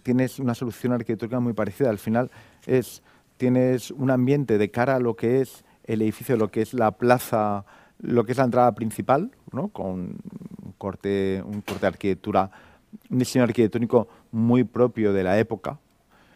tienes 0.01 0.39
una 0.39 0.55
solución 0.55 0.93
arquitectónica 0.93 1.39
muy 1.39 1.53
parecida. 1.53 1.89
Al 1.89 1.99
final 1.99 2.31
es, 2.65 3.03
tienes 3.37 3.91
un 3.91 4.09
ambiente 4.09 4.57
de 4.57 4.71
cara 4.71 4.95
a 4.95 4.99
lo 4.99 5.15
que 5.15 5.41
es 5.41 5.63
el 5.83 6.01
edificio, 6.01 6.35
lo 6.37 6.49
que 6.49 6.61
es 6.61 6.73
la 6.73 6.91
plaza, 6.91 7.65
lo 7.99 8.25
que 8.25 8.34
es 8.34 8.38
la 8.38 8.45
entrada 8.45 8.73
principal, 8.73 9.31
¿no? 9.51 9.69
con 9.69 10.17
un 10.63 10.73
corte, 10.77 11.41
un 11.45 11.62
corte 11.62 11.81
de 11.81 11.88
arquitectura, 11.88 12.51
un 13.10 13.19
diseño 13.19 13.43
arquitectónico 13.43 14.08
muy 14.31 14.63
propio 14.63 15.13
de 15.13 15.23
la 15.23 15.39
época. 15.39 15.79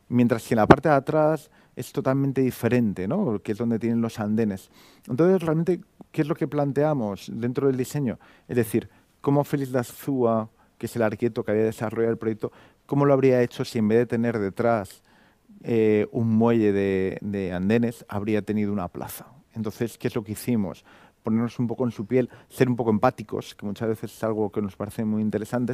Mientras 0.07 0.47
que 0.47 0.55
en 0.55 0.59
la 0.59 0.67
parte 0.67 0.89
de 0.89 0.95
atrás 0.95 1.51
es 1.75 1.91
totalmente 1.91 2.41
diferente, 2.41 3.07
¿no? 3.07 3.39
que 3.39 3.53
es 3.53 3.57
donde 3.57 3.79
tienen 3.79 4.01
los 4.01 4.19
andenes. 4.19 4.69
Entonces, 5.07 5.41
realmente, 5.41 5.81
¿qué 6.11 6.23
es 6.23 6.27
lo 6.27 6.35
que 6.35 6.47
planteamos 6.47 7.31
dentro 7.33 7.67
del 7.67 7.77
diseño? 7.77 8.19
Es 8.47 8.57
decir, 8.57 8.89
cómo 9.21 9.43
Félix 9.43 9.71
Dazúa, 9.71 10.49
que 10.77 10.87
es 10.87 10.95
el 10.95 11.03
arquitecto 11.03 11.43
que 11.43 11.51
había 11.51 11.65
desarrollado 11.65 12.11
el 12.11 12.17
proyecto, 12.17 12.51
cómo 12.85 13.05
lo 13.05 13.13
habría 13.13 13.41
hecho 13.41 13.63
si 13.63 13.79
en 13.79 13.87
vez 13.87 13.99
de 13.99 14.05
tener 14.07 14.39
detrás 14.39 15.03
eh, 15.63 16.07
un 16.11 16.29
muelle 16.29 16.71
de, 16.71 17.51
andenes, 17.53 18.05
habría 18.07 18.41
tenido 18.41 18.71
una 18.71 18.87
plaza. 18.87 19.27
Entonces, 19.53 19.97
¿qué 19.97 20.07
es 20.07 20.15
lo 20.15 20.23
que 20.23 20.31
hicimos? 20.31 20.85
Ponernos 21.29 21.59
un 21.59 21.67
poco 21.67 21.85
en 21.85 21.91
su 21.91 22.07
piel, 22.07 22.29
ser 22.49 22.67
un 22.67 22.75
poco 22.75 22.89
empáticos, 22.89 23.53
que 23.53 23.65
muchas 23.65 23.87
veces 23.87 24.11
es 24.11 24.23
algo 24.23 24.51
que 24.51 24.61
nos 24.61 24.75
parece 24.75 25.05
muy 25.05 25.21
interesante, 25.21 25.73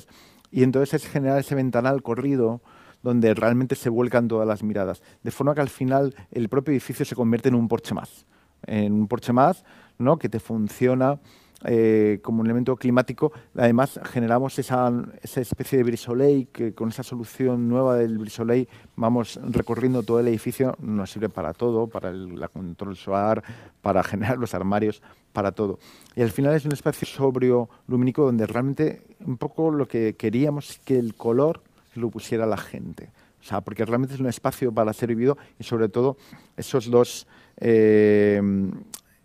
y 0.52 0.64
entonces 0.64 0.94
es 0.94 1.10
generar 1.10 1.40
ese 1.40 1.56
ventanal 1.56 2.04
corrido 2.04 2.62
donde 3.04 3.34
realmente 3.34 3.76
se 3.76 3.90
vuelcan 3.90 4.28
todas 4.28 4.48
las 4.48 4.64
miradas. 4.64 5.02
De 5.24 5.32
forma 5.32 5.56
que 5.56 5.62
al 5.62 5.70
final 5.70 6.14
el 6.32 6.50
propio 6.50 6.74
edificio 6.74 7.06
se 7.06 7.16
convierte 7.16 7.50
en 7.50 7.56
un 7.56 7.68
porche 7.68 7.94
más. 7.94 8.26
En 8.66 8.94
un 8.94 9.08
porche 9.08 9.32
más 9.32 9.64
¿no? 9.98 10.18
que 10.18 10.28
te 10.28 10.40
funciona 10.40 11.20
eh, 11.66 12.20
como 12.22 12.42
un 12.42 12.48
elemento 12.48 12.76
climático. 12.76 13.32
Además, 13.56 14.00
generamos 14.04 14.58
esa, 14.60 14.92
especie 15.24 15.78
de 15.78 15.84
brisoleil 15.84 16.48
que 16.48 16.74
con 16.74 16.90
esa 16.90 17.04
solución 17.04 17.68
nueva 17.68 17.98
del 17.98 18.18
brisoleil 18.18 18.68
vamos 18.96 19.40
recorriendo 19.44 20.04
todo 20.04 20.20
el 20.20 20.28
edificio. 20.28 20.76
Nos 20.80 21.12
sirve 21.12 21.30
para 21.30 21.54
todo, 21.54 21.88
para 21.88 22.10
el 22.10 22.40
control 22.54 22.96
solar, 22.96 23.44
para 23.82 24.04
generar 24.04 24.38
los 24.38 24.54
armarios, 24.54 25.02
para 25.34 25.52
todo. 25.52 25.80
Y 26.16 26.22
al 26.22 26.32
final 26.32 26.56
es 26.56 26.66
un 26.66 26.74
espacio 26.74 27.08
sobrio, 27.08 27.70
lumínico, 27.88 28.24
donde 28.24 28.46
realmente 28.48 29.02
un 29.26 29.38
poco 29.38 29.72
lo 29.72 29.88
que 29.88 30.16
queríamos 30.16 30.72
es 30.72 30.80
que 30.80 30.98
el 30.98 31.16
color 31.16 31.62
lo 31.96 32.10
pusiera 32.10 32.46
la 32.46 32.58
gente. 32.58 33.10
O 33.46 33.48
sea, 33.48 33.62
porque 33.62 33.86
realmente 33.86 34.16
es 34.16 34.20
un 34.20 34.28
espacio 34.28 34.72
para 34.72 34.92
ser 34.92 35.10
vivido 35.10 35.38
y 35.60 35.64
sobre 35.64 35.88
todo 35.88 36.18
esos 36.58 36.90
dos, 36.90 37.28
eh, 37.58 38.42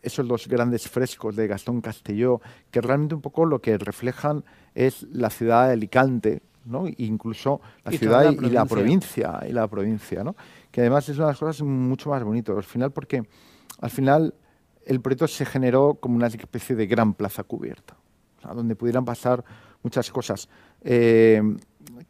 esos 0.02 0.26
dos 0.26 0.48
grandes 0.48 0.88
frescos 0.88 1.36
de 1.36 1.46
Gastón 1.46 1.80
Castelló, 1.80 2.40
que 2.70 2.80
realmente 2.80 3.14
un 3.14 3.20
poco 3.20 3.44
lo 3.44 3.60
que 3.60 3.76
reflejan 3.78 4.44
es 4.74 5.06
la 5.12 5.30
ciudad 5.30 5.66
de 5.66 5.74
Alicante, 5.74 6.42
¿no? 6.64 6.86
incluso 6.98 7.60
la 7.84 7.92
ciudad 7.92 8.32
y, 8.32 8.50
la 8.50 8.64
provincia 8.64 9.40
y 9.48 9.52
la 9.52 9.66
provincia, 9.68 10.22
¿no? 10.24 10.36
que 10.70 10.80
además 10.82 11.08
es 11.08 11.16
una 11.16 11.26
de 11.26 11.32
las 11.32 11.38
cosas 11.38 11.62
mucho 11.62 12.10
más 12.10 12.22
bonitas. 12.22 12.56
Al 12.56 12.62
final, 12.62 12.92
porque 12.92 13.22
al 13.80 13.90
final 13.90 14.34
el 14.86 15.00
proyecto 15.00 15.28
se 15.28 15.44
generó 15.44 15.94
como 15.94 16.16
una 16.16 16.28
especie 16.28 16.76
de 16.76 16.86
gran 16.86 17.14
plaza 17.14 17.42
cubierta, 17.42 17.96
donde 18.54 18.76
pudieran 18.76 19.04
pasar 19.04 19.44
muchas 19.82 20.10
cosas. 20.10 20.48
Eh, 20.82 21.42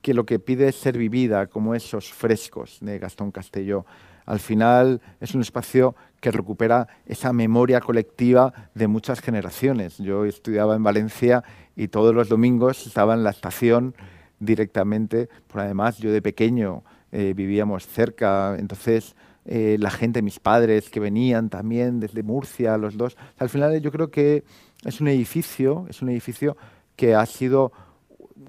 que 0.03 0.15
lo 0.15 0.25
que 0.25 0.39
pide 0.39 0.69
es 0.69 0.77
ser 0.77 0.97
vivida, 0.97 1.47
como 1.47 1.75
esos 1.75 2.13
frescos 2.13 2.79
de 2.81 2.99
Gastón 2.99 3.31
Castelló. 3.31 3.85
Al 4.31 4.39
final 4.39 5.01
es 5.19 5.35
un 5.35 5.41
espacio 5.41 5.97
que 6.21 6.31
recupera 6.31 6.87
esa 7.05 7.33
memoria 7.33 7.81
colectiva 7.81 8.71
de 8.77 8.87
muchas 8.87 9.19
generaciones. 9.19 9.99
Yo 9.99 10.25
estudiaba 10.25 10.77
en 10.77 10.85
Valencia 10.85 11.43
y 11.75 11.89
todos 11.89 12.15
los 12.15 12.29
domingos 12.29 12.87
estaba 12.87 13.15
en 13.15 13.25
la 13.25 13.31
estación 13.31 13.93
directamente, 14.39 15.29
por 15.49 15.63
además 15.63 15.99
yo 15.99 16.13
de 16.13 16.23
pequeño 16.23 16.85
eh, 17.11 17.33
vivíamos 17.35 17.89
cerca, 17.89 18.55
entonces 18.57 19.17
eh, 19.47 19.79
la 19.81 19.91
gente, 19.91 20.23
mis 20.23 20.39
padres 20.39 20.91
que 20.91 21.01
venían 21.01 21.49
también 21.49 21.99
desde 21.99 22.23
Murcia, 22.23 22.79
los 22.79 22.97
dos. 22.97 23.17
Al 23.37 23.49
final 23.49 23.81
yo 23.81 23.91
creo 23.91 24.13
que 24.13 24.45
es 24.85 25.01
un 25.01 25.09
edificio, 25.09 25.87
es 25.91 26.03
un 26.03 26.09
edificio 26.09 26.57
que 26.95 27.17
ha 27.17 27.27
sido 27.27 27.73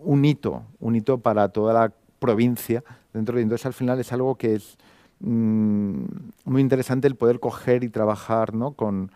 un 0.04 0.24
hito, 0.26 0.62
un 0.80 0.96
hito 0.96 1.18
para 1.18 1.50
toda 1.50 1.74
la 1.74 1.92
provincia 2.20 2.84
dentro 3.14 3.38
de 3.38 3.42
entonces 3.42 3.66
al 3.66 3.74
final 3.74 4.00
es 4.00 4.14
algo 4.14 4.36
que 4.36 4.54
es 4.54 4.78
mm, 5.22 6.04
muy 6.46 6.62
interesante 6.62 7.08
el 7.08 7.16
poder 7.16 7.40
coger 7.40 7.84
y 7.84 7.90
trabajar 7.90 8.54
¿no? 8.54 8.74
con, 8.74 9.12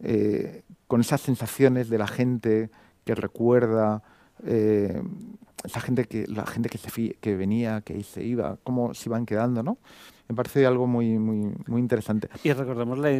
eh, 0.00 0.62
con 0.86 1.00
esas 1.00 1.20
sensaciones 1.20 1.88
de 1.88 1.98
la 1.98 2.06
gente 2.06 2.70
que 3.04 3.14
recuerda 3.14 4.02
eh, 4.44 5.02
esa 5.64 5.80
gente 5.80 6.04
que 6.04 6.26
la 6.26 6.46
gente 6.46 6.68
que 6.68 6.78
se 6.78 7.16
que 7.20 7.36
venía 7.36 7.80
que 7.80 8.02
se 8.02 8.22
iba 8.22 8.58
cómo 8.62 8.94
se 8.94 9.08
iban 9.08 9.26
quedando 9.26 9.62
no 9.62 9.78
me 10.28 10.34
parece 10.34 10.66
algo 10.66 10.86
muy, 10.86 11.18
muy, 11.18 11.52
muy 11.66 11.80
interesante. 11.80 12.28
Y 12.42 12.52
recordemos 12.52 12.98
la, 12.98 13.10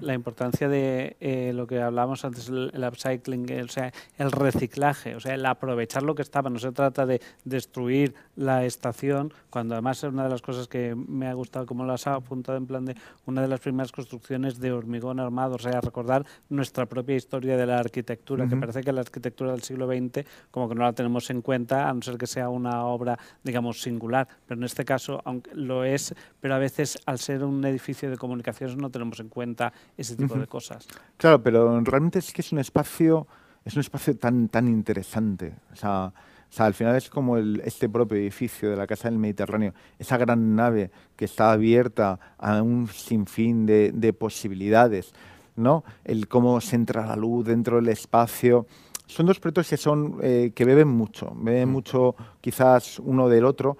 la 0.00 0.14
importancia 0.14 0.68
de 0.68 1.16
eh, 1.20 1.52
lo 1.54 1.66
que 1.66 1.80
hablábamos 1.80 2.24
antes, 2.24 2.48
el, 2.48 2.84
upcycling, 2.84 3.48
el, 3.50 3.66
o 3.66 3.68
sea, 3.68 3.92
el 4.18 4.32
reciclaje, 4.32 5.14
o 5.14 5.20
sea, 5.20 5.34
el 5.34 5.46
aprovechar 5.46 6.02
lo 6.02 6.14
que 6.14 6.22
estaba. 6.22 6.50
No 6.50 6.58
se 6.58 6.72
trata 6.72 7.06
de 7.06 7.20
destruir 7.44 8.14
la 8.36 8.64
estación, 8.64 9.32
cuando 9.48 9.74
además 9.74 9.98
es 9.98 10.10
una 10.12 10.24
de 10.24 10.30
las 10.30 10.42
cosas 10.42 10.66
que 10.66 10.94
me 10.94 11.28
ha 11.28 11.34
gustado, 11.34 11.66
como 11.66 11.84
lo 11.84 11.92
has 11.92 12.06
apuntado 12.06 12.58
en 12.58 12.66
plan 12.66 12.84
de 12.84 12.96
una 13.26 13.42
de 13.42 13.48
las 13.48 13.60
primeras 13.60 13.92
construcciones 13.92 14.58
de 14.58 14.72
hormigón 14.72 15.20
armado, 15.20 15.54
o 15.54 15.58
sea, 15.58 15.80
recordar 15.80 16.26
nuestra 16.48 16.86
propia 16.86 17.16
historia 17.16 17.56
de 17.56 17.66
la 17.66 17.78
arquitectura, 17.78 18.48
que 18.48 18.56
parece 18.56 18.82
que 18.82 18.92
la 18.92 19.02
arquitectura 19.02 19.52
del 19.52 19.62
siglo 19.62 19.86
XX 19.86 20.26
como 20.50 20.68
que 20.68 20.74
no 20.74 20.84
la 20.84 20.92
tenemos 20.92 21.30
en 21.30 21.42
cuenta, 21.42 21.88
a 21.88 21.94
no 21.94 22.02
ser 22.02 22.18
que 22.18 22.26
sea 22.26 22.48
una 22.48 22.84
obra, 22.84 23.18
digamos, 23.42 23.80
singular, 23.82 24.26
pero 24.46 24.58
en 24.58 24.64
este 24.64 24.84
caso, 24.84 25.20
aunque 25.24 25.54
lo 25.54 25.84
es, 25.84 26.14
pero 26.40 26.54
a 26.54 26.58
veces 26.58 26.98
al 27.06 27.18
ser 27.18 27.44
un 27.44 27.64
edificio 27.64 28.10
de 28.10 28.16
comunicaciones 28.16 28.76
no 28.76 28.90
tenemos 28.90 29.20
en 29.20 29.28
cuenta 29.28 29.72
ese 29.96 30.16
tipo 30.16 30.36
de 30.36 30.46
cosas. 30.46 30.86
Claro, 31.16 31.42
pero 31.42 31.80
realmente 31.80 32.18
es 32.18 32.32
que 32.32 32.42
es 32.42 32.52
un 32.52 32.58
espacio, 32.58 33.26
es 33.64 33.74
un 33.74 33.80
espacio 33.80 34.16
tan, 34.16 34.48
tan 34.48 34.68
interesante. 34.68 35.54
O 35.72 35.76
sea, 35.76 36.12
al 36.58 36.74
final 36.74 36.96
es 36.96 37.08
como 37.08 37.36
el, 37.36 37.62
este 37.64 37.88
propio 37.88 38.18
edificio 38.18 38.70
de 38.70 38.76
la 38.76 38.86
Casa 38.86 39.08
del 39.08 39.18
Mediterráneo, 39.18 39.74
esa 39.98 40.16
gran 40.16 40.56
nave 40.56 40.90
que 41.16 41.26
está 41.26 41.52
abierta 41.52 42.18
a 42.38 42.62
un 42.62 42.88
sinfín 42.88 43.66
de, 43.66 43.92
de 43.92 44.12
posibilidades. 44.12 45.12
¿no? 45.56 45.84
El 46.04 46.28
cómo 46.28 46.60
se 46.60 46.76
entra 46.76 47.06
la 47.06 47.16
luz 47.16 47.46
dentro 47.46 47.76
del 47.76 47.88
espacio. 47.88 48.66
Son 49.06 49.26
dos 49.26 49.38
proyectos 49.40 49.68
que 49.68 49.76
son 49.76 50.18
eh, 50.22 50.52
que 50.54 50.64
beben 50.64 50.88
mucho, 50.88 51.32
beben 51.36 51.68
mm. 51.68 51.72
mucho 51.72 52.16
quizás 52.40 52.98
uno 52.98 53.28
del 53.28 53.44
otro. 53.44 53.76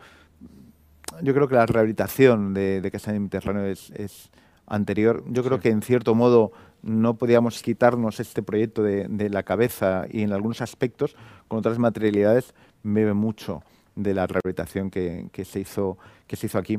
Yo 1.23 1.35
creo 1.35 1.49
que 1.49 1.55
la 1.55 1.67
rehabilitación 1.67 2.55
de, 2.55 2.81
de 2.81 2.91
Casa 2.91 3.13
Mediterráneo 3.13 3.65
es, 3.65 3.91
es 3.91 4.31
anterior. 4.67 5.23
Yo 5.27 5.43
creo 5.43 5.61
que 5.61 5.69
en 5.69 5.83
cierto 5.83 6.15
modo 6.15 6.53
no 6.83 7.19
podíamos 7.19 7.63
quitarnos 7.63 8.21
este 8.21 8.43
proyecto 8.43 8.83
de, 8.83 9.07
de, 9.09 9.29
la 9.29 9.43
cabeza 9.43 10.07
y 10.11 10.23
en 10.23 10.33
algunos 10.33 10.63
aspectos, 10.63 11.17
con 11.49 11.59
otras 11.59 11.79
materialidades, 11.79 12.55
bebe 12.83 13.13
mucho 13.13 13.63
de 13.97 14.15
la 14.15 14.27
rehabilitación 14.27 14.91
que, 14.91 15.29
que 15.33 15.45
se, 15.45 15.61
hizo, 15.61 15.99
que 16.27 16.37
se 16.37 16.47
hizo 16.47 16.59
aquí. 16.59 16.79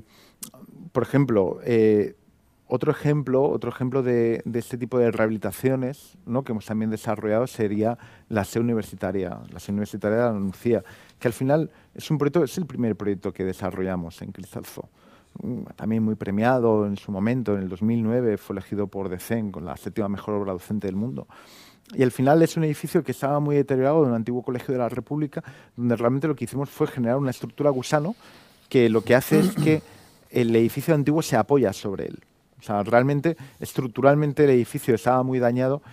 Por 0.92 1.04
ejemplo, 1.04 1.60
eh, 1.64 2.16
otro 2.68 2.92
ejemplo, 2.92 3.44
otro 3.44 3.70
ejemplo 3.70 4.02
de, 4.02 4.42
de, 4.46 4.60
este 4.60 4.78
tipo 4.78 4.98
de 4.98 5.12
rehabilitaciones 5.12 6.18
¿no? 6.26 6.44
que 6.44 6.54
hemos 6.54 6.66
también 6.66 6.90
desarrollado 6.90 7.46
sería 7.46 7.98
la 8.30 8.46
SE 8.46 8.60
universitaria, 8.60 9.40
la 9.52 9.60
SE 9.60 9.72
universitaria 9.72 10.20
de 10.20 10.30
Anuncia, 10.30 10.84
que 11.22 11.28
al 11.28 11.34
final 11.34 11.70
es 11.94 12.58
el 12.58 12.66
primer 12.66 12.96
proyecto 12.96 13.32
que 13.32 13.46
desarrollamos 13.46 14.22
en 14.24 14.32
Cristalzo. 14.32 14.90
Mm, 15.42 15.62
también 15.76 16.04
muy 16.04 16.16
premiado 16.16 16.88
en 16.88 16.98
su 16.98 17.12
momento, 17.12 17.56
en 17.56 17.62
el 17.62 17.70
2009 17.70 18.38
fue 18.38 18.56
elegido 18.56 18.88
por 18.88 19.08
DECEN 19.08 19.52
con 19.52 19.64
la 19.64 19.78
séptima 19.78 20.10
mejor 20.10 20.34
obra 20.34 20.52
docente 20.52 20.88
del 20.88 20.96
mundo. 20.96 21.28
Y 21.94 22.02
al 22.02 22.12
final 22.12 22.42
es 22.42 22.58
un 22.58 22.64
edificio 22.64 23.04
que 23.04 23.12
estaba 23.12 23.40
muy 23.40 23.56
deteriorado 23.56 24.02
de 24.02 24.10
un 24.10 24.16
antiguo 24.16 24.42
colegio 24.42 24.74
de 24.74 24.80
la 24.80 24.90
República, 24.90 25.44
donde 25.78 25.96
realmente 25.96 26.28
lo 26.28 26.36
que 26.36 26.46
hicimos 26.46 26.70
fue 26.70 26.88
generar 26.88 27.18
una 27.18 27.30
estructura 27.30 27.70
gusano 27.70 28.16
que 28.68 28.90
lo 28.90 29.04
que 29.04 29.14
hace 29.14 29.42
es 29.42 29.56
que 29.56 29.84
el 30.32 30.56
edificio 30.56 30.96
antiguo 30.96 31.22
se 31.22 31.38
apoya 31.38 31.72
sobre 31.72 32.08
él. 32.08 32.20
O 32.60 32.64
sea, 32.64 32.82
realmente, 32.82 33.38
estructuralmente 33.60 34.46
el 34.46 34.52
edificio 34.52 34.96
estaba 34.96 35.22
muy 35.22 35.38
dañado 35.38 35.84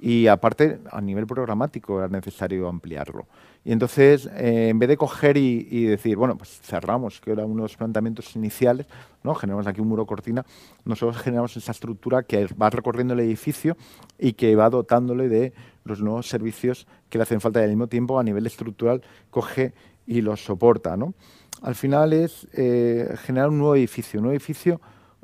y 0.00 0.28
aparte, 0.28 0.78
a 0.90 1.00
nivel 1.02 1.26
programático 1.26 1.98
era 1.98 2.08
necesario 2.08 2.68
ampliarlo. 2.68 3.26
Y 3.64 3.72
entonces, 3.72 4.26
eh, 4.34 4.68
en 4.68 4.78
vez 4.78 4.88
de 4.88 4.96
coger 4.96 5.36
y, 5.36 5.84
decir, 5.84 6.16
bueno, 6.16 6.36
pues 6.36 6.60
cerramos, 6.62 7.20
que 7.20 7.32
era 7.32 7.44
uno 7.44 7.56
de 7.56 7.62
los 7.62 7.76
planteamientos 7.76 8.34
iniciales, 8.36 8.86
¿no? 9.22 9.34
generamos 9.34 9.66
aquí 9.66 9.80
un 9.80 9.88
muro 9.88 10.06
cortina, 10.06 10.44
nosotros 10.84 11.20
generamos 11.22 11.56
esa 11.56 11.72
estructura 11.72 12.22
que 12.22 12.46
va 12.60 12.70
recorriendo 12.70 13.14
el 13.14 13.20
edificio 13.20 13.76
y 14.18 14.32
que 14.32 14.56
va 14.56 14.70
dotándole 14.70 15.28
de 15.28 15.52
los 15.84 16.00
nuevos 16.00 16.28
servicios 16.28 16.86
que 17.10 17.18
le 17.18 17.22
hacen 17.22 17.40
falta 17.40 17.60
y 17.60 17.64
al 17.64 17.70
mismo 17.70 17.88
tiempo 17.88 18.18
a 18.18 18.22
nivel 18.22 18.46
estructural 18.46 19.02
coge 19.30 19.72
y 20.06 20.20
los 20.20 20.44
soporta. 20.44 20.96
¿no? 20.96 21.14
Al 21.62 21.74
final 21.74 22.12
es 22.12 22.46
eh, 22.52 23.14
generar 23.22 23.48
un 23.50 23.58
nuevo 23.58 23.74
edificio, 23.74 24.20
un 24.20 24.24
nuevo 24.24 24.36
edificio 24.36 24.80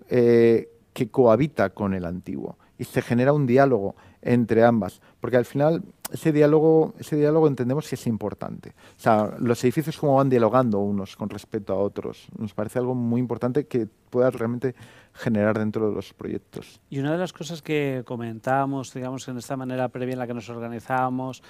eh, 0.09 0.69
que 0.93 1.09
cohabita 1.09 1.71
con 1.71 1.95
el 1.95 2.05
antiguo 2.05 2.59
y 2.79 2.85
se 2.85 3.03
genera 3.03 3.33
un 3.33 3.47
diálogo 3.47 3.95
entre 4.23 4.65
ambas, 4.65 5.01
porque 5.21 5.37
al 5.37 5.45
final 5.45 5.83
ese 6.15 6.31
diálogo, 6.31 6.95
ese 6.99 7.17
diálogo 7.17 7.49
entendemos 7.49 7.89
que 7.89 7.97
es 7.97 8.07
importante. 8.07 8.71
O 8.97 9.01
sea, 9.01 9.35
los 9.39 9.63
edificios 9.65 9.99
como 9.99 10.15
van 10.15 10.31
dialogando 10.31 10.79
unos 10.79 11.17
con 11.17 11.29
respecto 11.29 11.73
a 11.73 11.77
otros, 11.77 12.29
nos 12.39 12.55
parece 12.55 12.79
algo 12.79 12.95
muy 12.95 13.21
importante 13.21 13.67
que 13.67 13.89
pueda 14.11 14.31
realmente 14.31 14.77
generar 15.13 15.59
dentro 15.59 15.89
de 15.89 15.95
los 15.95 16.15
proyectos. 16.15 16.81
Y 16.89 17.01
una 17.01 17.11
de 17.11 17.19
las 17.19 17.33
cosas 17.33 17.63
que 17.63 18.05
comentábamos, 18.07 18.95
digamos, 18.95 19.27
en 19.27 19.39
esta 19.39 19.57
manera 19.57 19.89
previa 19.89 20.13
en 20.13 20.21
la 20.21 20.29
que 20.29 20.35
nos 20.35 20.49
organizábamos 20.49 21.43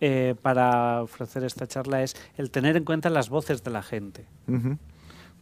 eh, 0.00 0.36
para 0.40 1.02
ofrecer 1.02 1.42
esta 1.42 1.66
charla 1.66 2.04
es 2.04 2.14
el 2.36 2.52
tener 2.52 2.76
en 2.76 2.84
cuenta 2.84 3.10
las 3.10 3.28
voces 3.28 3.64
de 3.64 3.70
la 3.72 3.82
gente. 3.82 4.26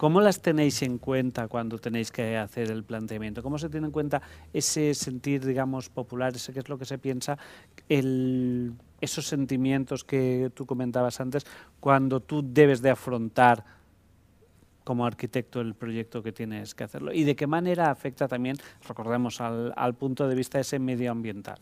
¿Cómo 0.00 0.22
las 0.22 0.40
tenéis 0.40 0.80
en 0.80 0.96
cuenta 0.96 1.46
cuando 1.46 1.78
tenéis 1.78 2.10
que 2.10 2.38
hacer 2.38 2.70
el 2.70 2.84
planteamiento? 2.84 3.42
¿Cómo 3.42 3.58
se 3.58 3.68
tiene 3.68 3.88
en 3.88 3.92
cuenta 3.92 4.22
ese 4.50 4.94
sentir, 4.94 5.44
digamos, 5.44 5.90
popular, 5.90 6.34
ese 6.34 6.54
que 6.54 6.60
es 6.60 6.70
lo 6.70 6.78
que 6.78 6.86
se 6.86 6.96
piensa, 6.96 7.36
esos 7.86 9.26
sentimientos 9.26 10.02
que 10.02 10.50
tú 10.54 10.64
comentabas 10.64 11.20
antes, 11.20 11.44
cuando 11.80 12.20
tú 12.20 12.42
debes 12.42 12.80
de 12.80 12.88
afrontar 12.88 13.62
como 14.84 15.04
arquitecto 15.04 15.60
el 15.60 15.74
proyecto 15.74 16.22
que 16.22 16.32
tienes 16.32 16.74
que 16.74 16.84
hacerlo? 16.84 17.12
¿Y 17.12 17.24
de 17.24 17.36
qué 17.36 17.46
manera 17.46 17.90
afecta 17.90 18.26
también, 18.26 18.56
recordemos, 18.88 19.38
al, 19.42 19.94
punto 19.96 20.26
de 20.26 20.34
vista 20.34 20.58
ese 20.58 20.78
medioambiental? 20.78 21.58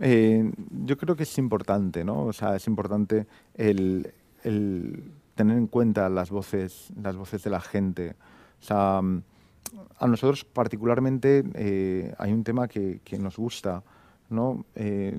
eh, 0.00 0.52
yo 0.84 0.98
creo 0.98 1.16
que 1.16 1.22
es 1.22 1.38
importante, 1.38 2.04
¿no? 2.04 2.26
O 2.26 2.32
sea, 2.34 2.56
es 2.56 2.66
importante 2.66 3.26
el 3.54 4.12
tener 5.34 5.56
en 5.56 5.66
cuenta 5.66 6.08
las 6.08 6.30
voces, 6.30 6.92
las 7.00 7.16
voces 7.16 7.42
de 7.42 7.50
la 7.50 7.60
gente. 7.60 8.16
A 8.70 10.06
nosotros 10.06 10.44
particularmente 10.44 11.44
eh, 11.54 12.14
hay 12.18 12.32
un 12.32 12.44
tema 12.44 12.68
que, 12.68 13.00
que 13.04 13.18
nos 13.18 13.36
gusta, 13.36 13.82
¿no? 14.28 14.64
Eh, 14.74 15.18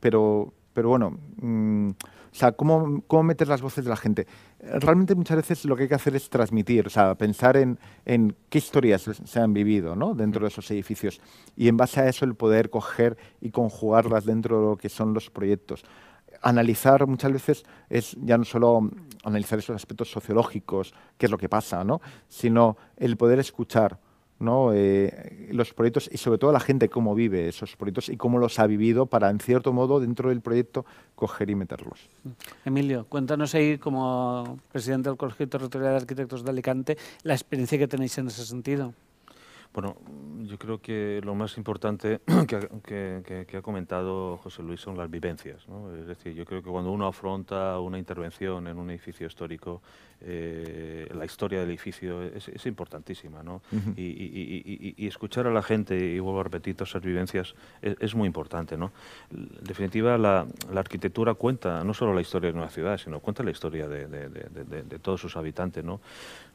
pero, 0.00 0.52
pero 0.72 0.90
bueno, 0.90 1.18
mm, 1.40 1.90
o 1.90 2.34
sea, 2.34 2.52
¿cómo, 2.52 3.02
¿cómo 3.06 3.24
meter 3.24 3.48
las 3.48 3.62
voces 3.62 3.84
de 3.84 3.90
la 3.90 3.96
gente? 3.96 4.26
Realmente 4.60 5.14
muchas 5.14 5.38
veces 5.38 5.64
lo 5.64 5.74
que 5.74 5.84
hay 5.84 5.88
que 5.88 5.94
hacer 5.94 6.14
es 6.14 6.30
transmitir, 6.30 6.86
o 6.86 6.90
sea, 6.90 7.14
pensar 7.16 7.56
en, 7.56 7.78
en 8.04 8.36
qué 8.48 8.58
historias 8.58 9.10
se 9.24 9.40
han 9.40 9.52
vivido 9.52 9.96
¿no? 9.96 10.14
dentro 10.14 10.42
de 10.42 10.48
esos 10.48 10.70
edificios 10.70 11.20
y 11.56 11.68
en 11.68 11.76
base 11.76 12.00
a 12.00 12.08
eso 12.08 12.24
el 12.24 12.34
poder 12.34 12.70
coger 12.70 13.16
y 13.40 13.50
conjugarlas 13.50 14.24
dentro 14.24 14.60
de 14.60 14.66
lo 14.66 14.76
que 14.76 14.88
son 14.88 15.14
los 15.14 15.30
proyectos 15.30 15.84
analizar 16.42 17.06
muchas 17.06 17.32
veces 17.32 17.64
es 17.88 18.16
ya 18.22 18.38
no 18.38 18.44
solo 18.44 18.90
analizar 19.24 19.58
esos 19.58 19.76
aspectos 19.76 20.10
sociológicos, 20.10 20.94
qué 21.16 21.26
es 21.26 21.30
lo 21.30 21.38
que 21.38 21.48
pasa, 21.48 21.84
¿no? 21.84 22.00
sino 22.28 22.76
el 22.96 23.16
poder 23.16 23.38
escuchar 23.38 23.98
¿no? 24.38 24.72
Eh, 24.72 25.48
los 25.50 25.74
proyectos 25.74 26.08
y 26.12 26.16
sobre 26.16 26.38
todo 26.38 26.52
la 26.52 26.60
gente 26.60 26.88
cómo 26.88 27.14
vive 27.14 27.48
esos 27.48 27.76
proyectos 27.76 28.08
y 28.08 28.16
cómo 28.16 28.38
los 28.38 28.58
ha 28.58 28.66
vivido 28.66 29.06
para, 29.06 29.30
en 29.30 29.40
cierto 29.40 29.72
modo, 29.72 30.00
dentro 30.00 30.28
del 30.28 30.40
proyecto, 30.40 30.86
coger 31.14 31.50
y 31.50 31.54
meterlos. 31.56 32.08
Emilio, 32.64 33.06
cuéntanos 33.08 33.54
ahí, 33.54 33.78
como 33.78 34.58
presidente 34.70 35.08
del 35.08 35.18
Colegio 35.18 35.48
Territorial 35.48 35.92
de 35.92 35.96
Arquitectos 35.96 36.44
de 36.44 36.50
Alicante, 36.50 36.98
la 37.22 37.34
experiencia 37.34 37.78
que 37.78 37.88
tenéis 37.88 38.16
en 38.18 38.28
ese 38.28 38.44
sentido. 38.44 38.94
Bueno, 39.80 39.96
yo 40.42 40.58
creo 40.58 40.80
que 40.80 41.20
lo 41.22 41.36
más 41.36 41.56
importante 41.56 42.20
que, 42.48 43.56
ha 43.56 43.62
comentado 43.62 44.36
José 44.38 44.60
Luis 44.64 44.80
son 44.80 44.98
las 44.98 45.08
vivencias. 45.08 45.68
¿no? 45.68 45.94
Es 45.94 46.08
decir, 46.08 46.34
yo 46.34 46.44
creo 46.44 46.64
que 46.64 46.68
cuando 46.68 46.90
uno 46.90 47.06
afronta 47.06 47.78
una 47.78 47.96
intervención 47.96 48.66
en 48.66 48.76
un 48.76 48.90
edificio 48.90 49.28
histórico, 49.28 49.80
eh, 50.20 51.08
la 51.14 51.24
historia 51.24 51.60
del 51.60 51.68
edificio 51.68 52.24
es, 52.24 52.66
importantísima. 52.66 53.44
¿no? 53.44 53.62
y, 53.96 55.06
escuchar 55.06 55.46
a 55.46 55.52
la 55.52 55.62
gente, 55.62 55.96
y 55.96 56.18
vuelvo 56.18 56.40
a 56.40 56.42
repetir, 56.42 56.74
todas 56.74 56.88
esas 56.88 57.02
vivencias 57.02 57.54
es, 57.80 58.16
muy 58.16 58.26
importante. 58.26 58.76
¿no? 58.76 58.90
En 59.30 59.62
definitiva, 59.62 60.18
la, 60.18 60.44
arquitectura 60.74 61.34
cuenta 61.34 61.84
no 61.84 61.94
solo 61.94 62.12
la 62.12 62.20
historia 62.20 62.50
de 62.50 62.58
una 62.58 62.68
ciudad, 62.68 62.98
sino 62.98 63.20
cuenta 63.20 63.44
la 63.44 63.52
historia 63.52 63.86
de, 63.86 64.08
de 64.08 64.98
todos 64.98 65.20
sus 65.20 65.36
habitantes. 65.36 65.84
¿no? 65.84 66.00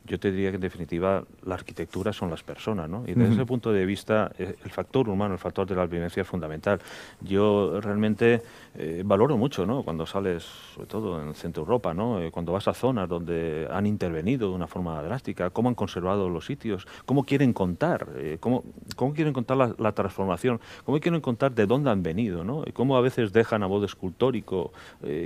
Yo 0.06 0.20
te 0.20 0.32
diría 0.32 0.50
que 0.50 0.56
en 0.56 0.62
definitiva 0.62 1.24
la 1.46 1.56
arquitectura 1.56 2.12
son 2.12 2.30
las 2.30 2.44
personas, 2.44 2.90
¿no? 2.90 3.04
Y 3.08 3.14
desde 3.14 3.36
ese 3.36 3.46
punto 3.46 3.72
de 3.72 3.86
vista 3.86 4.32
eh, 4.38 4.56
el 4.64 4.70
factor 4.70 5.08
humano, 5.08 5.34
el 5.34 5.40
factor 5.40 5.66
de 5.66 5.76
la 5.76 5.86
vivencia 5.86 6.22
es 6.22 6.28
fundamental. 6.28 6.80
Yo 7.22 7.80
realmente 7.80 8.42
eh, 8.76 9.02
valoro 9.06 9.38
mucho, 9.38 9.66
¿no? 9.66 9.84
Cuando 9.84 10.06
sales, 10.06 10.44
sobre 10.44 10.88
todo 10.88 11.22
en 11.22 11.34
centro 11.36 11.64
Europa, 11.64 11.94
¿no? 11.94 12.20
Eh, 12.20 12.32
cuando 12.32 12.52
vas 12.52 12.68
a 12.68 12.74
zonas 12.74 13.08
donde 13.08 13.68
han 13.72 13.86
intervenido 13.86 14.50
de 14.50 14.56
una 14.56 14.68
forma 14.68 15.02
drástica, 15.02 15.52
cómo 15.52 15.70
han 15.70 15.76
conservado 15.76 16.28
los 16.28 16.46
sitios, 16.46 16.86
cómo 17.06 17.24
quieren 17.24 17.54
contar, 17.54 18.08
cómo, 18.42 18.64
cómo 18.98 19.14
quieren 19.14 19.34
contar 19.34 19.74
la, 19.78 19.92
transformación, 19.94 20.60
cómo 20.84 21.00
quieren 21.00 21.22
contar 21.22 21.54
de 21.54 21.66
dónde 21.66 21.92
han 21.92 22.04
venido, 22.04 22.44
¿no? 22.44 22.64
Y 22.66 22.72
cómo 22.72 22.98
a 22.98 23.02
veces 23.02 23.32
dejan 23.32 23.64
a 23.64 23.68
modo 23.68 23.86
escultórico, 23.86 24.74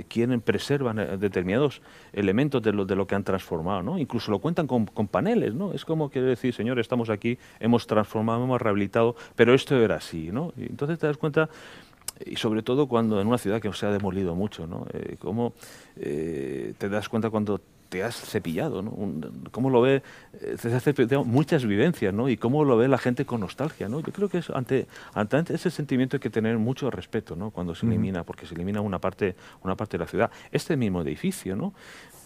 quieren, 0.08 0.40
preservan 0.40 1.18
determinados 1.18 1.80
elementos 2.12 2.62
de 2.62 2.72
lo, 2.72 2.84
de 2.84 2.94
lo 2.94 3.06
que 3.06 3.14
han 3.14 3.24
transformado, 3.24 3.82
¿no? 3.82 3.98
Incluso 3.98 4.30
lo 4.30 4.38
cuentan 4.38 4.67
con, 4.68 4.86
paneles, 4.86 5.54
¿no? 5.54 5.72
Es 5.72 5.84
como 5.84 6.10
quiere 6.10 6.28
decir, 6.28 6.54
señor, 6.54 6.78
estamos 6.78 7.10
aquí, 7.10 7.38
hemos 7.58 7.86
transformado, 7.86 8.44
hemos 8.44 8.62
rehabilitado, 8.62 9.16
pero 9.34 9.54
esto 9.54 9.76
era 9.76 9.96
así, 9.96 10.30
¿no? 10.30 10.52
Y 10.56 10.66
entonces 10.66 10.98
te 10.98 11.08
das 11.08 11.16
cuenta 11.16 11.48
y 12.24 12.36
sobre 12.36 12.62
todo 12.62 12.86
cuando 12.86 13.20
en 13.20 13.26
una 13.26 13.38
ciudad 13.38 13.60
que 13.60 13.72
se 13.72 13.86
ha 13.86 13.90
demolido 13.90 14.34
mucho, 14.34 14.66
¿no? 14.66 14.86
Eh, 14.92 15.16
cómo 15.18 15.54
eh, 15.96 16.74
te 16.78 16.88
das 16.88 17.08
cuenta 17.08 17.30
cuando 17.30 17.60
te 17.88 18.02
has 18.02 18.16
cepillado, 18.16 18.82
¿no? 18.82 18.92
cómo 19.50 19.70
lo 19.70 19.80
ve, 19.80 20.02
eh, 20.40 20.56
te 20.60 20.74
has 20.74 20.82
cepillado 20.82 21.24
muchas 21.24 21.64
vivencias, 21.64 22.12
¿no? 22.12 22.28
Y 22.28 22.36
cómo 22.36 22.64
lo 22.64 22.76
ve 22.76 22.86
la 22.86 22.98
gente 22.98 23.24
con 23.24 23.40
nostalgia, 23.40 23.88
¿no? 23.88 24.00
Yo 24.00 24.12
creo 24.12 24.28
que 24.28 24.38
es, 24.38 24.50
ante, 24.50 24.86
ante 25.14 25.54
ese 25.54 25.70
sentimiento 25.70 26.16
hay 26.16 26.20
que 26.20 26.30
tener 26.30 26.58
mucho 26.58 26.90
respeto, 26.90 27.34
¿no? 27.34 27.50
Cuando 27.50 27.74
se 27.74 27.86
elimina, 27.86 28.24
porque 28.24 28.46
se 28.46 28.54
elimina 28.54 28.80
una 28.80 28.98
parte, 28.98 29.36
una 29.62 29.74
parte 29.74 29.96
de 29.96 30.04
la 30.04 30.08
ciudad. 30.08 30.30
Este 30.52 30.76
mismo 30.76 31.00
edificio, 31.02 31.56
¿no? 31.56 31.72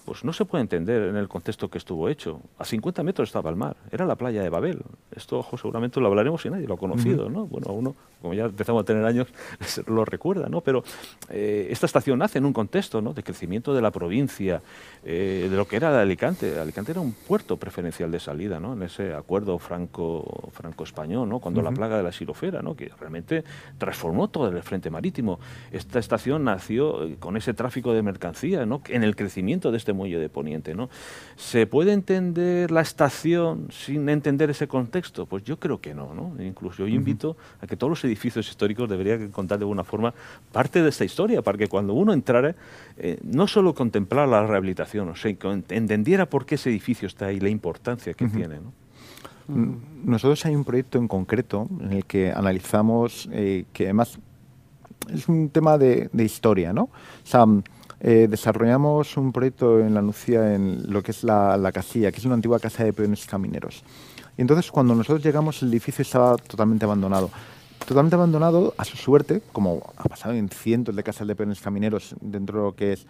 Pues 0.05 0.24
no 0.24 0.32
se 0.32 0.44
puede 0.44 0.62
entender 0.62 1.03
en 1.03 1.16
el 1.16 1.28
contexto 1.28 1.68
que 1.70 1.78
estuvo 1.78 2.09
hecho. 2.09 2.40
A 2.59 2.64
50 2.64 3.03
metros 3.03 3.28
estaba 3.28 3.50
el 3.50 3.57
mar, 3.57 3.76
era 3.90 4.07
la 4.07 4.16
playa 4.16 4.42
de 4.42 4.48
Babel. 4.48 4.82
Esto 5.14 5.38
ojo, 5.38 5.57
seguramente 5.57 6.00
lo 6.00 6.09
hablaremos 6.09 6.44
y 6.44 6.50
nadie 6.50 6.66
lo 6.66 6.74
ha 6.74 6.78
conocido, 6.78 7.28
¿no? 7.28 7.46
Bueno, 7.46 7.68
a 7.70 7.72
uno, 7.72 7.94
como 8.22 8.34
ya 8.34 8.44
empezamos 8.44 8.82
a 8.82 8.84
tener 8.84 9.04
años, 9.04 9.28
lo 9.86 10.04
recuerda, 10.04 10.48
¿no? 10.48 10.60
Pero 10.60 10.84
eh, 11.28 11.68
esta 11.70 11.86
estación 11.86 12.18
nace 12.18 12.38
en 12.38 12.46
un 12.46 12.52
contexto 12.52 13.02
¿no? 13.02 13.12
de 13.12 13.22
crecimiento 13.22 13.74
de 13.74 13.82
la 13.82 13.90
provincia, 13.90 14.62
eh, 15.04 15.48
de 15.50 15.56
lo 15.56 15.66
que 15.66 15.76
era 15.76 16.00
Alicante. 16.00 16.58
Alicante 16.58 16.92
era 16.92 17.00
un 17.00 17.12
puerto 17.12 17.56
preferencial 17.56 18.10
de 18.10 18.20
salida, 18.20 18.60
¿no? 18.60 18.72
En 18.72 18.82
ese 18.82 19.12
acuerdo 19.12 19.58
franco, 19.58 20.50
franco-español, 20.52 21.28
¿no? 21.28 21.40
Cuando 21.40 21.60
la 21.60 21.72
plaga 21.72 21.96
de 21.96 22.02
la 22.02 22.12
xilofera, 22.12 22.62
¿no? 22.62 22.74
Que 22.74 22.90
realmente 22.98 23.44
transformó 23.78 24.28
todo 24.28 24.48
el 24.48 24.62
frente 24.62 24.90
marítimo. 24.90 25.40
Esta 25.70 25.98
estación 25.98 26.44
nació 26.44 27.04
eh, 27.04 27.16
con 27.18 27.36
ese 27.36 27.54
tráfico 27.54 27.92
de 27.92 28.02
mercancía, 28.02 28.64
¿no? 28.64 28.82
En 28.88 29.02
el 29.02 29.16
crecimiento 29.16 29.70
de 29.70 29.78
este 29.78 29.92
muelle 29.92 30.18
de 30.18 30.28
Poniente. 30.28 30.74
¿no? 30.74 30.88
¿Se 31.36 31.66
puede 31.66 31.92
entender 31.92 32.70
la 32.70 32.80
estación 32.80 33.68
sin 33.70 34.08
entender 34.08 34.50
ese 34.50 34.68
contexto? 34.68 35.26
Pues 35.26 35.44
yo 35.44 35.58
creo 35.58 35.80
que 35.80 35.94
no. 35.94 36.14
¿no? 36.14 36.42
Incluso 36.42 36.86
yo 36.86 36.86
invito 36.86 37.36
a 37.60 37.66
que 37.66 37.76
todos 37.76 37.90
los 37.90 38.04
edificios 38.12 38.48
históricos 38.48 38.88
deberían 38.88 39.30
contar 39.30 39.58
de 39.58 39.64
alguna 39.64 39.84
forma 39.84 40.14
parte 40.52 40.82
de 40.82 40.88
esta 40.88 41.04
historia, 41.04 41.42
para 41.42 41.58
que 41.58 41.68
cuando 41.68 41.94
uno 41.94 42.12
entrara, 42.12 42.54
eh, 42.96 43.18
no 43.22 43.46
solo 43.46 43.74
contemplara 43.74 44.26
la 44.26 44.46
rehabilitación, 44.46 45.08
o 45.08 45.16
sea, 45.16 45.34
entendiera 45.68 46.26
por 46.26 46.46
qué 46.46 46.56
ese 46.56 46.70
edificio 46.70 47.08
está 47.08 47.26
ahí, 47.26 47.40
la 47.40 47.48
importancia 47.48 48.14
que 48.14 48.28
tiene. 48.28 48.56
¿no? 48.56 48.72
Mm, 49.48 49.76
nosotros 50.04 50.44
hay 50.46 50.54
un 50.54 50.64
proyecto 50.64 50.98
en 50.98 51.08
concreto 51.08 51.68
en 51.80 51.92
el 51.92 52.04
que 52.04 52.30
analizamos 52.30 53.28
eh, 53.32 53.64
que 53.72 53.84
además 53.84 54.18
es 55.12 55.28
un 55.28 55.50
tema 55.50 55.78
de, 55.78 56.08
de 56.12 56.24
historia, 56.24 56.72
¿no? 56.72 56.84
O 56.84 56.90
sea, 57.24 57.44
eh, 58.04 58.26
desarrollamos 58.28 59.16
un 59.16 59.30
proyecto 59.30 59.78
en 59.78 59.94
la 59.94 60.02
Nucía, 60.02 60.56
en 60.56 60.92
lo 60.92 61.04
que 61.04 61.12
es 61.12 61.22
la, 61.22 61.70
casilla, 61.72 62.10
que 62.10 62.18
es 62.18 62.24
una 62.24 62.34
antigua 62.34 62.58
casa 62.58 62.82
de 62.82 62.92
peones 62.92 63.26
camineros. 63.26 63.84
Y 64.36 64.40
entonces 64.40 64.72
cuando 64.72 64.92
nosotros 64.96 65.22
llegamos 65.22 65.62
el 65.62 65.68
edificio 65.68 66.02
estaba 66.02 66.36
totalmente 66.36 66.84
abandonado. 66.84 67.30
Totalmente 67.86 68.14
abandonado, 68.14 68.74
a 68.78 68.84
su 68.84 68.96
suerte, 68.96 69.42
como 69.52 69.92
ha 69.96 70.04
pasado 70.04 70.34
en 70.34 70.48
cientos 70.48 70.94
de 70.94 71.02
casas 71.02 71.26
de 71.26 71.34
peones 71.34 71.60
camineros 71.60 72.14
dentro 72.20 72.58
de 72.58 72.64
lo 72.64 72.76
que 72.76 72.92
es, 72.92 73.06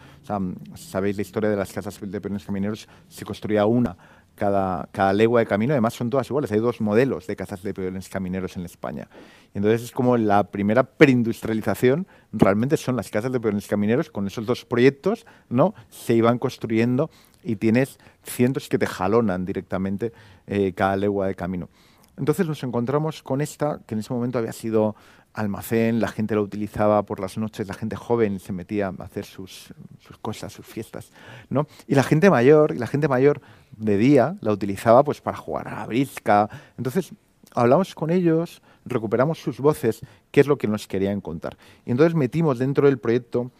sabéis 0.74 1.16
la 1.16 1.22
historia 1.22 1.50
de 1.50 1.56
las 1.56 1.72
casas 1.72 2.00
de 2.00 2.20
peones 2.20 2.44
camineros, 2.44 2.88
se 3.08 3.24
construía 3.24 3.66
una 3.66 3.96
cada, 4.34 4.88
cada 4.92 5.12
legua 5.12 5.40
de 5.40 5.46
camino, 5.46 5.74
además 5.74 5.94
son 5.94 6.10
todas 6.10 6.28
iguales, 6.28 6.50
hay 6.52 6.58
dos 6.58 6.80
modelos 6.80 7.26
de 7.26 7.36
casas 7.36 7.62
de 7.62 7.74
peones 7.74 8.08
camineros 8.08 8.56
en 8.56 8.64
España. 8.64 9.08
Entonces 9.54 9.82
es 9.82 9.92
como 9.92 10.16
la 10.16 10.44
primera 10.44 10.84
preindustrialización, 10.84 12.06
realmente 12.32 12.76
son 12.76 12.96
las 12.96 13.10
casas 13.10 13.30
de 13.30 13.40
peones 13.40 13.66
camineros, 13.66 14.10
con 14.10 14.26
esos 14.26 14.46
dos 14.46 14.64
proyectos, 14.64 15.26
¿no? 15.50 15.74
Se 15.90 16.14
iban 16.14 16.38
construyendo 16.38 17.10
y 17.44 17.56
tienes 17.56 17.98
cientos 18.22 18.68
que 18.68 18.78
te 18.78 18.86
jalonan 18.86 19.44
directamente 19.44 20.12
eh, 20.46 20.72
cada 20.72 20.96
legua 20.96 21.26
de 21.26 21.34
camino. 21.34 21.68
Entonces 22.16 22.46
nos 22.46 22.62
encontramos 22.62 23.22
con 23.22 23.40
esta, 23.40 23.80
que 23.86 23.94
en 23.94 24.00
ese 24.00 24.12
momento 24.12 24.38
había 24.38 24.52
sido 24.52 24.94
almacén, 25.32 26.00
la 26.00 26.08
gente 26.08 26.34
lo 26.34 26.42
utilizaba 26.42 27.02
por 27.04 27.20
las 27.20 27.38
noches, 27.38 27.66
la 27.66 27.74
gente 27.74 27.96
joven 27.96 28.38
se 28.38 28.52
metía 28.52 28.88
a 28.96 29.04
hacer 29.04 29.24
sus, 29.24 29.72
cosas, 30.20 30.52
sus 30.52 30.66
fiestas, 30.66 31.10
¿no? 31.48 31.66
Y 31.86 31.94
la 31.94 32.02
gente 32.02 32.28
mayor, 32.28 32.74
y 32.74 32.78
la 32.78 32.86
gente 32.86 33.08
mayor 33.08 33.40
de 33.76 33.96
día 33.96 34.36
la 34.40 34.52
utilizaba 34.52 35.02
pues 35.04 35.20
para 35.20 35.36
jugar 35.36 35.68
a 35.68 35.76
la 35.76 35.86
brisca. 35.86 36.50
Entonces 36.76 37.12
hablamos 37.54 37.94
con 37.94 38.10
ellos, 38.10 38.60
recuperamos 38.84 39.38
sus 39.38 39.58
voces, 39.58 40.00
qué 40.30 40.40
es 40.40 40.46
lo 40.46 40.58
que 40.58 40.68
nos 40.68 40.86
querían 40.86 41.20
contar. 41.20 41.56
Y 41.86 41.90
entonces 41.92 42.14
metimos 42.14 42.58
dentro 42.58 42.86
del 42.86 42.98
proyecto 42.98 43.50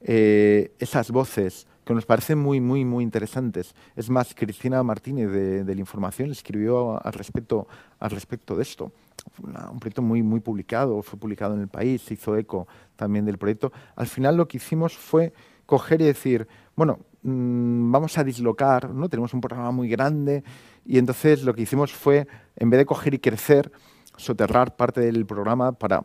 eh, 0.00 0.72
esas 0.78 1.10
voces 1.10 1.66
que 1.84 1.94
nos 1.94 2.06
parecen 2.06 2.38
muy, 2.38 2.60
muy, 2.60 2.84
muy 2.84 3.02
interesantes. 3.04 3.74
Es 3.96 4.10
más, 4.10 4.34
Cristina 4.34 4.82
Martínez 4.82 5.30
de, 5.30 5.74
la 5.74 5.80
Información 5.80 6.30
escribió 6.30 7.04
al 7.04 7.12
respecto, 7.12 7.66
al 7.98 8.10
respecto 8.10 8.56
de 8.56 8.62
esto. 8.62 8.92
un 9.42 9.78
proyecto 9.80 10.02
muy, 10.02 10.22
muy 10.22 10.40
publicado, 10.40 11.02
fue 11.02 11.18
publicado 11.18 11.54
en 11.54 11.62
el 11.62 11.68
país, 11.68 12.02
se 12.02 12.14
hizo 12.14 12.36
eco 12.36 12.68
también 12.96 13.24
del 13.24 13.38
proyecto. 13.38 13.72
Al 13.96 14.06
final 14.06 14.36
lo 14.36 14.46
que 14.46 14.58
hicimos 14.58 14.96
fue 14.96 15.32
coger 15.66 16.00
y 16.00 16.04
decir, 16.04 16.48
bueno, 16.76 16.98
mmm, 17.22 17.92
vamos 17.92 18.18
a 18.18 18.24
dislocar, 18.24 18.90
¿no? 18.90 19.08
tenemos 19.08 19.32
un 19.34 19.40
programa 19.40 19.70
muy 19.70 19.88
grande 19.88 20.42
y 20.84 20.98
entonces 20.98 21.44
lo 21.44 21.54
que 21.54 21.62
hicimos 21.62 21.92
fue, 21.92 22.26
en 22.56 22.70
vez 22.70 22.78
de 22.78 22.86
coger 22.86 23.14
y 23.14 23.18
crecer, 23.18 23.70
soterrar 24.16 24.76
parte 24.76 25.00
del 25.00 25.26
programa 25.26 25.72
para 25.72 26.02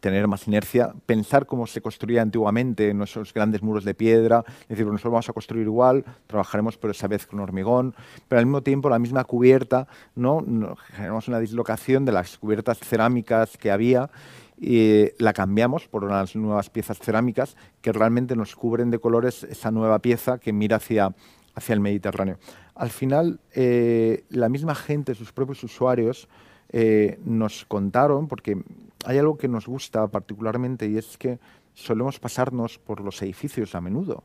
tener 0.00 0.26
más 0.28 0.46
inercia, 0.46 0.94
pensar 1.06 1.46
cómo 1.46 1.66
se 1.66 1.80
construía 1.80 2.22
antiguamente 2.22 2.90
en 2.90 3.02
esos 3.02 3.32
grandes 3.34 3.62
muros 3.62 3.84
de 3.84 3.94
piedra, 3.94 4.44
es 4.62 4.68
decir, 4.68 4.86
nosotros 4.86 5.12
vamos 5.12 5.28
a 5.28 5.32
construir 5.32 5.66
igual, 5.66 6.04
trabajaremos 6.26 6.76
pero 6.78 6.92
esa 6.92 7.08
vez 7.08 7.26
con 7.26 7.40
hormigón, 7.40 7.94
pero 8.28 8.38
al 8.38 8.46
mismo 8.46 8.62
tiempo 8.62 8.88
la 8.88 8.98
misma 8.98 9.24
cubierta, 9.24 9.86
¿no? 10.14 10.44
generamos 10.92 11.28
una 11.28 11.40
dislocación 11.40 12.04
de 12.04 12.12
las 12.12 12.38
cubiertas 12.38 12.78
cerámicas 12.78 13.56
que 13.56 13.70
había 13.70 14.10
y 14.58 15.10
la 15.18 15.32
cambiamos 15.32 15.88
por 15.88 16.04
unas 16.04 16.36
nuevas 16.36 16.70
piezas 16.70 16.98
cerámicas 16.98 17.56
que 17.80 17.92
realmente 17.92 18.36
nos 18.36 18.54
cubren 18.54 18.90
de 18.90 18.98
colores 18.98 19.42
esa 19.44 19.70
nueva 19.70 19.98
pieza 19.98 20.38
que 20.38 20.52
mira 20.52 20.76
hacia, 20.76 21.14
hacia 21.54 21.72
el 21.72 21.80
Mediterráneo. 21.80 22.38
Al 22.74 22.90
final, 22.90 23.40
eh, 23.54 24.24
la 24.30 24.48
misma 24.48 24.74
gente, 24.74 25.14
sus 25.14 25.32
propios 25.32 25.64
usuarios, 25.64 26.28
eh, 26.74 27.18
nos 27.24 27.66
contaron, 27.66 28.28
porque 28.28 28.62
hay 29.04 29.18
algo 29.18 29.36
que 29.36 29.48
nos 29.48 29.66
gusta 29.66 30.06
particularmente 30.08 30.88
y 30.88 30.98
es 30.98 31.18
que 31.18 31.38
solemos 31.74 32.18
pasarnos 32.18 32.78
por 32.78 33.00
los 33.00 33.20
edificios 33.22 33.74
a 33.74 33.80
menudo. 33.80 34.24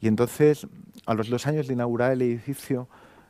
Y 0.00 0.08
entonces, 0.08 0.66
a 1.06 1.14
los 1.14 1.28
dos 1.28 1.46
años 1.46 1.66
de 1.66 1.74
inaugurar 1.74 2.12
el 2.12 2.22
edificio, 2.22 2.88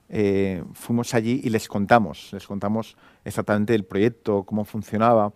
eh, 0.08 0.62
fuimos 0.72 1.14
allí 1.14 1.40
y 1.42 1.50
les 1.50 1.68
contamos, 1.68 2.30
les 2.32 2.46
contamos 2.46 2.96
exactamente 3.24 3.74
el 3.74 3.84
proyecto, 3.84 4.44
cómo 4.44 4.64
funcionaba, 4.64 5.32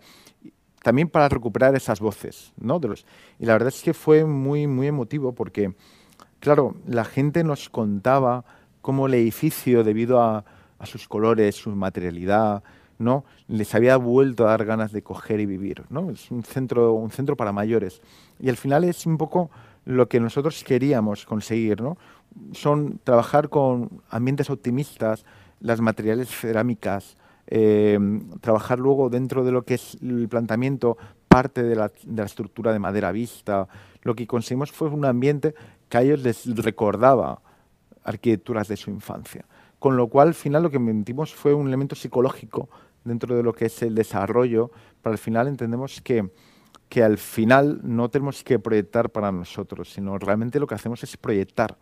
también 0.81 1.09
para 1.09 1.29
recuperar 1.29 1.75
esas 1.75 1.99
voces. 1.99 2.53
¿no? 2.57 2.79
De 2.79 2.89
los, 2.89 3.05
y 3.39 3.45
la 3.45 3.53
verdad 3.53 3.69
es 3.69 3.81
que 3.81 3.93
fue 3.93 4.25
muy, 4.25 4.67
muy 4.67 4.87
emotivo 4.87 5.33
porque, 5.33 5.73
claro, 6.39 6.75
la 6.85 7.05
gente 7.05 7.43
nos 7.43 7.69
contaba 7.69 8.45
cómo 8.81 9.07
el 9.07 9.13
edificio, 9.13 9.83
debido 9.83 10.21
a, 10.21 10.43
a 10.79 10.85
sus 10.85 11.07
colores, 11.07 11.55
su 11.55 11.69
materialidad, 11.75 12.63
¿no? 13.01 13.25
les 13.47 13.73
había 13.75 13.97
vuelto 13.97 14.45
a 14.45 14.51
dar 14.51 14.65
ganas 14.65 14.91
de 14.91 15.01
coger 15.01 15.39
y 15.39 15.45
vivir. 15.45 15.83
¿no? 15.89 16.09
Es 16.11 16.31
un 16.31 16.43
centro, 16.43 16.93
un 16.93 17.11
centro 17.11 17.35
para 17.35 17.51
mayores. 17.51 18.01
Y 18.39 18.49
al 18.49 18.57
final 18.57 18.83
es 18.83 19.05
un 19.05 19.17
poco 19.17 19.49
lo 19.85 20.07
que 20.07 20.19
nosotros 20.19 20.63
queríamos 20.63 21.25
conseguir. 21.25 21.81
¿no? 21.81 21.97
Son 22.53 22.99
trabajar 23.03 23.49
con 23.49 24.01
ambientes 24.09 24.49
optimistas, 24.49 25.25
las 25.59 25.81
materiales 25.81 26.29
cerámicas, 26.29 27.17
eh, 27.47 27.99
trabajar 28.39 28.79
luego 28.79 29.09
dentro 29.09 29.43
de 29.43 29.51
lo 29.51 29.63
que 29.63 29.73
es 29.73 29.97
el 30.01 30.29
planteamiento 30.29 30.97
parte 31.27 31.63
de 31.63 31.75
la, 31.75 31.87
de 32.03 32.21
la, 32.21 32.25
estructura 32.25 32.73
de 32.73 32.79
madera 32.79 33.11
vista. 33.11 33.67
Lo 34.03 34.15
que 34.15 34.27
conseguimos 34.27 34.71
fue 34.71 34.89
un 34.89 35.05
ambiente 35.05 35.53
que 35.89 35.97
a 35.97 36.01
ellos 36.01 36.21
les 36.21 36.55
recordaba 36.55 37.41
arquitecturas 38.03 38.67
de 38.67 38.77
su 38.77 38.89
infancia. 38.89 39.45
Con 39.81 39.97
lo 39.97 40.07
cual, 40.09 40.29
al 40.29 40.33
final, 40.35 40.61
lo 40.61 40.69
que 40.69 40.77
metimos 40.77 41.33
fue 41.33 41.53
un 41.53 41.67
elemento 41.67 41.95
psicológico 41.95 42.69
dentro 43.03 43.35
de 43.35 43.43
lo 43.43 43.53
que 43.53 43.65
es 43.65 43.81
el 43.81 43.95
desarrollo, 43.95 44.71
para 45.01 45.13
al 45.13 45.17
final 45.17 45.47
entendemos 45.47 46.01
que, 46.01 46.29
que 46.89 47.03
al 47.03 47.17
final 47.17 47.79
no 47.83 48.09
tenemos 48.09 48.43
que 48.43 48.59
proyectar 48.59 49.09
para 49.09 49.31
nosotros, 49.31 49.91
sino 49.91 50.17
realmente 50.17 50.59
lo 50.59 50.67
que 50.67 50.75
hacemos 50.75 51.03
es 51.03 51.17
proyectar 51.17 51.77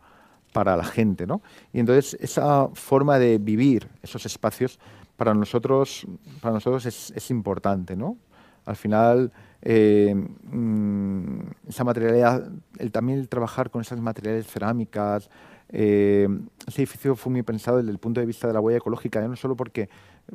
para 0.52 0.76
la 0.76 0.84
gente, 0.84 1.26
¿no? 1.26 1.42
Y 1.72 1.80
entonces 1.80 2.16
esa 2.20 2.68
forma 2.74 3.18
de 3.18 3.38
vivir 3.38 3.88
esos 4.02 4.26
espacios 4.26 4.78
para 5.16 5.34
nosotros, 5.34 6.06
para 6.40 6.54
nosotros 6.54 6.86
es, 6.86 7.12
es 7.14 7.30
importante, 7.30 7.94
¿no? 7.94 8.16
Al 8.64 8.76
final, 8.76 9.32
eh, 9.62 10.14
mmm, 10.14 11.40
esa 11.68 11.84
materialidad, 11.84 12.50
el, 12.78 12.92
también 12.92 13.18
el 13.18 13.28
trabajar 13.28 13.70
con 13.70 13.80
esas 13.80 14.00
materiales 14.00 14.46
cerámicas, 14.46 15.30
eh, 15.68 16.28
ese 16.66 16.82
edificio 16.82 17.14
fue 17.14 17.32
muy 17.32 17.42
pensado 17.42 17.78
desde 17.78 17.90
el 17.90 17.98
punto 17.98 18.20
de 18.20 18.26
vista 18.26 18.48
de 18.48 18.54
la 18.54 18.60
huella 18.60 18.78
ecológica, 18.78 19.20
ya 19.20 19.28
no 19.28 19.36
solo 19.36 19.56
porque 19.56 19.88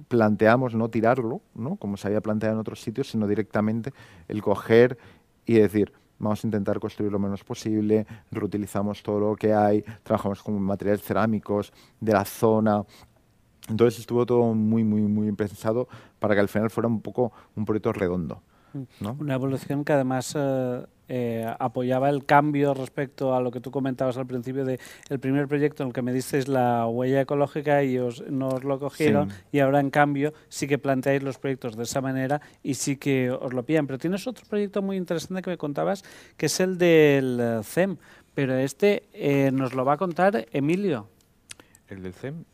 planteamos 0.07 0.75
no 0.75 0.89
tirarlo, 0.89 1.41
¿no? 1.53 1.75
como 1.77 1.97
se 1.97 2.07
había 2.07 2.21
planteado 2.21 2.55
en 2.55 2.59
otros 2.59 2.81
sitios, 2.81 3.09
sino 3.09 3.27
directamente 3.27 3.93
el 4.27 4.41
coger 4.41 4.97
y 5.45 5.55
decir, 5.55 5.93
vamos 6.19 6.43
a 6.43 6.47
intentar 6.47 6.79
construir 6.79 7.11
lo 7.11 7.19
menos 7.19 7.43
posible, 7.43 8.05
reutilizamos 8.31 9.03
todo 9.03 9.19
lo 9.19 9.35
que 9.35 9.53
hay, 9.53 9.83
trabajamos 10.03 10.41
con 10.41 10.59
materiales 10.61 11.01
cerámicos 11.01 11.73
de 11.99 12.13
la 12.13 12.25
zona. 12.25 12.83
Entonces 13.69 13.99
estuvo 13.99 14.25
todo 14.25 14.53
muy, 14.53 14.83
muy, 14.83 15.01
muy 15.01 15.31
pensado 15.31 15.87
para 16.19 16.35
que 16.35 16.41
al 16.41 16.47
final 16.47 16.69
fuera 16.69 16.87
un 16.87 17.01
poco 17.01 17.31
un 17.55 17.65
proyecto 17.65 17.93
redondo. 17.93 18.41
¿No? 18.99 19.17
Una 19.19 19.35
evolución 19.35 19.83
que 19.83 19.93
además 19.93 20.33
eh, 20.37 20.85
eh, 21.07 21.45
apoyaba 21.59 22.09
el 22.09 22.25
cambio 22.25 22.73
respecto 22.73 23.35
a 23.35 23.41
lo 23.41 23.51
que 23.51 23.61
tú 23.61 23.69
comentabas 23.69 24.17
al 24.17 24.25
principio 24.25 24.65
de 24.65 24.79
el 25.09 25.19
primer 25.19 25.47
proyecto 25.47 25.83
en 25.83 25.87
el 25.87 25.93
que 25.93 26.01
me 26.01 26.11
disteis 26.11 26.47
la 26.47 26.87
huella 26.87 27.21
ecológica 27.21 27.83
y 27.83 27.99
os, 27.99 28.23
no 28.27 28.47
os 28.49 28.63
lo 28.63 28.79
cogieron 28.79 29.29
sí. 29.29 29.35
y 29.51 29.59
ahora 29.59 29.79
en 29.79 29.91
cambio 29.91 30.33
sí 30.49 30.67
que 30.67 30.79
planteáis 30.79 31.21
los 31.21 31.37
proyectos 31.37 31.75
de 31.77 31.83
esa 31.83 32.01
manera 32.01 32.41
y 32.63 32.73
sí 32.73 32.97
que 32.97 33.29
os 33.29 33.53
lo 33.53 33.63
piden. 33.63 33.85
Pero 33.85 33.99
tienes 33.99 34.25
otro 34.25 34.45
proyecto 34.49 34.81
muy 34.81 34.97
interesante 34.97 35.43
que 35.43 35.51
me 35.51 35.57
contabas 35.57 36.03
que 36.37 36.47
es 36.47 36.59
el 36.59 36.77
del 36.77 37.61
CEM 37.63 37.97
Pero 38.33 38.55
este 38.55 39.03
eh, 39.13 39.51
nos 39.51 39.73
lo 39.75 39.85
va 39.85 39.93
a 39.93 39.97
contar 39.97 40.47
Emilio. 40.51 41.07
¿El 41.87 42.01
del 42.01 42.13
CEM? 42.13 42.45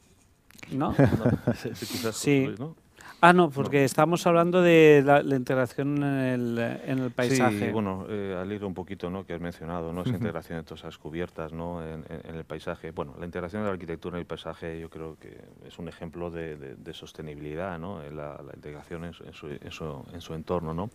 ¿No? 0.72 0.94
Sí. 2.12 2.50
¿no? 2.60 2.76
Ah, 3.24 3.34
no, 3.34 3.52
porque 3.52 3.84
estamos 3.84 4.26
hablando 4.26 4.64
de 4.64 5.04
la, 5.06 5.22
la 5.22 5.36
integración 5.36 5.98
en 5.98 6.04
el, 6.04 6.58
en 6.88 6.98
el 7.00 7.12
paisaje. 7.12 7.68
Sí, 7.68 7.72
bueno, 7.72 8.08
eh, 8.10 8.36
al 8.42 8.52
hilo 8.52 8.66
un 8.66 8.74
poquito, 8.74 9.12
¿no? 9.12 9.24
Que 9.28 9.34
has 9.36 9.40
mencionado, 9.40 9.94
¿no? 9.94 10.02
Esa 10.02 10.10
integración 10.16 10.58
de 10.58 10.64
todas 10.64 10.80
esas 10.80 10.98
cubiertas, 10.98 11.54
¿no? 11.54 11.84
En, 11.86 12.04
en- 12.10 12.22
en 12.30 12.36
el 12.36 12.46
paisaje. 12.46 12.90
Bueno, 12.90 13.14
la 13.20 13.26
integración 13.28 13.62
de 13.62 13.68
la 13.68 13.74
arquitectura 13.74 14.16
en 14.18 14.22
el 14.22 14.26
paisaje 14.26 14.80
yo 14.80 14.90
creo 14.90 15.18
que 15.20 15.38
es 15.68 15.78
un 15.78 15.88
ejemplo 15.88 16.32
de, 16.32 16.58
de- 16.58 16.76
de 16.76 16.94
sostenibilidad, 16.96 17.78
¿no? 17.78 18.02
La, 18.10 18.42
la 18.44 18.54
integración 18.56 19.06
en 19.06 19.14
su, 19.14 19.24
en, 19.24 19.34
su, 19.34 19.48
en 19.50 19.72
su- 19.72 20.06
en 20.14 20.22
su 20.22 20.34
entorno, 20.34 20.74
¿no? 20.74 20.90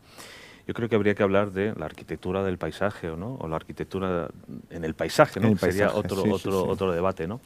Yo 0.67 0.75
creo 0.75 0.89
que 0.89 0.97
habría 0.97 1.15
que 1.15 1.23
hablar 1.23 1.53
de 1.53 1.75
la 1.77 1.87
arquitectura 1.87 2.43
del 2.43 2.59
paisaje, 2.59 3.09
¿o 3.09 3.17
¿no? 3.17 3.37
O 3.37 3.47
la 3.47 3.55
arquitectura 3.55 4.29
en 4.71 4.85
el 4.85 4.95
paisaje, 4.95 5.39
¿no? 5.39 5.47
En 5.47 5.53
el 5.53 5.59
Que 5.61 5.71
Sería 5.71 5.87
paisaje, 5.93 6.07
otro, 6.07 6.17
sí, 6.17 6.23
sí, 6.25 6.33
otro, 6.49 6.63
sí. 6.65 6.69
otro 6.71 6.91
debate, 6.93 7.29
¿no? 7.29 7.41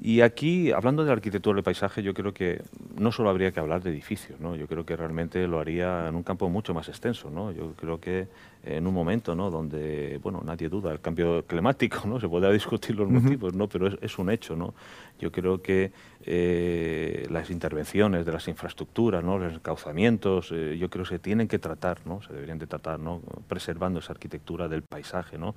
Y 0.00 0.20
aquí, 0.20 0.72
hablando 0.72 1.02
de 1.02 1.08
la 1.08 1.14
arquitectura 1.14 1.54
del 1.54 1.64
paisaje, 1.64 2.02
yo 2.02 2.14
creo 2.14 2.34
que 2.34 2.62
no 2.96 3.12
solo 3.12 3.30
habría 3.30 3.52
que 3.52 3.60
hablar 3.60 3.82
de 3.82 3.90
edificios, 3.90 4.40
¿no? 4.40 4.56
Yo 4.56 4.66
creo 4.66 4.84
que 4.84 4.96
realmente 4.96 5.46
lo 5.46 5.60
haría 5.60 6.08
en 6.08 6.14
un 6.14 6.22
campo 6.22 6.48
mucho 6.48 6.74
más 6.74 6.88
extenso, 6.88 7.30
¿no? 7.30 7.52
Yo 7.52 7.72
creo 7.74 8.00
que 8.00 8.28
en 8.64 8.86
un 8.86 8.94
momento, 8.94 9.34
¿no? 9.34 9.50
Donde, 9.50 10.18
bueno, 10.22 10.42
nadie 10.44 10.68
duda 10.68 10.92
el 10.92 11.00
cambio 11.00 11.44
climático, 11.46 12.02
¿no? 12.06 12.18
Se 12.20 12.28
podrá 12.28 12.50
discutir 12.52 12.96
los 12.96 13.08
motivos, 13.08 13.54
¿no? 13.54 13.68
Pero 13.68 13.86
es, 13.86 13.98
es 14.00 14.18
un 14.18 14.30
hecho, 14.30 14.56
¿no? 14.56 14.74
Yo 15.18 15.30
creo 15.30 15.62
que 15.62 15.92
eh, 16.26 17.26
las 17.30 17.50
intervenciones 17.50 18.24
de 18.26 18.32
las 18.32 18.48
infraestructuras, 18.48 19.22
¿no? 19.22 19.38
Los 19.38 19.54
encauzamientos, 19.54 20.50
eh, 20.52 20.76
yo 20.78 20.88
creo 20.90 21.04
que 21.04 21.10
se 21.10 21.18
tienen 21.18 21.48
que 21.48 21.58
tratar, 21.58 21.98
¿no? 22.06 22.22
Se 22.22 22.32
deberían 22.32 22.58
de 22.58 22.66
tratar, 22.66 22.98
¿no? 22.98 23.20
Preservando 23.48 23.98
esa 24.00 24.12
arquitectura 24.12 24.68
del 24.68 24.82
paisaje, 24.82 25.38
¿no? 25.38 25.54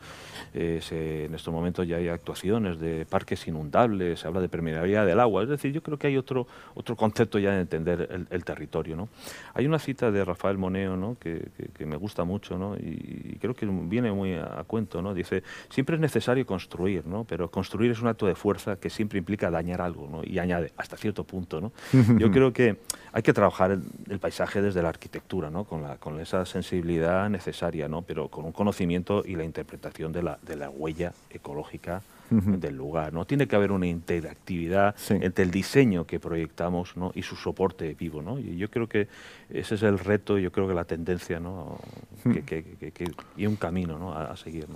Eh, 0.53 0.79
se- 0.81 1.25
en 1.25 1.35
estos 1.35 1.53
momentos 1.53 1.87
ya 1.87 1.97
hay 1.97 2.09
actuaciones 2.09 2.79
de 2.79 3.05
parques 3.05 3.47
inundables, 3.47 4.19
se 4.19 4.27
habla 4.27 4.41
de 4.41 4.49
permeabilidad 4.49 5.05
del 5.05 5.19
agua, 5.19 5.43
es 5.43 5.49
decir, 5.49 5.71
yo 5.71 5.81
creo 5.81 5.97
que 5.97 6.07
hay 6.07 6.17
otro, 6.17 6.47
otro 6.75 6.95
concepto 6.95 7.39
ya 7.39 7.51
de 7.51 7.61
entender 7.61 8.07
el, 8.11 8.27
el 8.29 8.43
territorio, 8.45 8.95
¿no? 8.95 9.09
Hay 9.53 9.65
una 9.65 9.79
cita 9.79 10.11
de 10.11 10.23
Rafael 10.25 10.57
Moneo, 10.57 10.95
¿no? 10.97 11.17
Que, 11.19 11.47
que- 11.57 11.67
que 11.77 11.85
me 11.85 11.95
gusta 11.95 12.23
mucho, 12.23 12.57
¿no? 12.57 12.75
Y, 12.75 13.31
y 13.33 13.37
creo 13.39 13.53
que 13.53 13.65
viene 13.65 14.11
muy 14.11 14.33
a, 14.33 14.59
a 14.59 14.63
cuento, 14.63 15.01
¿no? 15.01 15.13
Dice, 15.13 15.43
siempre 15.69 15.95
es 15.95 16.01
necesario 16.01 16.45
construir, 16.45 17.05
¿no? 17.05 17.23
Pero 17.23 17.49
construir 17.51 17.91
es 17.91 18.01
un 18.01 18.07
acto 18.07 18.25
de 18.25 18.35
fuerza 18.35 18.77
que 18.77 18.89
siempre 18.89 19.19
implica 19.19 19.49
dañar 19.51 19.81
algo, 19.81 20.07
¿no? 20.09 20.21
Y 20.23 20.39
añade, 20.57 20.73
hasta 20.77 20.97
cierto 20.97 21.23
punto, 21.23 21.61
¿no? 21.61 21.71
Yo 22.19 22.31
creo 22.31 22.51
que 22.53 22.77
hay 23.13 23.21
que 23.23 23.33
trabajar 23.33 23.71
el, 23.71 23.83
el 24.09 24.19
paisaje 24.19 24.61
desde 24.61 24.81
la 24.81 24.89
arquitectura, 24.89 25.49
¿no? 25.49 25.63
Con, 25.63 25.81
la, 25.83 25.97
con 25.97 26.19
esa 26.19 26.45
sensibilidad 26.45 27.29
necesaria, 27.29 27.87
¿no? 27.87 28.01
Pero 28.01 28.27
con 28.29 28.45
un 28.45 28.51
conocimiento 28.51 29.23
y 29.25 29.35
la 29.35 29.43
interpretación 29.43 30.11
de 30.11 30.23
la, 30.23 30.37
de 30.45 30.55
la 30.55 30.69
huella 30.69 31.13
ecológica 31.29 32.01
del 32.29 32.75
lugar, 32.75 33.13
¿no? 33.13 33.23
Tiene 33.23 33.47
que 33.47 33.55
haber 33.55 33.71
una 33.71 33.87
interactividad 33.87 34.95
Sí. 34.97 35.13
entre 35.21 35.45
el 35.45 35.51
diseño 35.51 36.05
que 36.05 36.19
proyectamos, 36.19 36.97
¿no? 36.97 37.13
Y 37.15 37.21
su 37.21 37.37
soporte 37.37 37.95
vivo, 37.97 38.21
¿no? 38.21 38.37
Y 38.37 38.57
yo 38.57 38.69
creo 38.69 38.87
que 38.89 39.07
ese 39.49 39.75
es 39.75 39.83
el 39.83 39.97
reto, 39.97 40.37
yo 40.37 40.51
creo 40.51 40.67
que 40.67 40.73
la 40.73 40.83
tendencia, 40.83 41.39
¿no? 41.39 41.79
Que, 42.23 42.41
que- 42.43 42.63
que- 42.77 42.91
que- 42.91 43.11
y 43.37 43.45
un 43.45 43.55
camino, 43.55 43.97
¿no? 43.97 44.11
A, 44.11 44.25
a 44.31 44.35
seguir, 44.35 44.67
¿no? 44.67 44.75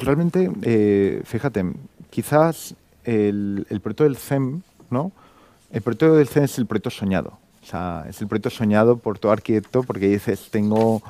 Realmente, 0.00 0.50
eh, 0.62 1.22
fíjate, 1.24 1.64
quizás 2.10 2.74
el, 3.04 3.64
el 3.70 3.80
proyecto 3.80 4.02
del 4.02 4.16
CEM, 4.16 4.62
¿no? 4.90 5.12
El 5.70 5.82
proyecto 5.82 6.14
del 6.14 6.28
CEM 6.28 6.44
es 6.44 6.58
el 6.58 6.66
proyecto 6.66 6.90
soñado. 6.90 7.38
Es 8.08 8.20
el 8.20 8.28
proyecto 8.28 8.50
soñado 8.50 8.98
por 8.98 9.18
todo 9.18 9.32
arquitecto 9.32 9.82
porque 9.82 10.06
dices, 10.06 10.48
tengo 10.50 11.02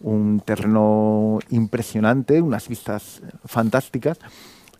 un 0.00 0.40
terreno 0.40 1.40
impresionante, 1.50 2.40
unas 2.40 2.68
vistas 2.68 3.22
fantásticas 3.44 4.18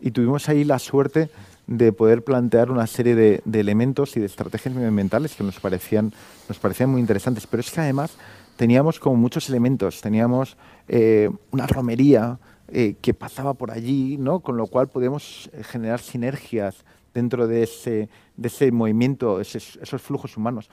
y 0.00 0.12
tuvimos 0.12 0.48
ahí 0.48 0.62
la 0.62 0.78
suerte 0.78 1.30
de 1.66 1.92
poder 1.92 2.22
plantear 2.22 2.70
una 2.70 2.86
serie 2.86 3.16
de, 3.16 3.42
elementos 3.52 4.16
y 4.16 4.20
de 4.20 4.26
estrategias 4.26 4.72
medioambientales 4.72 5.34
que 5.34 5.42
nos 5.42 5.58
parecían, 5.58 6.12
nos 6.48 6.58
parecían 6.58 6.90
muy 6.90 7.00
interesantes. 7.00 7.46
Pero 7.48 7.60
es 7.60 7.72
que 7.72 7.80
además 7.80 8.12
teníamos 8.56 9.00
como 9.00 9.16
muchos 9.16 9.48
elementos. 9.48 10.00
Teníamos 10.00 10.56
eh, 10.86 11.28
una 11.50 11.66
romería 11.66 12.38
eh, 12.68 12.94
que 13.02 13.14
pasaba 13.14 13.54
por 13.54 13.72
allí, 13.72 14.16
¿no? 14.16 14.40
con 14.40 14.56
lo 14.56 14.68
cual 14.68 14.88
podíamos 14.88 15.50
generar 15.70 16.00
sinergias 16.00 16.84
dentro 17.16 17.46
de 17.46 17.62
ese, 17.62 18.10
de 18.36 18.48
ese 18.48 18.70
movimiento, 18.70 19.40
esos, 19.40 19.78
esos 19.80 20.02
flujos 20.02 20.36
humanos. 20.36 20.68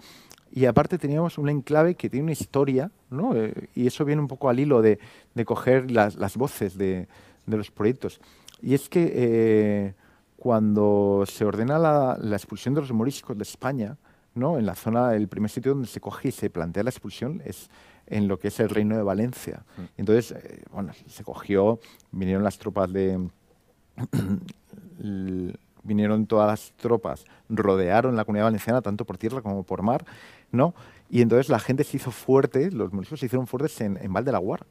Y 0.52 0.66
aparte 0.66 0.98
teníamos 0.98 1.38
un 1.38 1.48
enclave 1.48 1.96
que 1.96 2.10
tiene 2.10 2.26
una 2.26 2.34
historia, 2.34 2.92
¿no? 3.10 3.34
Eh, 3.36 3.70
y 3.74 3.88
eso 3.88 4.04
viene 4.04 4.22
un 4.22 4.28
poco 4.28 4.50
al 4.50 4.60
hilo 4.60 4.82
de, 4.82 5.00
de 5.34 5.46
coger 5.46 5.90
las, 5.90 6.16
las 6.16 6.36
voces 6.36 6.78
de, 6.78 7.08
de 7.46 7.58
los 7.58 7.72
proyectos. 7.72 8.20
Y 8.62 8.74
es 8.74 8.90
que 8.90 9.12
eh, 9.16 9.94
cuando 10.36 11.24
se 11.26 11.46
ordena 11.46 11.80
la, 11.80 12.18
la 12.20 12.36
expulsión 12.36 12.74
de 12.74 12.82
los 12.82 12.92
moriscos 12.92 13.38
de 13.38 13.44
España, 13.44 13.98
¿no? 14.36 14.60
en 14.60 14.66
la 14.66 14.76
zona, 14.76 15.16
el 15.16 15.30
primer 15.30 15.50
sitio 15.50 15.74
donde 15.74 15.88
se 15.88 16.02
coge 16.02 16.28
y 16.28 16.32
se 16.32 16.50
plantea 16.50 16.84
la 16.84 16.90
expulsión 16.90 17.42
es 17.46 17.70
en 18.06 18.28
lo 18.28 18.38
que 18.38 18.50
es 18.50 18.60
el 18.60 18.70
Reino 18.70 18.98
de 18.98 19.04
Valencia. 19.04 19.64
Entonces, 19.96 20.34
eh, 20.34 20.64
bueno, 20.74 20.92
se 21.08 21.24
cogió, 21.24 21.80
vinieron 22.12 22.44
las 22.44 22.58
tropas 22.58 22.92
de, 22.92 23.30
vinieron 25.84 26.26
todas 26.26 26.48
las 26.48 26.74
tropas, 26.78 27.26
rodearon 27.50 28.16
la 28.16 28.26
comunidad 28.26 28.46
valenciana 28.46 28.82
tanto 28.82 29.06
por 29.06 29.18
tierra 29.18 29.42
como 29.42 29.64
por 29.64 29.82
mar, 29.82 30.06
¿no? 30.52 30.74
Y 31.10 31.22
entonces 31.22 31.50
la 31.50 31.60
gente 31.60 31.84
se 31.84 31.98
hizo 31.98 32.12
fuerte, 32.12 32.72
los 32.72 32.92
moriscos 32.92 33.20
se 33.20 33.28
hicieron 33.28 33.48
fuertes 33.48 33.80
en, 33.82 33.98
en 34.02 34.12
Val 34.12 34.26
de 34.26 34.32
la 34.32 34.40
Guarda. 34.40 34.66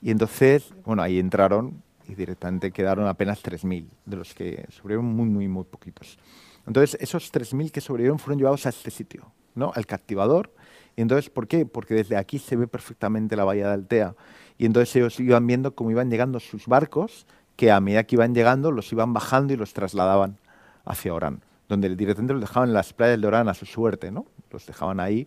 Y 0.00 0.10
entonces, 0.10 0.72
bueno, 0.84 1.02
ahí 1.02 1.18
entraron 1.18 1.82
y 2.08 2.14
directamente 2.14 2.70
quedaron 2.70 3.06
apenas 3.06 3.42
3.000, 3.42 3.86
de 4.04 4.16
los 4.16 4.34
que 4.34 4.66
sobrevivieron 4.70 5.04
muy, 5.04 5.28
muy, 5.28 5.48
muy 5.48 5.64
poquitos. 5.64 6.18
Entonces, 6.66 6.96
esos 7.00 7.32
3.000 7.32 7.70
que 7.70 7.80
sobrevivieron 7.80 8.18
fueron 8.18 8.38
llevados 8.38 8.66
a 8.66 8.70
este 8.70 8.90
sitio, 8.90 9.32
¿no? 9.54 9.72
Al 9.74 9.86
captivador. 9.86 10.52
Y 10.96 11.02
entonces, 11.02 11.30
¿por 11.30 11.46
qué? 11.46 11.66
Porque 11.66 11.94
desde 11.94 12.16
aquí 12.16 12.38
se 12.38 12.56
ve 12.56 12.66
perfectamente 12.66 13.36
la 13.36 13.44
bahía 13.44 13.68
de 13.68 13.74
Altea. 13.74 14.14
Y 14.58 14.66
entonces 14.66 14.94
ellos 14.96 15.18
iban 15.20 15.46
viendo 15.46 15.74
cómo 15.74 15.90
iban 15.90 16.10
llegando 16.10 16.40
sus 16.40 16.66
barcos, 16.66 17.26
que 17.56 17.70
a 17.70 17.80
medida 17.80 18.04
que 18.04 18.16
iban 18.16 18.34
llegando 18.34 18.70
los 18.70 18.92
iban 18.92 19.12
bajando 19.12 19.52
y 19.52 19.56
los 19.56 19.72
trasladaban 19.72 20.38
hacia 20.84 21.14
Orán, 21.14 21.42
donde 21.68 21.94
directamente 21.96 22.34
los 22.34 22.42
dejaban 22.42 22.68
en 22.68 22.74
las 22.74 22.92
playas 22.92 23.20
de 23.20 23.26
Orán 23.26 23.48
a 23.48 23.54
su 23.54 23.66
suerte, 23.66 24.10
¿no? 24.10 24.26
Los 24.50 24.66
dejaban 24.66 25.00
ahí. 25.00 25.26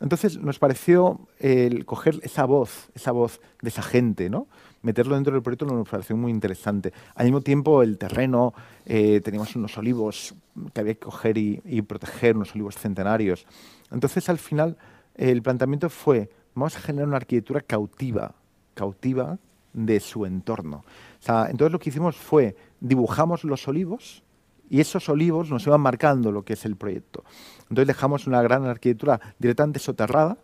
Entonces 0.00 0.38
nos 0.38 0.58
pareció 0.58 1.20
el 1.38 1.84
coger 1.86 2.20
esa 2.22 2.44
voz, 2.44 2.90
esa 2.94 3.12
voz 3.12 3.40
de 3.62 3.68
esa 3.68 3.82
gente, 3.82 4.28
¿no? 4.30 4.46
meterlo 4.86 5.16
dentro 5.16 5.32
del 5.32 5.42
proyecto 5.42 5.66
nos 5.66 5.88
pareció 5.88 6.16
muy 6.16 6.30
interesante. 6.30 6.92
Al 7.16 7.26
mismo 7.26 7.40
tiempo, 7.40 7.82
el 7.82 7.98
terreno, 7.98 8.54
eh, 8.84 9.20
teníamos 9.20 9.56
unos 9.56 9.76
olivos 9.76 10.32
que 10.72 10.80
había 10.80 10.94
que 10.94 11.00
coger 11.00 11.36
y, 11.38 11.60
y 11.64 11.82
proteger, 11.82 12.36
unos 12.36 12.54
olivos 12.54 12.76
centenarios. 12.76 13.46
Entonces, 13.90 14.28
al 14.28 14.38
final, 14.38 14.76
el 15.16 15.42
planteamiento 15.42 15.90
fue, 15.90 16.30
vamos 16.54 16.76
a 16.76 16.80
generar 16.80 17.08
una 17.08 17.16
arquitectura 17.16 17.62
cautiva, 17.62 18.36
cautiva 18.74 19.38
de 19.76 20.00
su 20.00 20.24
entorno. 20.26 20.84
Entonces 21.28 21.70
lo 21.70 21.78
que 21.78 21.90
hicimos 21.90 22.16
fue, 22.16 22.56
dibujamos 22.80 23.44
los 23.44 23.68
olivos, 23.68 24.24
y 24.68 24.80
esos 24.80 25.08
olivos 25.08 25.48
nos 25.50 25.64
iban 25.66 25.80
marcando 25.80 26.32
lo 26.32 26.44
que 26.44 26.54
es 26.54 26.64
el 26.64 26.74
proyecto. 26.74 27.22
Entonces 27.68 27.86
dejamos 27.86 28.26
una 28.26 28.42
gran 28.42 28.64
arquitectura 28.64 29.20
directamente 29.38 29.78
soterrada 29.78 30.38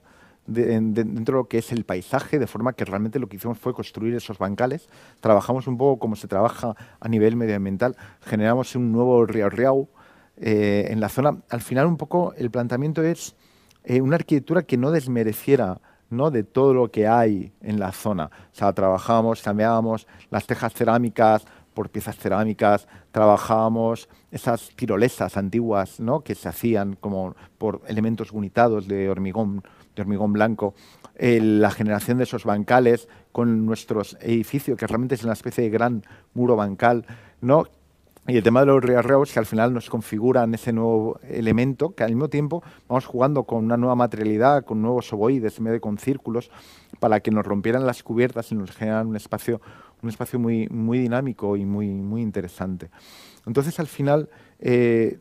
de- 0.46 0.80
de- 0.80 1.04
dentro 1.04 1.38
de 1.38 1.42
lo 1.42 1.48
que 1.48 1.58
es 1.58 1.72
el 1.72 1.84
paisaje, 1.84 2.38
de 2.38 2.46
forma 2.46 2.72
que 2.74 2.84
realmente 2.84 3.18
lo 3.18 3.28
que 3.28 3.36
hicimos 3.36 3.58
fue 3.58 3.74
construir 3.74 4.14
esos 4.14 4.38
bancales. 4.38 4.88
Trabajamos 5.20 5.66
un 5.66 5.76
poco 5.76 5.98
como 5.98 6.14
se 6.14 6.28
trabaja 6.28 6.76
a 7.00 7.08
nivel 7.08 7.34
medioambiental, 7.36 7.96
generamos 8.20 8.76
un 8.76 8.92
nuevo 8.92 9.24
Riau 9.26 9.50
Riau 9.50 9.88
eh, 10.36 10.86
en 10.90 11.00
la 11.00 11.08
zona. 11.08 11.38
Al 11.48 11.60
final 11.60 11.86
un 11.86 11.96
poco 11.96 12.32
el 12.36 12.50
planteamiento 12.50 13.02
es 13.02 13.34
eh, 13.84 14.00
una 14.00 14.16
arquitectura 14.16 14.62
que 14.62 14.76
no 14.76 14.90
desmereciera 14.92 15.80
¿no? 16.12 16.30
de 16.30 16.44
todo 16.44 16.74
lo 16.74 16.90
que 16.90 17.08
hay 17.08 17.52
en 17.60 17.80
la 17.80 17.92
zona. 17.92 18.26
O 18.26 18.54
sea, 18.54 18.72
cambiábamos 19.42 20.06
las 20.30 20.46
tejas 20.46 20.72
cerámicas 20.74 21.44
por 21.72 21.90
piezas 21.90 22.16
cerámicas, 22.16 22.86
trabajábamos 23.10 24.08
esas 24.30 24.70
tirolesas 24.76 25.36
antiguas 25.36 26.00
¿no? 26.00 26.20
que 26.20 26.34
se 26.34 26.48
hacían 26.48 26.96
como 26.96 27.34
por 27.58 27.82
elementos 27.86 28.32
unitados 28.32 28.86
de 28.86 29.08
hormigón, 29.08 29.62
de 29.96 30.02
hormigón 30.02 30.32
blanco, 30.32 30.74
la 31.18 31.70
generación 31.70 32.18
de 32.18 32.24
esos 32.24 32.44
bancales 32.44 33.08
con 33.32 33.64
nuestros 33.66 34.16
edificios, 34.20 34.78
que 34.78 34.86
realmente 34.86 35.14
es 35.14 35.24
una 35.24 35.34
especie 35.34 35.64
de 35.64 35.70
gran 35.70 36.02
muro 36.34 36.56
bancal, 36.56 37.06
¿no? 37.40 37.64
Y 38.28 38.36
el 38.36 38.42
tema 38.44 38.60
de 38.60 38.66
los 38.66 38.82
riarreos 38.82 39.32
que 39.32 39.40
al 39.40 39.46
final 39.46 39.74
nos 39.74 39.90
configuran 39.90 40.54
ese 40.54 40.72
nuevo 40.72 41.18
elemento, 41.28 41.92
que 41.92 42.04
al 42.04 42.10
mismo 42.10 42.28
tiempo 42.28 42.62
vamos 42.88 43.04
jugando 43.04 43.42
con 43.44 43.64
una 43.64 43.76
nueva 43.76 43.96
materialidad, 43.96 44.64
con 44.64 44.80
nuevos 44.80 45.12
ovoides 45.12 45.58
en 45.58 45.64
vez 45.64 45.72
de 45.72 45.80
con 45.80 45.98
círculos, 45.98 46.48
para 47.00 47.18
que 47.18 47.32
nos 47.32 47.44
rompieran 47.44 47.84
las 47.84 48.04
cubiertas 48.04 48.52
y 48.52 48.54
nos 48.54 48.70
generaran 48.70 49.08
un 49.08 49.16
espacio, 49.16 49.60
un 50.02 50.08
espacio 50.08 50.38
muy, 50.38 50.68
muy 50.68 51.00
dinámico 51.00 51.56
y 51.56 51.64
muy, 51.64 51.88
muy 51.88 52.22
interesante. 52.22 52.90
Entonces, 53.44 53.80
al 53.80 53.88
final, 53.88 54.28
eh, 54.60 55.18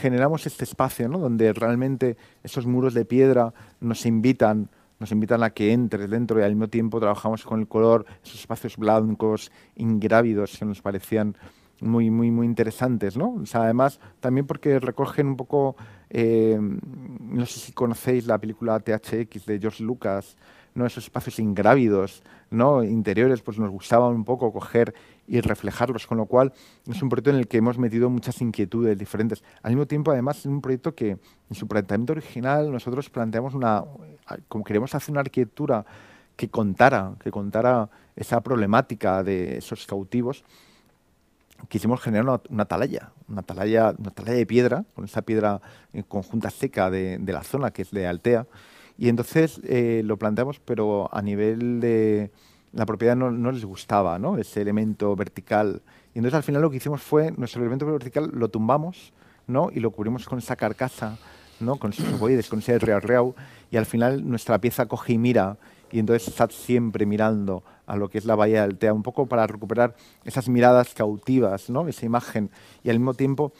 generamos 0.00 0.46
este 0.46 0.64
espacio, 0.64 1.08
¿no? 1.08 1.18
Donde 1.18 1.52
realmente 1.52 2.16
esos 2.42 2.64
muros 2.64 2.94
de 2.94 3.04
piedra 3.04 3.52
nos 3.80 4.06
invitan 4.06 4.70
nos 4.98 5.12
invitan 5.12 5.42
a 5.42 5.50
que 5.50 5.74
entres 5.74 6.08
dentro 6.08 6.40
y 6.40 6.42
al 6.42 6.52
mismo 6.52 6.68
tiempo 6.68 6.98
trabajamos 7.00 7.44
con 7.44 7.60
el 7.60 7.68
color, 7.68 8.06
esos 8.24 8.40
espacios 8.40 8.78
blancos, 8.78 9.52
ingrávidos 9.74 10.56
que 10.58 10.64
nos 10.64 10.80
parecían 10.80 11.36
muy, 11.80 12.10
muy, 12.10 12.30
muy 12.30 12.46
interesantes, 12.46 13.16
¿no? 13.16 13.42
además, 13.52 14.00
también 14.20 14.46
porque 14.46 14.78
recogen 14.80 15.26
un 15.26 15.36
poco, 15.36 15.76
eh, 16.10 16.58
no 16.60 17.46
sé 17.46 17.60
si 17.60 17.72
conocéis 17.72 18.26
la 18.26 18.38
película 18.38 18.80
THX 18.80 19.46
de 19.46 19.58
George 19.60 19.82
Lucas, 19.82 20.36
¿no? 20.76 20.86
Esos 20.86 21.04
espacios 21.04 21.38
ingrávidos, 21.38 22.22
¿no? 22.50 22.84
Interiores, 22.84 23.40
pues 23.40 23.58
nos 23.58 23.70
gustaba 23.70 24.08
un 24.08 24.24
poco 24.24 24.52
coger 24.52 24.94
y 25.26 25.40
reflejarlos, 25.40 26.06
con 26.06 26.18
lo 26.18 26.26
cual 26.26 26.52
es 26.86 27.02
un 27.02 27.08
proyecto 27.08 27.30
en 27.30 27.36
el 27.36 27.48
que 27.48 27.56
hemos 27.56 27.78
metido 27.78 28.10
muchas 28.10 28.40
inquietudes 28.40 28.96
diferentes. 28.98 29.42
Al 29.62 29.72
mismo 29.72 29.86
tiempo, 29.86 30.12
además, 30.12 30.40
es 30.40 30.46
un 30.46 30.60
proyecto 30.60 30.94
que 30.94 31.10
en 31.10 31.54
su 31.54 31.66
planteamiento 31.66 32.12
original 32.12 32.70
nosotros 32.70 33.08
planteamos 33.10 33.54
una, 33.54 33.82
como 34.48 34.64
queremos 34.64 34.94
hacer 34.94 35.12
una 35.12 35.20
arquitectura 35.20 35.84
que 36.36 36.50
contara, 36.50 37.14
que 37.22 37.30
contara 37.30 37.88
esa 38.14 38.42
problemática 38.42 39.22
de 39.22 39.56
esos 39.56 39.86
cautivos, 39.86 40.44
quisimos 41.68 42.00
generar 42.00 42.24
una, 42.24 42.40
una, 42.48 42.62
atalaya, 42.64 43.10
una 43.28 43.40
atalaya, 43.40 43.94
una 43.98 44.08
atalaya 44.08 44.36
de 44.36 44.46
piedra, 44.46 44.84
con 44.94 45.04
esa 45.04 45.22
piedra 45.22 45.60
conjunta 46.08 46.50
seca 46.50 46.90
de, 46.90 47.18
de, 47.18 47.32
la 47.32 47.42
zona, 47.42 47.70
que 47.70 47.82
es 47.82 47.90
de 47.90 48.06
Altea. 48.06 48.46
Y 48.98 49.08
entonces 49.08 49.60
eh, 49.64 50.02
lo 50.04 50.16
planteamos, 50.16 50.60
pero 50.60 51.08
a 51.12 51.20
nivel 51.22 51.80
de 51.80 52.30
la 52.72 52.86
propiedad 52.86 53.16
no, 53.16 53.30
no, 53.30 53.52
les 53.52 53.64
gustaba, 53.64 54.18
¿no? 54.18 54.38
Ese 54.38 54.62
elemento 54.62 55.14
vertical. 55.16 55.82
Y 56.14 56.18
entonces 56.18 56.36
al 56.36 56.42
final 56.42 56.62
lo 56.62 56.70
que 56.70 56.76
hicimos 56.76 57.02
fue, 57.02 57.32
nuestro 57.32 57.60
elemento 57.60 57.86
vertical 57.86 58.30
lo 58.32 58.48
tumbamos, 58.48 59.12
¿no? 59.46 59.70
Y 59.72 59.80
lo 59.80 59.90
cubrimos 59.90 60.26
con 60.26 60.38
esa 60.38 60.56
carcasa, 60.56 61.18
¿no? 61.60 61.76
Con 61.76 61.92
esos 61.92 62.06
ovoides, 62.14 62.48
con 62.48 62.58
ese 62.58 62.78
real 62.78 63.34
y 63.70 63.76
al 63.76 63.86
final 63.86 64.28
nuestra 64.28 64.58
pieza 64.58 64.86
coge 64.86 65.14
y 65.14 65.18
mira 65.18 65.56
y 65.90 65.98
entonces 65.98 66.28
estás 66.28 66.54
siempre 66.54 67.06
mirando 67.06 67.62
a 67.86 67.96
lo 67.96 68.08
que 68.08 68.18
es 68.18 68.24
la 68.24 68.34
bahía 68.34 68.62
del 68.62 68.78
Tea, 68.78 68.92
un 68.92 69.02
poco 69.02 69.26
para 69.26 69.46
recuperar 69.46 69.94
esas 70.24 70.48
miradas 70.48 70.94
cautivas, 70.94 71.70
¿no? 71.70 71.86
esa 71.88 72.06
imagen, 72.06 72.50
y 72.82 72.90
al 72.90 72.98
mismo 72.98 73.14
tiempo 73.14 73.52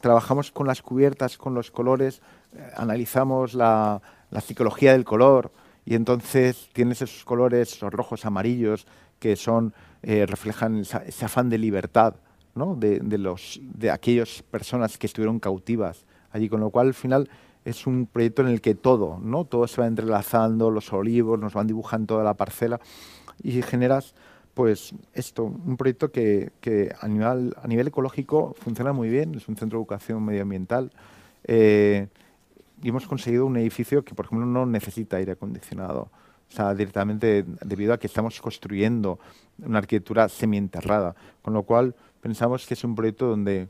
trabajamos 0.00 0.50
con 0.50 0.66
las 0.66 0.82
cubiertas, 0.82 1.38
con 1.38 1.54
los 1.54 1.70
colores, 1.70 2.20
eh, 2.54 2.70
analizamos 2.76 3.54
la, 3.54 4.02
la, 4.30 4.40
psicología 4.40 4.92
del 4.92 5.04
color, 5.04 5.52
y 5.86 5.94
entonces 5.94 6.68
tienes 6.72 7.02
esos 7.02 7.24
colores, 7.24 7.72
esos 7.72 7.92
rojos, 7.92 8.24
amarillos, 8.24 8.86
que 9.18 9.36
son, 9.36 9.74
eh, 10.02 10.26
reflejan 10.26 10.80
ese 10.80 11.24
afán 11.24 11.48
de 11.48 11.58
libertad 11.58 12.14
¿no? 12.54 12.74
de, 12.74 13.00
de, 13.00 13.36
de 13.58 13.90
aquellas 13.90 14.42
personas 14.42 14.98
que 14.98 15.06
estuvieron 15.06 15.40
cautivas 15.40 16.04
allí, 16.30 16.48
con 16.48 16.60
lo 16.60 16.70
cual 16.70 16.88
al 16.88 16.94
final 16.94 17.28
es 17.64 17.86
un 17.86 18.06
proyecto 18.06 18.42
en 18.42 18.48
el 18.48 18.60
que 18.60 18.74
todo, 18.74 19.18
¿no? 19.22 19.46
Todo 19.46 19.66
se 19.66 19.80
va 19.80 19.86
entrelazando, 19.86 20.70
los 20.70 20.92
olivos 20.92 21.38
nos 21.38 21.54
van 21.54 21.66
dibujando 21.66 22.14
toda 22.14 22.24
la 22.24 22.34
parcela 22.34 22.78
y 23.42 23.62
generas 23.62 24.14
pues 24.54 24.94
esto, 25.14 25.44
un 25.44 25.76
proyecto 25.76 26.12
que, 26.12 26.52
que 26.60 26.94
a, 27.00 27.08
nivel, 27.08 27.54
a 27.60 27.66
nivel 27.66 27.88
ecológico 27.88 28.54
funciona 28.58 28.92
muy 28.92 29.08
bien, 29.08 29.34
es 29.34 29.48
un 29.48 29.56
centro 29.56 29.78
de 29.78 29.82
educación 29.82 30.24
medioambiental 30.24 30.92
eh, 31.44 32.08
y 32.82 32.88
hemos 32.88 33.06
conseguido 33.06 33.46
un 33.46 33.56
edificio 33.56 34.04
que, 34.04 34.14
por 34.14 34.26
ejemplo, 34.26 34.46
no 34.46 34.66
necesita 34.66 35.16
aire 35.16 35.32
acondicionado. 35.32 36.08
O 36.48 36.56
sea, 36.56 36.74
directamente 36.74 37.44
debido 37.64 37.94
a 37.94 37.98
que 37.98 38.06
estamos 38.06 38.40
construyendo 38.40 39.18
una 39.58 39.78
arquitectura 39.78 40.28
semienterrada, 40.28 41.16
con 41.42 41.54
lo 41.54 41.62
cual 41.64 41.94
pensamos 42.20 42.66
que 42.66 42.74
es 42.74 42.84
un 42.84 42.94
proyecto 42.94 43.26
donde 43.26 43.68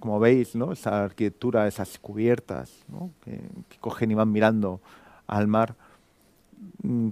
como 0.00 0.18
veis, 0.18 0.56
¿no? 0.56 0.72
esa 0.72 1.04
arquitectura, 1.04 1.68
esas 1.68 1.98
cubiertas 1.98 2.84
que, 3.24 3.40
cogen 3.80 4.10
y 4.10 4.14
van 4.14 4.32
mirando 4.32 4.80
al 5.26 5.46
mar, 5.46 5.76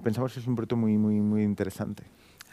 pensamos 0.02 0.32
que 0.32 0.40
es 0.40 0.46
un 0.46 0.54
proyecto 0.54 0.76
muy, 0.76 0.96
muy, 0.98 1.20
muy 1.20 1.42
interesante. 1.42 2.04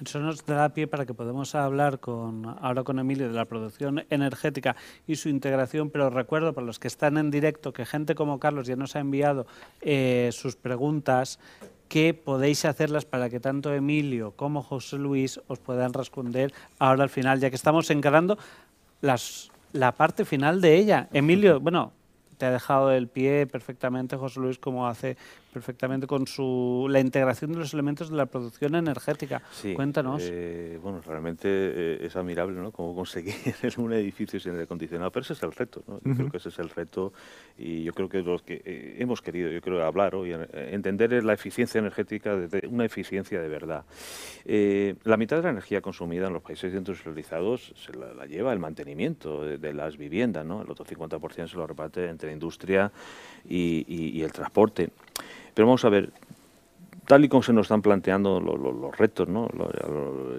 Eso 0.03 0.19
nos 0.19 0.45
da 0.45 0.67
pie 0.69 0.87
para 0.87 1.05
que 1.05 1.13
podamos 1.13 1.55
hablar 1.55 1.99
con, 1.99 2.45
ahora 2.61 2.83
con 2.83 2.99
Emilio 2.99 3.27
de 3.27 3.35
la 3.35 3.45
producción 3.45 4.03
energética 4.09 4.75
y 5.07 5.15
su 5.15 5.29
integración, 5.29 5.91
pero 5.91 6.09
recuerdo 6.09 6.53
para 6.53 6.65
los 6.65 6.79
que 6.79 6.87
están 6.87 7.17
en 7.17 7.29
directo 7.29 7.73
que 7.73 7.85
gente 7.85 8.15
como 8.15 8.39
Carlos 8.39 8.67
ya 8.67 8.75
nos 8.75 8.95
ha 8.95 8.99
enviado 8.99 9.45
eh, 9.81 10.29
sus 10.33 10.55
preguntas 10.55 11.39
que 11.87 12.13
podéis 12.13 12.65
hacerlas 12.65 13.05
para 13.05 13.29
que 13.29 13.39
tanto 13.39 13.71
Emilio 13.73 14.31
como 14.31 14.63
José 14.63 14.97
Luis 14.97 15.39
os 15.47 15.59
puedan 15.59 15.93
responder 15.93 16.51
ahora 16.79 17.03
al 17.03 17.09
final, 17.09 17.39
ya 17.39 17.49
que 17.49 17.55
estamos 17.55 17.89
encarando 17.91 18.37
las 19.01 19.51
la 19.73 19.91
parte 19.91 20.23
final 20.23 20.61
de 20.61 20.75
ella. 20.75 21.09
Emilio, 21.13 21.59
bueno, 21.59 21.91
te 22.37 22.45
ha 22.45 22.51
dejado 22.51 22.91
el 22.91 23.07
pie 23.07 23.47
perfectamente 23.47 24.15
José 24.15 24.39
Luis 24.39 24.59
como 24.59 24.87
hace 24.87 25.17
perfectamente 25.53 26.07
con 26.07 26.27
su 26.27 26.87
la 26.89 26.99
integración 26.99 27.53
de 27.53 27.59
los 27.59 27.73
elementos 27.73 28.09
de 28.09 28.17
la 28.17 28.25
producción 28.25 28.75
energética. 28.75 29.41
Cuéntanos. 29.75 30.21
Eh, 30.25 30.79
bueno, 30.81 31.01
realmente 31.01 31.47
eh, 31.47 32.05
es 32.05 32.15
admirable, 32.15 32.59
¿no? 32.59 32.71
Cómo 32.71 32.95
conseguir 32.95 33.35
un 33.77 33.93
edificio 33.93 34.39
sin 34.39 34.53
aire 34.53 34.63
acondicionado, 34.63 35.11
pero 35.11 35.23
ese 35.23 35.33
es 35.33 35.43
el 35.43 35.51
reto, 35.51 35.83
¿no? 35.87 35.99
Yo 36.03 36.15
creo 36.15 36.29
que 36.31 36.37
ese 36.37 36.49
es 36.49 36.59
el 36.59 36.69
reto 36.69 37.13
y 37.57 37.83
yo 37.83 37.93
creo 37.93 38.09
que 38.09 38.21
los 38.21 38.41
que 38.41 38.61
eh, 38.65 38.97
hemos 38.99 39.21
querido, 39.21 39.49
yo 39.51 39.61
creo 39.61 39.85
hablar 39.85 40.15
hoy, 40.15 40.33
entender 40.53 41.23
la 41.23 41.33
eficiencia 41.33 41.79
energética 41.79 42.35
de 42.35 42.67
una 42.67 42.85
eficiencia 42.85 43.39
de 43.39 43.47
verdad. 43.47 43.85
la 44.45 45.17
mitad 45.17 45.37
de 45.37 45.43
la 45.43 45.49
energía 45.51 45.81
consumida 45.81 46.27
en 46.27 46.33
los 46.33 46.41
países 46.41 46.73
industrializados 46.73 47.73
se 47.75 47.93
la, 47.93 48.25
lleva 48.25 48.51
el 48.51 48.59
mantenimiento 48.59 49.45
de, 49.45 49.73
las 49.73 49.97
viviendas, 49.97 50.45
¿no? 50.45 50.61
El 50.61 50.71
otro 50.71 50.85
50% 50.85 51.47
se 51.47 51.57
lo 51.57 51.67
reparte 51.67 52.07
entre 52.09 52.29
la 52.29 52.33
industria 52.33 52.91
y 53.45 54.21
el 54.21 54.31
transporte. 54.31 54.89
Pero 55.53 55.67
vamos 55.67 55.85
a 55.85 55.89
ver, 55.89 56.09
tal 57.05 57.25
y 57.25 57.29
como 57.29 57.43
se 57.43 57.53
nos 57.53 57.65
están 57.65 57.81
planteando 57.81 58.39
los, 58.39 58.97
retos 58.97 59.27
¿no? 59.27 59.49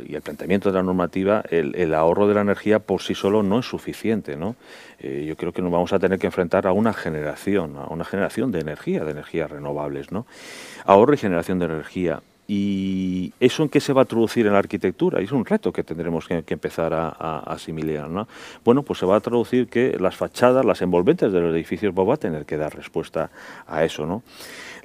y 0.06 0.14
el 0.14 0.22
planteamiento 0.22 0.70
de 0.70 0.76
la 0.76 0.82
normativa, 0.82 1.42
el, 1.50 1.94
ahorro 1.94 2.26
de 2.26 2.34
la 2.34 2.40
energía 2.40 2.78
por 2.78 3.02
sí 3.02 3.14
solo 3.14 3.42
no 3.42 3.60
es 3.60 3.66
suficiente. 3.66 4.36
¿no? 4.36 4.56
Eh, 4.98 5.24
yo 5.26 5.36
creo 5.36 5.52
que 5.52 5.62
nos 5.62 5.72
vamos 5.72 5.92
a 5.92 5.98
tener 5.98 6.18
que 6.18 6.26
enfrentar 6.26 6.66
a 6.66 6.72
una 6.72 6.92
generación, 6.92 7.76
a 7.76 7.86
una 7.86 8.04
generación 8.04 8.52
de 8.52 8.60
energía, 8.60 9.04
de 9.04 9.12
energías 9.12 9.50
renovables. 9.50 10.12
¿no? 10.12 10.26
Ahorro 10.84 11.14
y 11.14 11.18
generación 11.18 11.58
de 11.58 11.66
energía. 11.66 12.22
¿Y 12.46 13.32
eso 13.40 13.62
en 13.62 13.70
qué 13.70 13.80
se 13.80 13.92
va 13.94 14.02
a 14.02 14.04
traducir 14.04 14.46
en 14.46 14.52
la 14.52 14.58
arquitectura? 14.58 15.20
Y 15.20 15.24
es 15.24 15.32
un 15.32 15.46
reto 15.46 15.72
que 15.72 15.82
tendremos 15.82 16.26
que, 16.26 16.44
empezar 16.46 16.92
a, 16.92 17.38
asimilar. 17.40 18.10
¿no? 18.10 18.28
Bueno, 18.64 18.82
pues 18.82 18.98
se 18.98 19.06
va 19.06 19.16
a 19.16 19.20
traducir 19.20 19.68
que 19.68 19.96
las 19.98 20.16
fachadas, 20.16 20.64
las 20.64 20.82
envolventes 20.82 21.32
de 21.32 21.40
los 21.40 21.54
edificios 21.54 21.94
van 21.94 22.10
a 22.10 22.16
tener 22.16 22.44
que 22.44 22.56
dar 22.56 22.74
respuesta 22.74 23.30
a 23.66 23.84
eso. 23.84 24.04
¿no? 24.04 24.22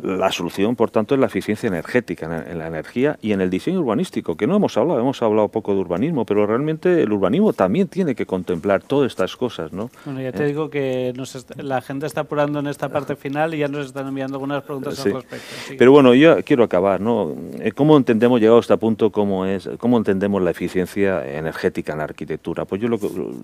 La 0.02 0.32
solución, 0.32 0.78
por 0.78 0.92
tanto, 0.92 1.16
es 1.16 1.20
la 1.20 1.28
eficiencia 1.28 1.68
energética 1.68 2.46
en 2.48 2.58
la 2.58 2.68
energía 2.68 3.20
y 3.22 3.34
en 3.34 3.42
el 3.42 3.50
diseño 3.50 3.82
urbanístico, 3.82 4.36
que 4.38 4.48
no 4.48 4.56
hemos 4.56 4.78
hablado, 4.78 5.00
hemos 5.00 5.22
hablado 5.22 5.50
poco 5.50 5.74
de 5.74 5.82
urbanismo, 5.82 6.26
pero 6.26 6.48
realmente 6.48 7.04
el 7.04 7.12
urbanismo 7.12 7.52
también 7.52 7.90
tiene 7.90 8.16
que 8.16 8.26
contemplar 8.26 8.82
todas 8.82 9.12
estas 9.12 9.36
cosas, 9.36 9.74
¿no? 9.74 9.90
Bueno, 10.06 10.22
ya 10.22 10.32
te 10.32 10.44
eh. 10.44 10.48
digo 10.48 10.70
que 10.70 11.14
la 11.58 11.82
gente 11.82 12.06
está 12.06 12.22
apurando 12.22 12.60
en 12.60 12.68
esta 12.68 12.88
parte 12.88 13.16
final 13.18 13.54
y 13.54 13.58
ya 13.58 13.68
nos 13.68 13.88
están 13.88 14.08
enviando 14.08 14.38
algunas 14.38 14.64
preguntas 14.64 15.06
al 15.06 15.14
respecto. 15.14 15.46
Pero 15.78 15.92
bueno, 15.92 16.14
yo 16.14 16.42
quiero 16.46 16.64
acabar, 16.64 17.02
¿no? 17.02 17.36
Eh, 17.60 17.72
¿Cómo 17.72 17.98
entendemos, 17.98 18.40
llegado 18.40 18.58
a 18.58 18.62
este 18.62 18.78
punto, 18.78 19.12
cómo, 19.12 19.46
es, 19.46 19.70
cómo 19.78 19.98
entendemos 19.98 20.42
la 20.42 20.52
eficiencia 20.52 21.26
energética 21.28 21.94
en 21.94 22.00
la 22.00 22.04
arquitectura? 22.06 22.66
Pues 22.66 22.82
yo 22.82 22.88
lo, 22.88 23.00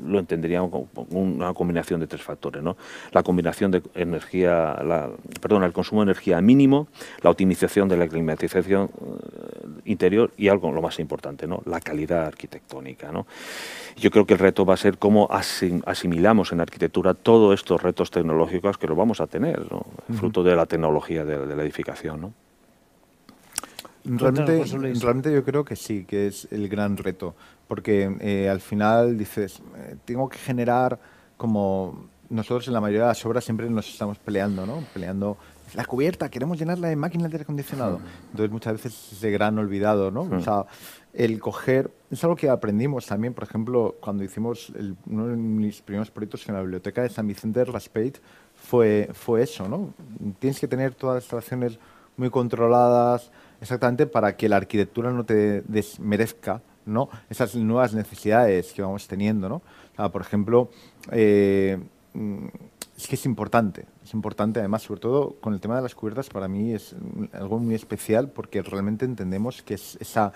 lo 0.07 0.19
entendería 0.19 0.59
como 0.59 0.87
una 1.09 1.53
combinación 1.53 1.99
de 1.99 2.07
tres 2.07 2.21
factores, 2.21 2.61
¿no? 2.61 2.77
La 3.11 3.23
combinación 3.23 3.71
de 3.71 3.81
energía, 3.95 4.81
la, 4.83 5.09
perdón, 5.41 5.63
el 5.63 5.73
consumo 5.73 6.01
de 6.01 6.11
energía 6.11 6.41
mínimo, 6.41 6.87
la 7.21 7.29
optimización 7.29 7.89
de 7.89 7.97
la 7.97 8.07
climatización 8.07 8.89
eh, 8.89 9.67
interior 9.85 10.31
y 10.37 10.47
algo 10.47 10.71
lo 10.71 10.81
más 10.81 10.99
importante, 10.99 11.47
¿no? 11.47 11.61
la 11.65 11.79
calidad 11.79 12.25
arquitectónica. 12.25 13.11
¿no? 13.11 13.25
Yo 13.97 14.11
creo 14.11 14.25
que 14.25 14.33
el 14.33 14.39
reto 14.39 14.65
va 14.65 14.73
a 14.73 14.77
ser 14.77 14.97
cómo 14.97 15.29
asimilamos 15.31 16.51
en 16.51 16.61
arquitectura 16.61 17.13
todos 17.13 17.53
estos 17.53 17.81
retos 17.81 18.11
tecnológicos 18.11 18.77
que 18.77 18.87
los 18.87 18.97
vamos 18.97 19.21
a 19.21 19.27
tener, 19.27 19.61
fruto 20.13 20.43
de 20.43 20.55
la 20.55 20.65
tecnología 20.65 21.25
de, 21.25 21.55
la 21.55 21.63
edificación. 21.63 22.21
¿no? 22.21 22.33
Realmente, 24.05 24.63
realmente 24.99 25.33
yo 25.33 25.43
creo 25.43 25.65
que 25.65 25.75
sí, 25.75 26.05
que 26.05 26.27
es 26.27 26.47
el 26.51 26.69
gran 26.69 26.97
reto, 26.97 27.35
porque 27.67 28.15
eh, 28.19 28.49
al 28.49 28.61
final 28.61 29.17
dices, 29.17 29.61
eh, 29.77 29.95
tengo 30.05 30.29
que 30.29 30.37
generar 30.37 30.99
como 31.37 32.07
nosotros 32.29 32.67
en 32.67 32.73
la 32.73 32.81
mayoría 32.81 33.03
de 33.03 33.07
las 33.09 33.25
obras 33.25 33.43
siempre 33.43 33.69
nos 33.69 33.89
estamos 33.89 34.17
peleando, 34.17 34.65
¿no? 34.65 34.83
Peleando 34.93 35.37
la 35.73 35.85
cubierta, 35.85 36.29
queremos 36.29 36.57
llenarla 36.57 36.87
de 36.89 36.95
máquinas 36.95 37.29
de 37.31 37.37
aire 37.37 37.43
acondicionado. 37.43 37.99
Entonces 38.31 38.51
muchas 38.51 38.73
veces 38.73 39.11
ese 39.11 39.31
gran 39.31 39.57
olvidado, 39.57 40.11
¿no? 40.11 40.21
O 40.21 40.39
sea, 40.39 40.65
el 41.13 41.39
coger, 41.39 41.91
es 42.11 42.23
algo 42.23 42.35
que 42.35 42.49
aprendimos 42.49 43.05
también, 43.05 43.33
por 43.33 43.43
ejemplo, 43.43 43.95
cuando 43.99 44.23
hicimos 44.23 44.71
uno 45.07 45.27
de 45.27 45.35
mis 45.35 45.81
primeros 45.81 46.11
proyectos 46.11 46.47
en 46.47 46.55
la 46.55 46.61
biblioteca 46.61 47.01
de 47.01 47.09
San 47.09 47.27
Vicente 47.27 47.59
de 47.59 47.65
Raspeig, 47.65 48.13
fue, 48.55 49.09
fue 49.13 49.43
eso, 49.43 49.67
¿no? 49.67 49.93
Tienes 50.39 50.59
que 50.59 50.67
tener 50.67 50.93
todas 50.93 51.15
las 51.15 51.23
instalaciones 51.23 51.79
muy 52.17 52.29
controladas, 52.29 53.31
exactamente 53.65 54.07
para 54.07 54.35
que 54.37 54.47
la 54.47 54.57
arquitectura 54.57 55.11
no 55.11 55.25
te 55.25 55.61
desmerezca, 55.61 56.61
¿no? 56.85 57.09
Esas 57.29 57.55
nuevas 57.55 57.93
necesidades 57.93 58.71
que 58.73 58.81
vamos 58.81 59.07
teniendo, 59.07 59.49
¿no? 59.49 59.61
por 60.11 60.21
ejemplo, 60.21 60.69
eh, 61.11 61.79
es 62.97 63.07
que 63.07 63.15
es 63.15 63.25
importante, 63.25 63.85
es 64.03 64.13
importante 64.13 64.59
además, 64.59 64.83
sobre 64.83 65.01
todo 65.01 65.35
con 65.41 65.53
el 65.53 65.59
tema 65.59 65.75
de 65.77 65.81
las 65.81 65.95
cubiertas, 65.95 66.29
para 66.29 66.47
mí 66.47 66.73
es 66.73 66.95
algo 67.33 67.59
muy 67.59 67.75
especial 67.75 68.29
porque 68.29 68.61
realmente 68.61 69.05
entendemos 69.05 69.61
que 69.61 69.73
es 69.73 69.97
esa, 69.99 70.31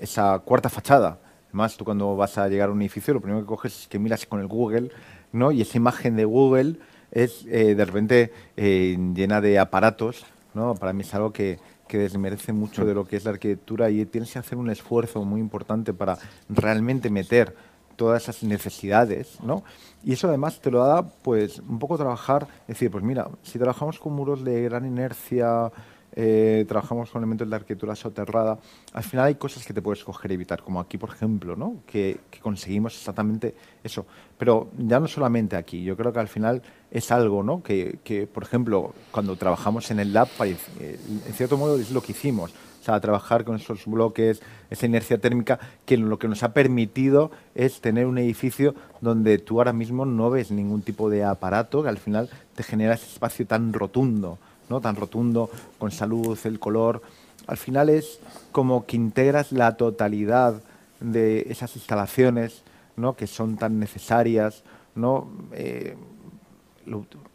esa 0.00 0.38
cuarta 0.40 0.68
fachada. 0.68 1.18
Además, 1.48 1.76
tú 1.76 1.84
cuando 1.84 2.16
vas 2.16 2.38
a 2.38 2.48
llegar 2.48 2.70
a 2.70 2.72
un 2.72 2.80
edificio, 2.80 3.12
lo 3.14 3.20
primero 3.20 3.42
que 3.42 3.46
coges 3.46 3.82
es 3.82 3.88
que 3.88 3.98
miras 3.98 4.26
con 4.26 4.40
el 4.40 4.46
Google, 4.46 4.90
¿no? 5.32 5.52
Y 5.52 5.60
esa 5.60 5.76
imagen 5.76 6.16
de 6.16 6.24
Google 6.24 6.76
es 7.10 7.44
eh, 7.46 7.74
de 7.74 7.84
repente 7.84 8.32
eh, 8.56 8.96
llena 9.14 9.40
de 9.40 9.58
aparatos, 9.58 10.24
¿no? 10.54 10.74
Para 10.74 10.92
mí 10.92 11.02
es 11.02 11.14
algo 11.14 11.32
que, 11.32 11.58
que 11.92 11.98
desmerece 11.98 12.54
mucho 12.54 12.86
de 12.86 12.94
lo 12.94 13.04
que 13.04 13.16
es 13.16 13.26
la 13.26 13.32
arquitectura 13.32 13.90
y 13.90 14.06
tienes 14.06 14.32
que 14.32 14.38
hacer 14.38 14.56
un 14.56 14.70
esfuerzo 14.70 15.22
muy 15.26 15.42
importante 15.42 15.92
para 15.92 16.16
realmente 16.48 17.10
meter 17.10 17.54
todas 17.96 18.22
esas 18.22 18.42
necesidades, 18.44 19.38
¿no? 19.42 19.62
Y 20.02 20.14
eso 20.14 20.26
además 20.26 20.58
te 20.58 20.70
lo 20.70 20.82
da, 20.82 21.06
pues, 21.06 21.58
un 21.58 21.78
poco 21.78 21.98
trabajar, 21.98 22.48
es 22.62 22.68
decir, 22.68 22.90
pues 22.90 23.04
mira, 23.04 23.28
si 23.42 23.58
trabajamos 23.58 23.98
con 23.98 24.14
muros 24.14 24.42
de 24.42 24.62
gran 24.62 24.86
inercia, 24.86 25.70
eh, 26.14 26.64
trabajamos 26.68 27.10
con 27.10 27.22
elementos 27.22 27.48
de 27.48 27.56
arquitectura 27.56 27.96
soterrada, 27.96 28.58
al 28.92 29.02
final 29.02 29.26
hay 29.26 29.34
cosas 29.36 29.64
que 29.64 29.72
te 29.72 29.82
puedes 29.82 30.04
coger 30.04 30.30
y 30.30 30.34
evitar, 30.34 30.62
como 30.62 30.80
aquí, 30.80 30.98
por 30.98 31.10
ejemplo, 31.10 31.56
¿no? 31.56 31.76
Que, 31.86 32.20
conseguimos 32.40 32.96
exactamente 32.96 33.54
eso. 33.84 34.04
Pero 34.36 34.70
ya 34.76 34.98
no 34.98 35.06
solamente 35.06 35.56
aquí, 35.56 35.84
yo 35.84 35.96
creo 35.96 36.12
que 36.12 36.18
al 36.18 36.28
final 36.28 36.62
es 36.90 37.10
algo, 37.12 37.42
¿no? 37.42 37.62
Que, 37.62 37.98
que 38.04 38.26
por 38.26 38.42
ejemplo, 38.42 38.94
cuando 39.10 39.36
trabajamos 39.36 39.90
en 39.90 40.00
el 40.00 40.12
lab, 40.12 40.28
eh, 40.40 40.98
en 41.26 41.32
cierto 41.32 41.56
modo 41.56 41.78
es 41.78 41.90
lo 41.92 42.02
que 42.02 42.12
hicimos 42.12 42.52
o 42.82 42.84
sea, 42.84 43.00
trabajar 43.00 43.44
con 43.44 43.54
esos 43.54 43.86
bloques, 43.86 44.42
esa 44.68 44.86
inercia 44.86 45.18
térmica, 45.18 45.60
que 45.86 45.96
lo 45.96 46.18
que 46.18 46.26
nos 46.26 46.42
ha 46.42 46.52
permitido 46.52 47.30
es 47.54 47.80
tener 47.80 48.06
un 48.06 48.18
edificio 48.18 48.74
donde 49.00 49.38
tú 49.38 49.60
ahora 49.60 49.72
mismo 49.72 50.04
no 50.04 50.30
ves 50.30 50.50
ningún 50.50 50.82
tipo 50.82 51.08
de 51.08 51.22
aparato 51.22 51.84
que 51.84 51.88
al 51.88 51.98
final 51.98 52.28
te 52.56 52.64
genera 52.64 52.94
ese 52.94 53.06
espacio 53.06 53.46
tan 53.46 53.72
rotundo, 53.72 54.38
¿no? 54.72 54.80
Tan 54.80 54.96
rotundo, 54.96 55.50
con 55.78 55.90
salud, 55.90 56.38
el 56.44 56.58
color. 56.58 57.02
Al 57.46 57.58
final 57.58 57.90
es 57.90 58.20
como 58.52 58.86
que 58.86 58.96
integras 58.96 59.52
la 59.52 59.76
totalidad 59.76 60.62
de 60.98 61.46
esas 61.50 61.76
instalaciones, 61.76 62.62
¿no? 62.96 63.14
Que 63.14 63.26
son 63.26 63.58
tan 63.58 63.78
necesarias, 63.78 64.64
¿no? 64.94 65.28
Eh, 65.52 65.94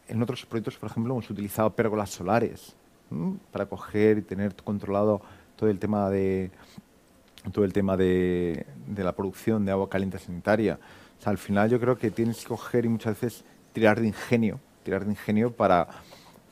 en 0.08 0.22
otros 0.24 0.46
proyectos, 0.48 0.78
por 0.78 0.90
ejemplo, 0.90 1.14
hemos 1.14 1.30
utilizado 1.30 1.70
pérgolas 1.70 2.10
solares 2.10 2.74
para 3.52 3.68
coger 3.68 4.18
y 4.18 4.22
tener 4.24 4.56
controlado 4.56 5.22
todo 5.56 5.70
el 5.70 5.78
tema 5.78 6.10
de 6.10 6.50
todo 7.54 7.64
el 7.64 7.72
tema 7.72 7.96
de, 7.96 8.66
la 8.98 9.14
producción 9.14 9.64
de 9.64 9.72
agua 9.72 9.90
caliente 9.90 10.20
sanitaria. 10.20 10.80
al 11.24 11.38
final 11.38 11.70
yo 11.70 11.80
creo 11.80 11.98
que 11.98 12.12
tienes 12.12 12.42
que 12.42 12.48
coger 12.48 12.84
y 12.86 12.90
muchas 12.90 13.22
veces 13.22 13.46
tirar 13.74 14.02
de 14.02 14.08
ingenio, 14.08 14.60
tirar 14.84 15.06
de 15.06 15.12
ingenio 15.12 15.52
para 15.52 15.88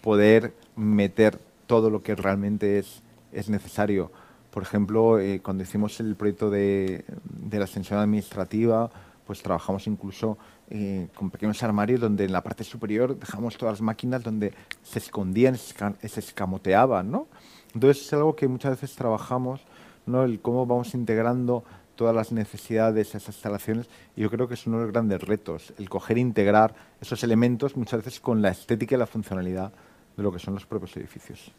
poder 0.06 0.54
meter 0.76 1.40
todo 1.66 1.90
lo 1.90 2.04
que 2.04 2.14
realmente 2.14 2.78
es, 2.78 3.02
es 3.34 3.50
necesario. 3.50 4.12
Por 4.52 4.62
ejemplo, 4.62 5.20
eh, 5.20 5.42
cuando 5.44 5.64
hicimos 5.64 6.00
el 6.00 6.16
proyecto 6.16 6.52
de, 6.52 7.04
de, 7.24 7.58
la 7.58 7.66
extensión 7.66 7.98
administrativa, 7.98 8.92
pues 9.26 9.42
trabajamos 9.42 9.88
incluso 9.88 10.38
eh, 10.70 11.08
con 11.16 11.32
pequeños 11.32 11.64
armarios 11.64 12.00
donde 12.00 12.24
en 12.24 12.32
la 12.32 12.44
parte 12.44 12.64
superior 12.64 13.18
dejamos 13.18 13.58
todas 13.58 13.74
las 13.74 13.82
máquinas 13.82 14.22
donde 14.22 14.54
se 14.84 15.00
escondían, 15.00 15.58
se 15.58 16.20
escamoteaban, 16.20 17.10
¿no? 17.10 17.28
Entonces 17.74 18.06
es 18.06 18.14
algo 18.14 18.36
que 18.36 18.48
muchas 18.48 18.80
veces 18.80 18.96
trabajamos, 18.96 19.62
¿no? 20.06 20.24
el 20.24 20.40
cómo 20.40 20.68
vamos 20.68 20.94
integrando 20.94 21.64
todas 21.96 22.16
las 22.16 22.32
necesidades, 22.32 23.10
esas 23.10 23.28
instalaciones, 23.30 23.88
y 24.16 24.22
yo 24.22 24.30
creo 24.30 24.48
que 24.48 24.54
es 24.54 24.68
uno 24.68 24.78
de 24.78 24.84
los 24.84 24.94
grandes 24.94 25.22
retos, 25.22 25.74
el 25.80 25.90
coger 25.90 26.18
e 26.18 26.22
integrar 26.22 26.76
esos 27.02 27.24
elementos 27.24 27.76
muchas 27.76 28.04
veces 28.04 28.20
con 28.20 28.44
la 28.44 28.50
estética 28.50 28.96
y 28.96 29.00
la 29.00 29.08
funcionalidad 29.08 29.74
de 30.16 30.24
lo 30.24 30.32
que 30.32 30.40
son 30.40 30.54
los 30.54 30.66
propios 30.66 30.96
edificios. 30.98 31.52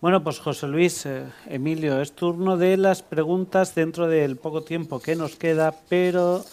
Bueno, 0.00 0.22
pues 0.22 0.38
José 0.38 0.68
Luis, 0.68 1.06
eh, 1.06 1.24
Emilio, 1.46 2.00
es 2.00 2.12
turno 2.12 2.56
de 2.56 2.76
las 2.76 3.02
preguntas 3.02 3.74
dentro 3.74 4.06
del 4.06 4.36
poco 4.36 4.62
tiempo 4.62 5.00
que 5.00 5.16
nos 5.16 5.34
queda, 5.34 5.74
pero 5.88 6.44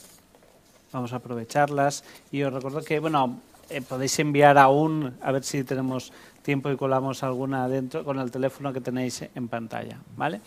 vamos 0.91 1.13
a 1.13 1.17
aprovecharlas. 1.17 2.03
Y 2.31 2.41
os 2.41 2.51
recuerdo 2.51 2.81
que, 2.81 2.99
bueno, 2.99 3.39
eh, 3.69 3.81
podéis 3.81 4.17
enviar 4.19 4.57
aún, 4.57 5.13
a 5.21 5.31
ver 5.31 5.43
si 5.43 5.63
tenemos 5.63 6.11
tiempo 6.41 6.71
y 6.71 6.77
colamos 6.77 7.21
alguna 7.21 7.67
dentro 7.67 8.03
con 8.03 8.19
el 8.19 8.31
teléfono 8.31 8.73
que 8.73 8.81
tenéis 8.81 9.23
en 9.33 9.47
pantalla, 9.47 9.99
¿vale? 10.15 10.41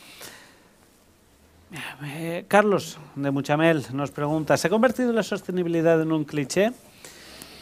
Eh, 2.03 2.47
Carlos, 2.49 2.99
de 3.15 3.31
Muchamel, 3.31 3.85
nos 3.93 4.11
pregunta, 4.11 4.57
¿se 4.57 4.69
ha 4.69 4.71
convertido 4.71 5.13
la 5.13 5.23
sostenibilidad 5.23 6.01
en 6.01 6.13
un 6.13 6.25
cliché? 6.25 6.73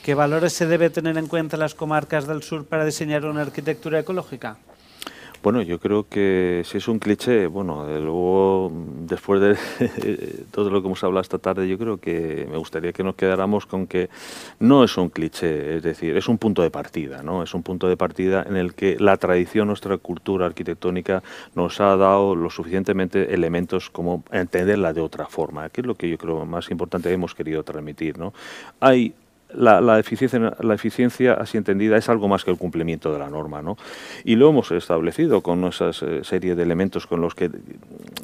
¿Qué 0.07 0.15
valores 0.15 0.53
se 0.53 0.69
debe 0.69 0.89
tener 0.89 1.19
en 1.19 1.27
cuenta 1.27 1.57
en 1.57 1.61
las 1.63 1.75
comarcas 1.75 2.29
del 2.29 2.45
sur 2.45 2.65
para 2.65 2.85
diseñar 2.85 3.25
una 3.25 3.43
arquitectura 3.43 3.99
ecológica? 3.99 4.57
Bueno, 5.43 5.63
yo 5.63 5.81
creo 5.81 6.09
que 6.09 6.63
si 6.65 6.79
es 6.79 6.87
un 6.87 7.01
cliché, 7.01 7.49
bueno, 7.49 7.85
luego 7.99 8.71
después 9.01 9.41
de 9.41 10.45
todo 10.53 10.71
lo 10.71 10.81
que 10.81 10.87
hemos 10.87 11.03
hablado 11.03 11.23
esta 11.23 11.39
tarde, 11.39 11.67
yo 11.67 11.77
creo 11.77 11.97
que 11.97 12.47
me 12.49 12.57
gustaría 12.57 12.93
que 12.93 13.03
nos 13.03 13.17
quedáramos 13.17 13.67
con 13.67 13.89
que 13.89 14.09
no 14.61 14.85
es 14.85 14.97
un 14.97 15.09
cliché, 15.09 15.79
es 15.79 15.83
decir, 15.83 16.17
es 16.17 16.29
un 16.29 16.39
punto 16.39 16.63
de 16.63 16.71
partida, 16.71 17.25
¿no? 17.25 17.43
Es 17.43 17.53
un 17.53 17.65
punto 17.65 17.89
de 17.89 17.97
partida 17.97 18.45
en 18.49 18.55
el 18.55 18.75
que 18.75 18.97
la 19.01 19.17
tradición, 19.17 19.67
nuestra 19.67 19.99
cultura 19.99 20.47
arquitectónica 20.47 21.25
nos 21.57 21.81
ha 21.81 21.97
dado 21.97 22.37
lo 22.37 22.49
suficientemente 22.49 23.35
elementos 23.35 23.91
como 23.91 24.23
entenderla 24.31 24.93
de 24.93 25.01
otra 25.01 25.27
forma, 25.27 25.69
que 25.69 25.81
es 25.81 25.87
lo 25.89 25.97
que 25.97 26.09
yo 26.09 26.17
creo 26.17 26.47
más 26.47 26.71
importante 26.71 27.13
hemos 27.13 27.35
querido 27.35 27.65
transmitir, 27.65 28.19
¿no? 28.21 28.33
Hay 28.79 29.13
la, 29.57 29.99
eficiencia, 29.99 30.55
la 30.61 30.75
eficiencia, 30.75 31.35
así 31.35 31.57
entendida, 31.57 31.97
es 31.97 32.09
algo 32.09 32.29
más 32.29 32.45
que 32.45 32.51
el 32.51 32.59
cumplimiento 32.59 33.13
de 33.13 33.19
la 33.19 33.29
norma. 33.29 33.63
¿no? 33.63 33.77
Y 34.25 34.37
lo 34.37 34.51
hemos 34.51 34.71
establecido 34.71 35.41
con 35.41 35.65
esa 35.65 35.91
eh, 35.91 36.21
serie 36.23 36.55
de 36.55 36.63
elementos 36.63 37.07
con 37.07 37.21
los 37.21 37.35
que 37.35 37.51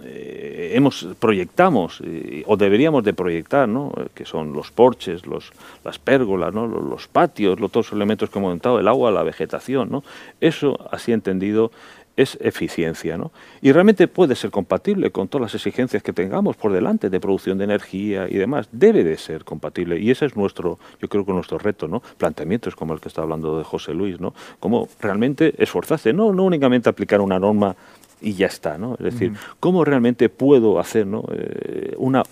eh, 0.05 0.72
hemos 0.74 1.09
proyectamos 1.18 2.03
o 2.47 2.57
deberíamos 2.57 3.05
de 3.05 3.14
proyectar, 3.14 3.68
¿no? 3.68 3.93
que 4.14 4.24
son 4.24 4.53
los 4.53 4.70
porches, 4.70 5.26
los, 5.26 5.53
las 5.85 5.99
pérgolas, 5.99 6.53
¿no? 6.55 6.66
los, 6.66 7.09
patios, 7.09 7.61
los, 7.61 7.70
todos 7.70 7.87
los 7.87 7.97
elementos 7.97 8.30
que 8.30 8.39
hemos 8.39 8.49
comentado, 8.49 8.78
el 8.78 8.89
agua, 8.89 9.11
la 9.11 9.22
vegetación. 9.22 9.91
¿no? 9.91 10.05
Eso, 10.41 10.78
así 10.91 11.12
entendido, 11.12 11.72
es 12.16 12.36
eficiencia, 12.40 13.16
¿no? 13.16 13.32
Y 13.60 13.72
realmente 13.72 14.08
puede 14.08 14.34
ser 14.34 14.50
compatible 14.50 15.10
con 15.10 15.28
todas 15.28 15.52
las 15.52 15.54
exigencias 15.54 16.02
que 16.02 16.12
tengamos 16.12 16.56
por 16.56 16.72
delante 16.72 17.10
de 17.10 17.20
producción 17.20 17.58
de 17.58 17.64
energía 17.64 18.26
y 18.28 18.34
demás. 18.34 18.68
Debe 18.72 19.02
de 19.04 19.16
ser 19.16 19.44
compatible 19.44 19.98
y 19.98 20.10
ese 20.10 20.26
es 20.26 20.36
nuestro, 20.36 20.78
yo 21.00 21.08
creo 21.08 21.24
que 21.24 21.32
nuestro 21.32 21.58
reto, 21.58 21.88
¿no? 21.88 22.02
Planteamientos 22.18 22.76
como 22.76 22.94
el 22.94 23.00
que 23.00 23.08
está 23.08 23.22
hablando 23.22 23.58
de 23.58 23.64
José 23.64 23.94
Luis, 23.94 24.20
¿no? 24.20 24.34
Como 24.60 24.88
realmente 25.00 25.54
esforzarse, 25.58 26.12
no, 26.12 26.32
no 26.32 26.44
únicamente 26.44 26.88
aplicar 26.88 27.20
una 27.20 27.38
norma 27.38 27.74
y 28.20 28.34
ya 28.34 28.46
está, 28.46 28.78
¿no? 28.78 28.94
Es 28.94 29.14
decir, 29.14 29.32
¿cómo 29.58 29.84
realmente 29.84 30.28
puedo 30.28 30.78
hacer 30.78 31.06
¿no? 31.06 31.24
Eh, 31.32 31.94
una 31.98 32.22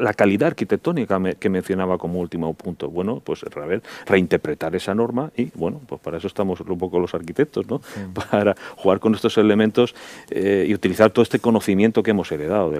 la 0.00 0.14
calidad 0.14 0.48
arquitectónica 0.48 1.20
que 1.38 1.48
mencionaba 1.48 1.98
como 1.98 2.20
último 2.20 2.52
punto. 2.54 2.90
Bueno, 2.90 3.20
pues 3.24 3.44
a 3.44 3.66
ver, 3.66 3.82
reinterpretar 4.06 4.74
esa 4.74 4.94
norma 4.94 5.30
y 5.36 5.50
bueno, 5.54 5.80
pues 5.86 6.00
para 6.00 6.18
eso 6.18 6.26
estamos 6.26 6.60
un 6.60 6.78
poco 6.78 6.98
los 6.98 7.14
arquitectos, 7.14 7.66
¿no? 7.66 7.80
Para 8.30 8.54
jugar 8.76 9.00
con 9.00 9.14
estos 9.14 9.36
elementos 9.38 9.94
eh, 10.30 10.66
y 10.68 10.74
utilizar 10.74 11.10
todo 11.10 11.22
este 11.22 11.38
conocimiento 11.38 12.02
que 12.02 12.10
hemos 12.10 12.30
heredado 12.32 12.70
de, 12.70 12.78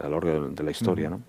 a 0.00 0.08
lo 0.08 0.20
largo 0.20 0.48
de, 0.48 0.64
la 0.64 0.70
historia, 0.70 1.10
¿no? 1.10 1.20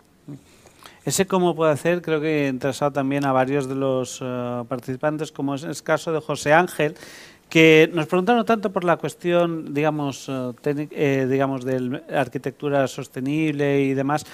Ese 1.06 1.26
cómo 1.26 1.56
puede 1.56 1.72
hacer, 1.72 2.02
creo 2.02 2.20
que 2.20 2.46
he 2.46 2.48
interesado 2.50 2.92
también 2.92 3.26
a 3.26 3.32
varios 3.32 3.70
de 3.70 3.76
los 3.76 4.20
eh, 4.22 4.64
participantes, 4.68 5.32
como 5.32 5.56
es 5.56 5.64
el 5.64 5.82
caso 5.82 6.12
de 6.12 6.20
José 6.20 6.52
Ángel, 6.52 6.96
que 7.50 7.90
nos 7.94 8.08
preguntaron 8.08 8.46
tanto 8.46 8.72
por 8.72 8.84
la 8.84 8.98
cuestión, 8.98 9.74
digamos, 9.74 10.30
eh, 10.30 11.28
digamos, 11.30 11.64
de 11.64 12.04
arquitectura 12.14 12.88
sostenible 12.88 13.84
y 13.84 13.94
demás, 13.94 14.26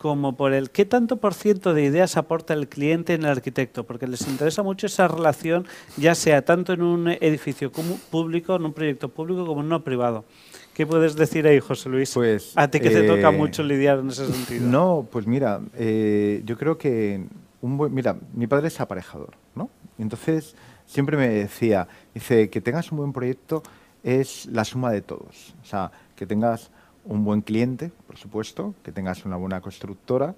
como 0.00 0.34
por 0.34 0.54
el 0.54 0.70
qué 0.70 0.86
tanto 0.86 1.18
por 1.18 1.34
ciento 1.34 1.74
de 1.74 1.82
ideas 1.82 2.16
aporta 2.16 2.54
el 2.54 2.68
cliente 2.68 3.12
en 3.12 3.24
el 3.24 3.28
arquitecto, 3.28 3.84
porque 3.84 4.06
les 4.06 4.26
interesa 4.26 4.62
mucho 4.62 4.86
esa 4.86 5.06
relación, 5.08 5.66
ya 5.98 6.14
sea 6.14 6.42
tanto 6.42 6.72
en 6.72 6.80
un 6.80 7.08
edificio 7.08 7.70
público, 8.10 8.56
en 8.56 8.64
un 8.64 8.72
proyecto 8.72 9.10
público, 9.10 9.44
como 9.44 9.60
en 9.60 9.66
uno 9.66 9.84
privado. 9.84 10.24
¿Qué 10.72 10.86
puedes 10.86 11.16
decir 11.16 11.46
ahí, 11.46 11.60
José 11.60 11.90
Luis? 11.90 12.14
Pues, 12.14 12.54
a 12.56 12.68
ti 12.68 12.80
que 12.80 12.88
te 12.88 13.02
toca 13.02 13.28
eh, 13.28 13.36
mucho 13.36 13.62
lidiar 13.62 13.98
en 13.98 14.08
ese 14.08 14.26
sentido. 14.26 14.66
No, 14.66 15.06
pues 15.12 15.26
mira, 15.26 15.60
eh, 15.74 16.40
yo 16.46 16.56
creo 16.56 16.78
que 16.78 17.22
un 17.60 17.76
buen, 17.76 17.92
mira, 17.92 18.16
mi 18.32 18.46
padre 18.46 18.68
es 18.68 18.80
aparejador, 18.80 19.34
¿no? 19.54 19.68
Entonces 19.98 20.56
siempre 20.86 21.18
me 21.18 21.28
decía, 21.28 21.86
dice 22.14 22.48
que 22.48 22.62
tengas 22.62 22.90
un 22.90 22.96
buen 22.96 23.12
proyecto 23.12 23.62
es 24.02 24.46
la 24.46 24.64
suma 24.64 24.92
de 24.92 25.02
todos, 25.02 25.54
o 25.62 25.66
sea, 25.66 25.92
que 26.16 26.24
tengas 26.24 26.70
un 27.04 27.24
buen 27.24 27.40
cliente, 27.40 27.92
por 28.06 28.16
supuesto, 28.16 28.74
que 28.82 28.92
tengas 28.92 29.24
una 29.24 29.36
buena 29.36 29.60
constructora 29.60 30.34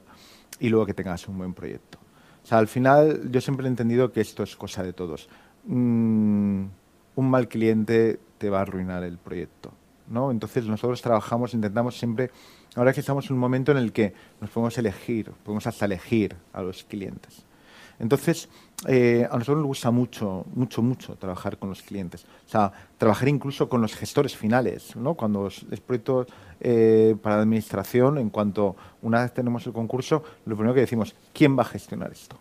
y 0.61 0.69
luego 0.69 0.87
que 0.87 0.95
tengas 0.95 1.27
un 1.29 1.39
buen 1.39 1.55
proyecto. 1.55 1.99
O 2.43 2.47
sea, 2.47 2.59
al 2.59 2.69
final 2.69 3.31
yo 3.31 3.41
siempre 3.41 3.67
he 3.67 3.69
entendido 3.69 4.13
que 4.13 4.21
esto 4.21 4.43
es 4.43 4.57
cosa 4.57 4.83
de 4.83 4.93
todos. 4.93 5.29
Mm, 5.65 6.65
un 7.15 7.31
mal 7.31 7.49
cliente 7.49 8.19
te 8.39 8.51
va 8.51 8.59
a 8.59 8.63
arruinar 8.63 9.05
el 9.05 9.19
proyecto. 9.19 9.73
¿no? 10.09 10.31
Entonces 10.31 10.67
nosotros 10.67 11.01
trabajamos, 11.01 11.55
intentamos 11.55 11.99
siempre, 11.99 12.31
ahora 12.75 12.93
que 12.93 13.01
estamos 13.01 13.29
en 13.31 13.35
un 13.35 13.41
momento 13.41 13.73
en 13.73 13.79
el 13.79 13.93
que 13.93 14.13
nos 14.41 14.51
podemos 14.51 14.77
elegir, 14.79 15.31
podemos 15.45 15.67
hasta 15.67 15.87
elegir 15.87 16.37
a 16.53 16.63
los 16.63 16.85
clientes. 16.85 17.45
Entonces, 17.99 18.49
eh, 18.89 19.29
a 19.31 19.35
nosotros 19.35 19.59
nos 19.59 19.67
gusta 19.67 19.91
mucho, 19.91 20.45
mucho, 20.55 20.83
mucho 20.83 21.15
trabajar 21.17 21.59
con 21.59 21.69
los 21.69 21.83
clientes. 21.83 22.25
O 22.47 22.49
sea, 22.49 22.73
trabajar 22.99 23.29
incluso 23.29 23.69
con 23.69 23.81
los 23.81 23.95
gestores 23.95 24.37
finales, 24.37 24.97
¿no? 24.97 25.15
Cuando 25.15 25.47
es 25.47 25.81
proyecto 25.81 26.27
eh, 26.61 27.17
para 27.23 27.37
la 27.37 27.43
administración, 27.43 28.19
en 28.19 28.31
cuanto 28.31 28.77
una 29.03 29.23
vez 29.23 29.33
tenemos 29.33 29.67
el 29.67 29.73
concurso, 29.73 30.25
lo 30.47 30.57
primero 30.57 30.75
que 30.75 30.81
decimos, 30.81 31.15
¿quién 31.33 31.57
va 31.57 31.63
a 31.63 31.67
gestionar 31.67 32.13
esto? 32.13 32.37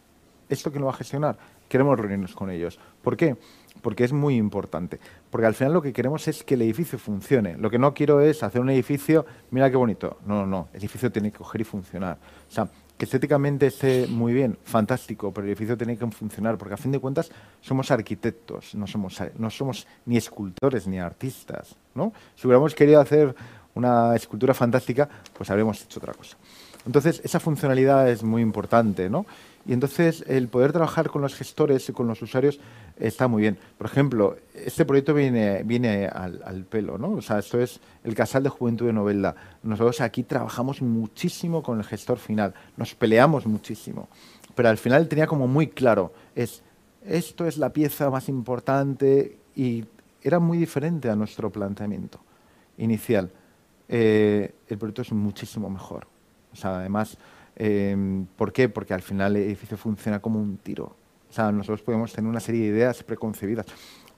¿Esto 0.49 0.71
quién 0.71 0.81
lo 0.81 0.87
va 0.87 0.93
a 0.93 0.97
gestionar? 0.97 1.37
Queremos 1.69 1.97
reunirnos 1.97 2.33
con 2.33 2.49
ellos. 2.49 2.77
¿Por 3.01 3.15
qué? 3.15 3.37
Porque 3.81 4.03
es 4.03 4.11
muy 4.11 4.35
importante. 4.35 4.99
Porque 5.29 5.47
al 5.47 5.53
final 5.53 5.73
lo 5.73 5.81
que 5.81 5.93
queremos 5.93 6.27
es 6.27 6.43
que 6.43 6.55
el 6.55 6.63
edificio 6.63 6.99
funcione. 6.99 7.55
Lo 7.57 7.69
que 7.69 7.79
no 7.79 7.93
quiero 7.93 8.19
es 8.19 8.43
hacer 8.43 8.59
un 8.59 8.69
edificio, 8.69 9.25
mira 9.51 9.69
qué 9.69 9.77
bonito. 9.77 10.17
No, 10.25 10.41
no, 10.41 10.45
no. 10.45 10.67
El 10.73 10.79
edificio 10.79 11.11
tiene 11.11 11.31
que 11.31 11.37
coger 11.37 11.61
y 11.61 11.63
funcionar. 11.63 12.17
O 12.49 12.51
sea, 12.51 12.67
que 13.01 13.05
estéticamente 13.05 13.65
esté 13.65 14.05
muy 14.05 14.31
bien, 14.31 14.59
fantástico, 14.63 15.33
pero 15.33 15.43
el 15.45 15.49
edificio 15.49 15.75
tiene 15.75 15.97
que 15.97 16.05
funcionar, 16.11 16.55
porque 16.59 16.75
a 16.75 16.77
fin 16.77 16.91
de 16.91 16.99
cuentas 16.99 17.31
somos 17.59 17.89
arquitectos, 17.89 18.75
no 18.75 18.85
somos, 18.85 19.19
no 19.39 19.49
somos 19.49 19.87
ni 20.05 20.17
escultores 20.17 20.85
ni 20.85 20.99
artistas. 20.99 21.75
¿no? 21.95 22.13
Si 22.35 22.45
hubiéramos 22.45 22.75
querido 22.75 23.01
hacer 23.01 23.33
una 23.73 24.15
escultura 24.15 24.53
fantástica, 24.53 25.09
pues 25.35 25.49
habríamos 25.49 25.81
hecho 25.81 25.97
otra 25.97 26.13
cosa. 26.13 26.37
Entonces, 26.85 27.21
esa 27.23 27.39
funcionalidad 27.39 28.07
es 28.07 28.21
muy 28.21 28.43
importante, 28.43 29.09
¿no? 29.09 29.25
Y 29.65 29.73
entonces 29.73 30.23
el 30.27 30.47
poder 30.47 30.71
trabajar 30.71 31.09
con 31.09 31.21
los 31.21 31.35
gestores 31.35 31.87
y 31.87 31.93
con 31.93 32.07
los 32.07 32.21
usuarios 32.21 32.59
está 32.97 33.27
muy 33.27 33.41
bien. 33.41 33.57
Por 33.77 33.87
ejemplo, 33.87 34.37
este 34.53 34.85
proyecto 34.85 35.13
viene, 35.13 35.63
viene 35.63 36.07
al, 36.07 36.65
pelo, 36.69 36.97
¿no? 36.97 37.11
O 37.11 37.21
sea, 37.21 37.39
esto 37.39 37.59
es 37.59 37.79
el 38.03 38.15
Casal 38.15 38.43
de 38.43 38.49
Juventud 38.49 38.87
de 38.87 38.93
Novelda. 38.93 39.35
Nosotros 39.63 40.01
aquí 40.01 40.23
trabajamos 40.23 40.81
muchísimo 40.81 41.61
con 41.61 41.77
el 41.77 41.83
gestor 41.83 42.17
final, 42.17 42.53
nos 42.77 42.95
peleamos 42.95 43.45
muchísimo, 43.45 44.09
pero 44.55 44.69
al 44.69 44.77
final 44.77 45.07
tenía 45.07 45.27
como 45.27 45.47
muy 45.47 45.67
claro, 45.67 46.13
es, 46.35 46.63
esto 47.05 47.45
es 47.45 47.57
la 47.57 47.71
pieza 47.71 48.09
más 48.09 48.29
importante 48.29 49.37
y 49.55 49.85
era 50.23 50.39
muy 50.39 50.57
diferente 50.57 51.09
a 51.09 51.15
nuestro 51.15 51.49
planteamiento 51.49 52.19
inicial. 52.77 53.31
Eh, 53.89 54.53
el 54.67 54.77
proyecto 54.77 55.01
es 55.01 55.11
muchísimo 55.11 55.69
mejor. 55.69 56.07
O 56.53 56.55
sea, 56.55 56.77
además 56.77 57.17
Em, 57.63 58.25
¿Por 58.25 58.51
qué? 58.51 58.69
Porque 58.69 58.95
al 58.95 59.03
final 59.03 59.35
el 59.35 59.43
edificio 59.43 59.77
funciona 59.77 60.19
como 60.19 60.41
un 60.41 60.57
tiro. 60.57 60.95
O 61.29 61.31
sea, 61.31 61.51
nosotros 61.51 61.83
podemos 61.83 62.11
tener 62.11 62.27
una 62.27 62.39
serie 62.39 62.61
de 62.61 62.67
ideas 62.69 63.03
preconcebidas 63.03 63.67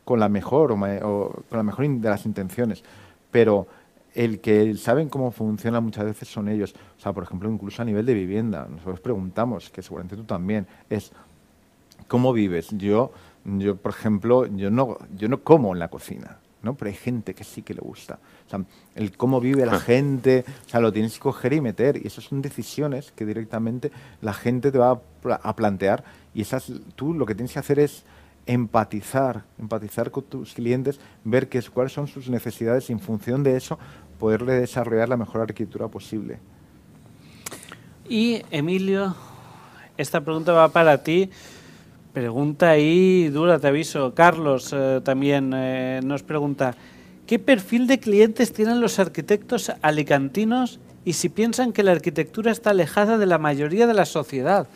con 0.06 0.22
la 0.22 0.30
mejor 0.30 0.72
o, 0.72 0.78
con 0.78 1.58
la 1.58 1.64
mejor 1.64 1.86
de 1.90 2.10
las 2.10 2.26
intenciones, 2.26 2.86
pero 3.32 3.68
el 4.16 4.40
que 4.40 4.76
saben 4.76 5.10
cómo 5.10 5.32
funciona 5.32 5.82
muchas 5.82 6.06
veces 6.06 6.30
son 6.30 6.48
ellos. 6.48 6.74
O 6.98 7.02
sea, 7.02 7.12
por 7.12 7.24
ejemplo, 7.26 7.52
incluso 7.52 7.82
a 7.82 7.86
nivel 7.86 8.06
de 8.06 8.14
vivienda, 8.14 8.66
nosotros 8.70 9.02
preguntamos, 9.02 9.70
que 9.70 9.82
seguramente 9.82 10.16
tú 10.16 10.24
también, 10.24 10.66
es 10.90 11.12
¿cómo 12.08 12.32
vives? 12.32 12.70
Yo, 12.78 13.12
yo 13.44 13.76
por 13.76 13.92
ejemplo, 13.92 14.46
yo 14.46 14.72
no, 14.72 14.98
yo 15.18 15.28
no 15.28 15.44
como 15.44 15.74
en 15.74 15.80
la 15.80 15.90
cocina. 15.90 16.38
¿No? 16.64 16.76
Pero 16.76 16.90
hay 16.90 16.96
gente 16.96 17.36
que 17.36 17.44
sí 17.44 17.62
que 17.62 17.74
le 17.74 17.82
gusta. 17.82 18.18
O 18.48 18.50
sea, 18.50 18.64
el 18.96 19.16
cómo 19.16 19.40
vive 19.40 19.66
la 19.66 19.80
gente, 19.80 20.46
o 20.66 20.70
sea, 20.70 20.80
lo 20.80 20.92
tienes 20.92 21.14
que 21.14 21.20
coger 21.20 21.54
y 21.54 21.62
meter. 21.62 22.00
Y 22.04 22.08
esas 22.08 22.24
son 22.24 22.42
decisiones 22.42 23.12
que 23.12 23.26
directamente 23.26 23.92
la 24.22 24.34
gente 24.34 24.72
te 24.72 24.78
va 24.80 25.02
a, 25.24 25.56
plantear. 25.56 26.04
Y 26.34 26.42
esas, 26.42 26.72
tú 26.96 27.14
lo 27.14 27.26
que 27.26 27.36
tienes 27.36 27.54
que 27.54 27.60
hacer 27.60 27.80
es 27.80 28.04
empatizar, 28.46 29.44
empatizar 29.60 30.10
con 30.10 30.24
tus 30.24 30.54
clientes, 30.54 31.00
ver 31.24 31.50
qué 31.50 31.60
es, 31.60 31.70
cuáles 31.70 31.94
son 31.94 32.08
sus 32.08 32.30
necesidades 32.30 32.90
y 32.90 32.94
en 32.94 33.00
función 33.00 33.44
de 33.44 33.56
eso 33.58 33.78
poderle 34.18 34.54
desarrollar 34.54 35.10
la 35.10 35.18
mejor 35.18 35.42
arquitectura 35.42 35.90
posible. 35.90 36.40
Y 38.08 38.42
Emilio, 38.52 39.16
esta 39.98 40.22
pregunta 40.22 40.54
va 40.54 40.70
para 40.70 41.04
ti. 41.04 41.30
Pregunta 42.14 42.70
ahí 42.70 43.28
dura, 43.30 43.58
te 43.58 43.68
aviso. 43.68 44.14
Carlos 44.14 44.72
eh, 44.72 45.02
también 45.04 45.52
eh, 45.56 46.00
nos 46.04 46.22
pregunta, 46.22 46.76
¿qué 47.26 47.40
perfil 47.40 47.88
de 47.88 48.00
clientes 48.00 48.54
tienen 48.54 48.82
los 48.82 49.00
arquitectos 49.00 49.72
alicantinos 49.82 50.80
y 51.06 51.14
si 51.14 51.30
piensan 51.30 51.74
que 51.74 51.82
la 51.82 51.92
arquitectura 51.92 52.52
está 52.52 52.70
alejada 52.70 53.18
de 53.18 53.26
la 53.26 53.40
mayoría 53.40 53.88
de 53.88 53.96
la 53.96 54.06
sociedad? 54.06 54.68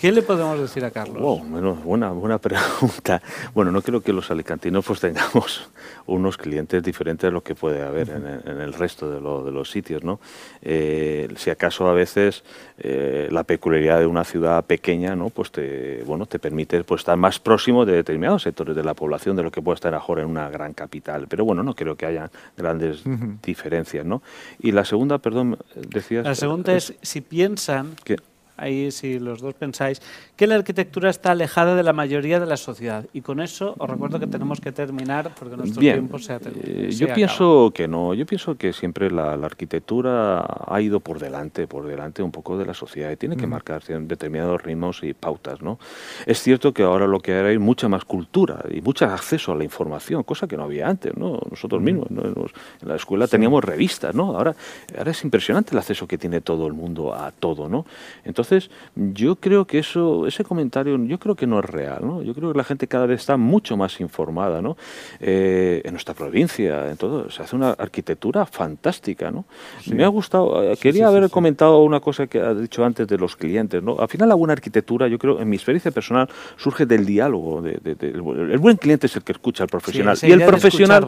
¿Qué 0.00 0.12
le 0.12 0.22
podemos 0.22 0.58
decir 0.58 0.82
a 0.86 0.90
Carlos? 0.90 1.20
bueno, 1.46 1.74
buena, 1.74 2.10
buena 2.10 2.38
pregunta. 2.38 3.20
Bueno, 3.54 3.70
no 3.70 3.82
creo 3.82 4.00
que 4.00 4.12
los 4.12 4.30
alicantinos 4.30 4.84
pues 4.86 5.00
tengamos 5.00 5.68
unos 6.06 6.38
clientes 6.38 6.82
diferentes 6.82 7.28
a 7.28 7.30
lo 7.30 7.42
que 7.42 7.54
puede 7.54 7.82
haber 7.82 8.08
en, 8.08 8.60
el 8.60 8.72
resto 8.72 9.10
de, 9.10 9.20
los 9.20 9.70
sitios, 9.70 10.02
¿no? 10.02 10.18
Eh, 10.62 11.28
si 11.36 11.50
acaso 11.50 11.86
a 11.88 11.92
veces 11.92 12.44
eh, 12.78 13.28
la 13.30 13.44
peculiaridad 13.44 13.98
de 13.98 14.06
una 14.06 14.24
ciudad 14.24 14.64
pequeña, 14.64 15.14
¿no? 15.14 15.28
Pues 15.28 15.50
te, 15.50 16.02
bueno, 16.04 16.24
te 16.24 16.38
permite 16.38 16.82
pues, 16.84 17.02
estar 17.02 17.18
más 17.18 17.38
próximo 17.38 17.84
de 17.84 17.92
determinados 17.92 18.44
sectores 18.44 18.74
de 18.74 18.82
la 18.82 18.94
población 18.94 19.36
de 19.36 19.42
lo 19.42 19.50
que 19.50 19.60
puede 19.60 19.74
estar 19.74 19.92
mejor 19.92 20.20
en 20.20 20.26
una 20.26 20.48
gran 20.48 20.72
capital. 20.72 21.26
Pero 21.28 21.44
bueno, 21.44 21.62
no 21.62 21.74
creo 21.74 21.96
que 21.96 22.06
haya 22.06 22.30
grandes 22.56 23.02
diferencias, 23.42 24.06
¿no? 24.06 24.22
Y 24.60 24.72
la 24.72 24.86
segunda, 24.86 25.18
perdón, 25.18 25.58
decías... 25.74 26.24
La 26.24 26.34
segunda 26.34 26.74
es, 26.74 26.94
si 27.02 27.20
piensan... 27.20 27.96
Que, 28.02 28.16
ahí 28.60 28.90
si 28.90 29.18
los 29.18 29.40
dos 29.40 29.54
pensáis, 29.54 30.00
que 30.36 30.46
la 30.46 30.54
arquitectura 30.54 31.10
está 31.10 31.32
alejada 31.32 31.74
de 31.74 31.82
la 31.82 31.92
mayoría 31.92 32.38
de 32.38 32.46
la 32.46 32.56
sociedad. 32.56 33.06
Y 33.12 33.22
con 33.22 33.40
eso 33.40 33.74
os 33.78 33.88
recuerdo 33.88 34.20
que 34.20 34.26
tenemos 34.26 34.60
que 34.60 34.70
terminar 34.72 35.32
porque 35.38 35.56
nuestro 35.56 35.80
tiempo 35.80 36.18
se 36.18 36.34
ha 36.34 36.38
terminado. 36.38 36.70
Eh, 36.70 36.90
yo 36.92 37.12
pienso 37.14 37.72
que 37.74 37.88
no, 37.88 38.14
yo 38.14 38.26
pienso 38.26 38.56
que 38.56 38.72
siempre 38.72 39.10
la, 39.10 39.32
arquitectura 39.32 40.44
ha 40.66 40.80
ido 40.80 41.00
por 41.00 41.18
delante, 41.18 41.66
por 41.66 41.86
delante 41.86 42.22
un 42.22 42.30
poco 42.30 42.58
de 42.58 42.66
la 42.66 42.74
sociedad 42.74 43.10
y 43.10 43.16
tiene 43.16 43.36
que 43.36 43.46
marcar 43.46 43.82
determinados 43.82 44.62
ritmos 44.62 45.02
y 45.02 45.14
pautas. 45.14 45.62
¿no? 45.62 45.78
Es 46.26 46.42
cierto 46.42 46.72
que 46.72 46.82
ahora 46.82 47.06
lo 47.06 47.20
que 47.20 47.32
hay 47.32 47.54
es 47.54 47.60
mucha 47.60 47.88
más 47.88 48.04
cultura 48.04 48.62
y 48.70 48.80
mucho 48.82 49.06
acceso 49.06 49.52
a 49.52 49.56
la 49.56 49.64
información, 49.64 50.22
cosa 50.22 50.46
que 50.46 50.56
no 50.56 50.64
había 50.64 50.88
antes. 50.88 51.16
¿no? 51.16 51.40
Nosotros 51.50 51.80
mismos 51.80 52.08
en 52.10 52.88
la 52.88 52.96
escuela 52.96 53.26
teníamos 53.26 53.64
revistas, 53.64 54.14
¿no? 54.14 54.36
ahora, 54.36 54.54
ahora 54.96 55.10
es 55.10 55.24
impresionante 55.24 55.72
el 55.72 55.78
acceso 55.78 56.06
que 56.06 56.18
tiene 56.18 56.40
todo 56.40 56.66
el 56.66 56.74
mundo 56.74 57.14
a 57.14 57.30
todo. 57.32 57.68
¿no? 57.68 57.86
Entonces, 58.24 58.49
entonces, 58.50 58.70
yo 58.96 59.36
creo 59.36 59.66
que 59.66 59.78
eso, 59.78 60.26
ese 60.26 60.44
comentario, 60.44 60.98
yo 61.04 61.18
creo 61.18 61.36
que 61.36 61.46
no 61.46 61.60
es 61.60 61.64
real, 61.64 62.00
¿no? 62.02 62.22
Yo 62.22 62.34
creo 62.34 62.52
que 62.52 62.58
la 62.58 62.64
gente 62.64 62.88
cada 62.88 63.06
vez 63.06 63.20
está 63.20 63.36
mucho 63.36 63.76
más 63.76 64.00
informada, 64.00 64.60
¿no? 64.60 64.76
Eh, 65.20 65.82
en 65.84 65.92
nuestra 65.92 66.14
provincia, 66.14 66.90
en 66.90 66.96
todo, 66.96 67.30
se 67.30 67.42
hace 67.42 67.54
una 67.54 67.70
arquitectura 67.70 68.46
fantástica, 68.46 69.30
¿no? 69.30 69.44
Me 69.86 70.04
ha 70.04 70.08
gustado, 70.08 70.62
eh, 70.64 70.76
quería 70.76 71.06
haber 71.06 71.30
comentado 71.30 71.82
una 71.82 72.00
cosa 72.00 72.26
que 72.26 72.40
ha 72.40 72.54
dicho 72.54 72.84
antes 72.84 73.06
de 73.06 73.18
los 73.18 73.36
clientes, 73.36 73.82
¿no? 73.82 73.98
Al 74.00 74.08
final 74.08 74.28
la 74.28 74.34
buena 74.34 74.52
arquitectura, 74.52 75.06
yo 75.06 75.18
creo, 75.18 75.40
en 75.40 75.48
mi 75.48 75.56
experiencia 75.56 75.90
personal, 75.92 76.28
surge 76.56 76.86
del 76.86 77.06
diálogo. 77.06 77.62
De, 77.62 77.78
el 78.00 78.58
buen 78.58 78.76
cliente 78.76 79.06
es 79.06 79.16
el 79.16 79.22
que 79.22 79.32
escucha 79.32 79.64
al 79.64 79.68
profesional. 79.68 80.18
y 80.22 80.32
el 80.32 80.44
profesional, 80.44 81.06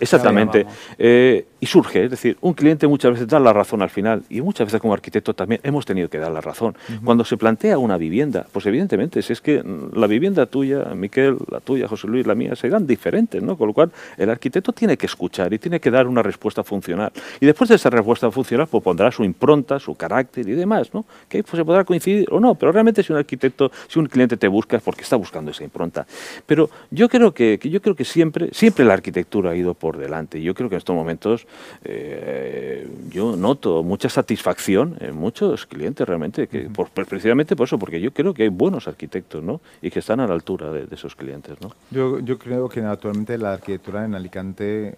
exactamente, 0.00 0.66
eh, 0.98 1.46
y 1.58 1.66
surge, 1.66 2.04
es 2.04 2.10
decir, 2.10 2.36
un 2.40 2.52
cliente 2.54 2.86
muchas 2.86 3.12
veces 3.12 3.26
da 3.26 3.40
la 3.40 3.52
razón 3.52 3.82
al 3.82 3.90
final, 3.90 4.22
y 4.28 4.40
muchas 4.40 4.66
veces 4.66 4.80
como 4.80 4.94
arquitecto 4.94 5.34
también 5.34 5.60
hemos 5.64 5.84
tenido 5.84 6.08
que 6.08 6.18
dar 6.18 6.30
la 6.30 6.40
razón. 6.40 6.76
Cuando 7.04 7.24
se 7.24 7.36
plantea 7.36 7.78
una 7.78 7.96
vivienda, 7.96 8.46
pues 8.52 8.66
evidentemente, 8.66 9.22
si 9.22 9.32
es 9.32 9.40
que 9.40 9.62
la 9.94 10.06
vivienda 10.06 10.46
tuya, 10.46 10.84
Miquel, 10.94 11.36
la 11.50 11.60
tuya, 11.60 11.88
José 11.88 12.06
Luis, 12.06 12.26
la 12.26 12.34
mía, 12.34 12.54
serán 12.56 12.86
diferentes, 12.86 13.42
¿no? 13.42 13.56
Con 13.56 13.68
lo 13.68 13.74
cual, 13.74 13.90
el 14.16 14.30
arquitecto 14.30 14.72
tiene 14.72 14.96
que 14.96 15.06
escuchar 15.06 15.52
y 15.52 15.58
tiene 15.58 15.80
que 15.80 15.90
dar 15.90 16.06
una 16.06 16.22
respuesta 16.22 16.62
funcional. 16.62 17.12
Y 17.40 17.46
después 17.46 17.68
de 17.68 17.76
esa 17.76 17.90
respuesta 17.90 18.30
funcional, 18.30 18.66
pues 18.66 18.82
pondrá 18.82 19.10
su 19.10 19.24
impronta, 19.24 19.78
su 19.78 19.94
carácter 19.94 20.48
y 20.48 20.52
demás, 20.52 20.92
¿no? 20.92 21.04
Que 21.28 21.42
pues, 21.42 21.56
se 21.56 21.64
podrá 21.64 21.84
coincidir 21.84 22.28
o 22.30 22.40
no, 22.40 22.54
pero 22.54 22.72
realmente 22.72 23.02
si 23.02 23.12
un 23.12 23.18
arquitecto, 23.18 23.70
si 23.88 23.98
un 23.98 24.06
cliente 24.06 24.36
te 24.36 24.48
busca 24.48 24.76
es 24.76 24.82
porque 24.82 25.02
está 25.02 25.16
buscando 25.16 25.50
esa 25.50 25.64
impronta. 25.64 26.06
Pero 26.46 26.70
yo 26.90 27.08
creo 27.08 27.32
que, 27.32 27.58
yo 27.62 27.80
creo 27.80 27.94
que 27.94 28.04
siempre, 28.04 28.48
siempre 28.52 28.84
la 28.84 28.94
arquitectura 28.94 29.50
ha 29.50 29.56
ido 29.56 29.74
por 29.74 29.96
delante. 29.96 30.42
Yo 30.42 30.54
creo 30.54 30.68
que 30.68 30.76
en 30.76 30.78
estos 30.78 30.96
momentos 30.96 31.46
eh, 31.84 32.86
yo 33.10 33.36
noto 33.36 33.82
mucha 33.82 34.08
satisfacción 34.08 34.96
en 35.00 35.14
muchos 35.14 35.66
clientes 35.66 36.06
realmente 36.06 36.46
que 36.46 36.63
precisamente 37.06 37.56
por 37.56 37.66
eso, 37.66 37.78
porque 37.78 38.00
yo 38.00 38.12
creo 38.12 38.34
que 38.34 38.44
hay 38.44 38.48
buenos 38.48 38.88
arquitectos, 38.88 39.42
¿no? 39.42 39.60
Y 39.82 39.90
que 39.90 39.98
están 39.98 40.20
a 40.20 40.26
la 40.26 40.34
altura 40.34 40.70
de, 40.70 40.86
esos 40.90 41.16
clientes, 41.16 41.60
¿no? 41.60 41.72
Yo, 41.90 42.20
yo 42.20 42.38
creo 42.38 42.68
que 42.68 42.80
actualmente 42.80 43.36
la 43.38 43.54
arquitectura 43.54 44.04
en 44.04 44.14
Alicante, 44.14 44.96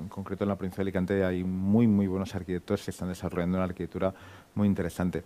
en 0.00 0.08
concreto 0.08 0.44
en 0.44 0.48
la 0.48 0.56
provincia 0.56 0.78
de 0.78 0.82
Alicante, 0.82 1.24
hay 1.24 1.44
muy, 1.44 1.86
muy 1.86 2.06
buenos 2.06 2.34
arquitectos 2.34 2.84
que 2.84 2.90
están 2.90 3.08
desarrollando 3.08 3.58
una 3.58 3.64
arquitectura 3.64 4.14
muy 4.54 4.68
interesante. 4.68 5.22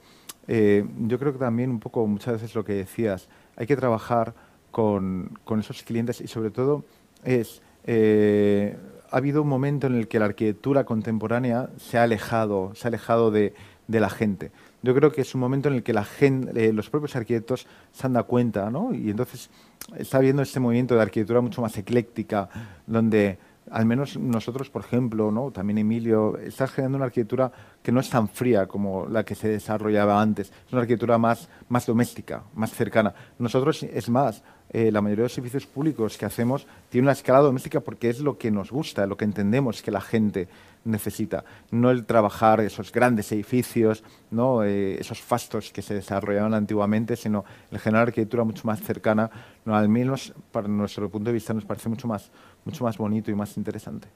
Eh, 0.48 0.86
yo 1.00 1.18
creo 1.18 1.32
que 1.32 1.38
también 1.38 1.70
un 1.70 1.80
poco, 1.80 2.06
muchas 2.06 2.34
veces 2.34 2.54
lo 2.54 2.64
que 2.64 2.74
decías, 2.74 3.28
hay 3.56 3.66
que 3.66 3.76
trabajar 3.76 4.34
con, 4.70 5.38
con 5.44 5.60
esos 5.60 5.82
clientes 5.82 6.20
y 6.20 6.28
sobre 6.28 6.50
todo 6.50 6.84
es... 7.24 7.62
Eh, 7.84 8.76
ha 9.10 9.18
habido 9.18 9.42
un 9.42 9.48
momento 9.48 9.86
en 9.86 9.94
el 9.94 10.08
que 10.08 10.18
la 10.18 10.24
arquitectura 10.26 10.84
contemporánea 10.84 11.70
se 11.76 11.96
ha 11.96 12.02
alejado, 12.02 12.74
se 12.74 12.86
ha 12.86 12.88
alejado 12.88 13.30
de, 13.30 13.54
de 13.88 14.00
la 14.00 14.10
gente 14.10 14.50
yo 14.86 14.94
creo 14.94 15.10
que 15.10 15.22
es 15.22 15.34
un 15.34 15.40
momento 15.40 15.68
en 15.68 15.74
el 15.74 15.82
que 15.82 15.92
eh, 15.92 16.72
los 16.72 16.88
propios 16.88 17.16
arquitectos 17.16 17.66
se 17.90 18.06
han 18.06 18.12
dado 18.12 18.26
cuenta, 18.26 18.70
¿no? 18.70 18.94
Y 18.94 19.10
entonces 19.10 19.50
está 19.96 20.18
habiendo 20.18 20.42
este 20.42 20.60
movimiento 20.60 20.94
de 20.94 21.02
arquitectura 21.02 21.40
mucho 21.40 21.60
más 21.60 21.76
ecléctica, 21.76 22.48
donde 22.86 23.36
al 23.68 23.84
menos 23.84 24.16
nosotros, 24.16 24.70
por 24.70 24.84
ejemplo, 24.84 25.50
también 25.52 25.78
Emilio, 25.78 26.38
está 26.38 26.68
generando 26.68 26.98
una 26.98 27.06
arquitectura 27.06 27.50
que 27.82 27.90
no 27.90 27.98
es 27.98 28.08
tan 28.08 28.28
fría 28.28 28.66
como 28.66 29.06
la 29.08 29.24
que 29.24 29.34
se 29.34 29.48
desarrollaba 29.48 30.22
antes. 30.22 30.52
Es 30.66 30.72
una 30.72 30.82
arquitectura 30.82 31.18
más, 31.18 31.48
más 31.68 31.84
doméstica, 31.84 32.44
más 32.54 32.70
cercana. 32.70 33.12
Nosotros, 33.40 33.82
es 33.82 34.08
más, 34.08 34.44
eh, 34.70 34.90
la 34.90 35.00
mayoría 35.00 35.22
de 35.22 35.26
los 35.26 35.32
servicios 35.32 35.66
públicos 35.66 36.18
que 36.18 36.26
hacemos 36.26 36.66
tiene 36.88 37.04
una 37.06 37.12
escala 37.12 37.38
doméstica 37.38 37.80
porque 37.80 38.10
es 38.10 38.20
lo 38.20 38.36
que 38.36 38.50
nos 38.50 38.70
gusta, 38.70 39.06
lo 39.06 39.16
que 39.16 39.24
entendemos 39.24 39.82
que 39.82 39.90
la 39.90 40.00
gente 40.00 40.48
necesita. 40.84 41.44
No 41.70 41.90
el 41.90 42.04
trabajar 42.04 42.60
esos 42.60 42.92
grandes 42.92 43.30
edificios, 43.32 44.02
¿no? 44.30 44.64
Eh, 44.64 45.00
esos 45.00 45.20
fastos 45.20 45.70
que 45.72 45.82
se 45.82 45.94
desarrollaban 45.94 46.54
antiguamente, 46.54 47.16
sino 47.16 47.44
el 47.70 47.78
generar 47.78 48.08
arquitectura 48.08 48.44
mucho 48.44 48.66
más 48.66 48.80
cercana. 48.80 49.30
No, 49.64 49.76
al 49.76 49.88
menos, 49.88 50.32
para 50.52 50.68
nuestro 50.68 51.08
punto 51.08 51.30
de 51.30 51.34
vista, 51.34 51.54
nos 51.54 51.64
parece 51.64 51.88
mucho 51.88 52.08
más, 52.08 52.30
mucho 52.64 52.84
más 52.84 52.96
bonito 52.96 53.30
y 53.30 53.34
más 53.34 53.56
interesante. 53.56 54.08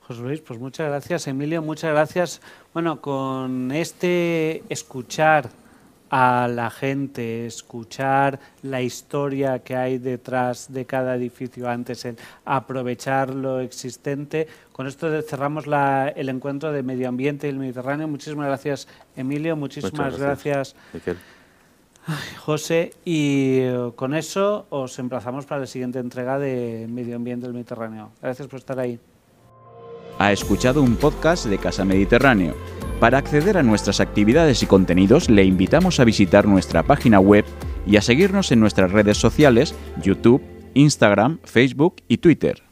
José 0.00 0.20
Luis, 0.20 0.40
pues 0.40 0.58
muchas 0.58 0.88
gracias. 0.88 1.26
Emilio, 1.26 1.62
muchas 1.62 1.90
gracias. 1.90 2.40
Bueno, 2.74 3.00
con 3.00 3.72
este 3.72 4.62
escuchar 4.68 5.48
a 6.16 6.46
la 6.46 6.70
gente, 6.70 7.44
escuchar 7.44 8.38
la 8.62 8.80
historia 8.80 9.58
que 9.58 9.74
hay 9.74 9.98
detrás 9.98 10.72
de 10.72 10.84
cada 10.84 11.16
edificio 11.16 11.68
antes, 11.68 12.04
el 12.04 12.16
aprovechar 12.44 13.34
lo 13.34 13.58
existente. 13.58 14.46
Con 14.70 14.86
esto 14.86 15.10
cerramos 15.22 15.64
el 16.14 16.28
encuentro 16.28 16.70
de 16.70 16.84
Medio 16.84 17.08
Ambiente 17.08 17.48
y 17.48 17.50
el 17.50 17.58
Mediterráneo. 17.58 18.06
Muchísimas 18.06 18.46
gracias, 18.46 18.86
Emilio. 19.16 19.56
Muchísimas 19.56 20.16
gracias, 20.16 20.76
José. 22.38 22.92
Y 23.04 23.58
eh, 23.62 23.90
con 23.96 24.14
eso 24.14 24.66
os 24.70 24.96
emplazamos 25.00 25.46
para 25.46 25.62
la 25.62 25.66
siguiente 25.66 25.98
entrega 25.98 26.38
de 26.38 26.86
Medio 26.88 27.16
Ambiente 27.16 27.46
del 27.46 27.54
Mediterráneo. 27.54 28.12
Gracias 28.22 28.46
por 28.46 28.60
estar 28.60 28.78
ahí. 28.78 29.00
Ha 30.20 30.30
escuchado 30.30 30.80
un 30.80 30.94
podcast 30.94 31.46
de 31.46 31.58
Casa 31.58 31.84
Mediterráneo 31.84 32.54
para 33.04 33.18
acceder 33.18 33.58
a 33.58 33.62
nuestras 33.62 34.00
actividades 34.00 34.62
y 34.62 34.66
contenidos 34.66 35.28
le 35.28 35.44
invitamos 35.44 36.00
a 36.00 36.04
visitar 36.04 36.46
nuestra 36.46 36.84
página 36.84 37.20
web 37.20 37.44
y 37.86 37.98
a 37.98 38.00
seguirnos 38.00 38.50
en 38.50 38.60
nuestras 38.60 38.92
redes 38.92 39.18
sociales, 39.18 39.74
YouTube, 40.02 40.40
Instagram, 40.72 41.38
Facebook 41.44 41.96
y 42.08 42.16
Twitter. 42.16 42.63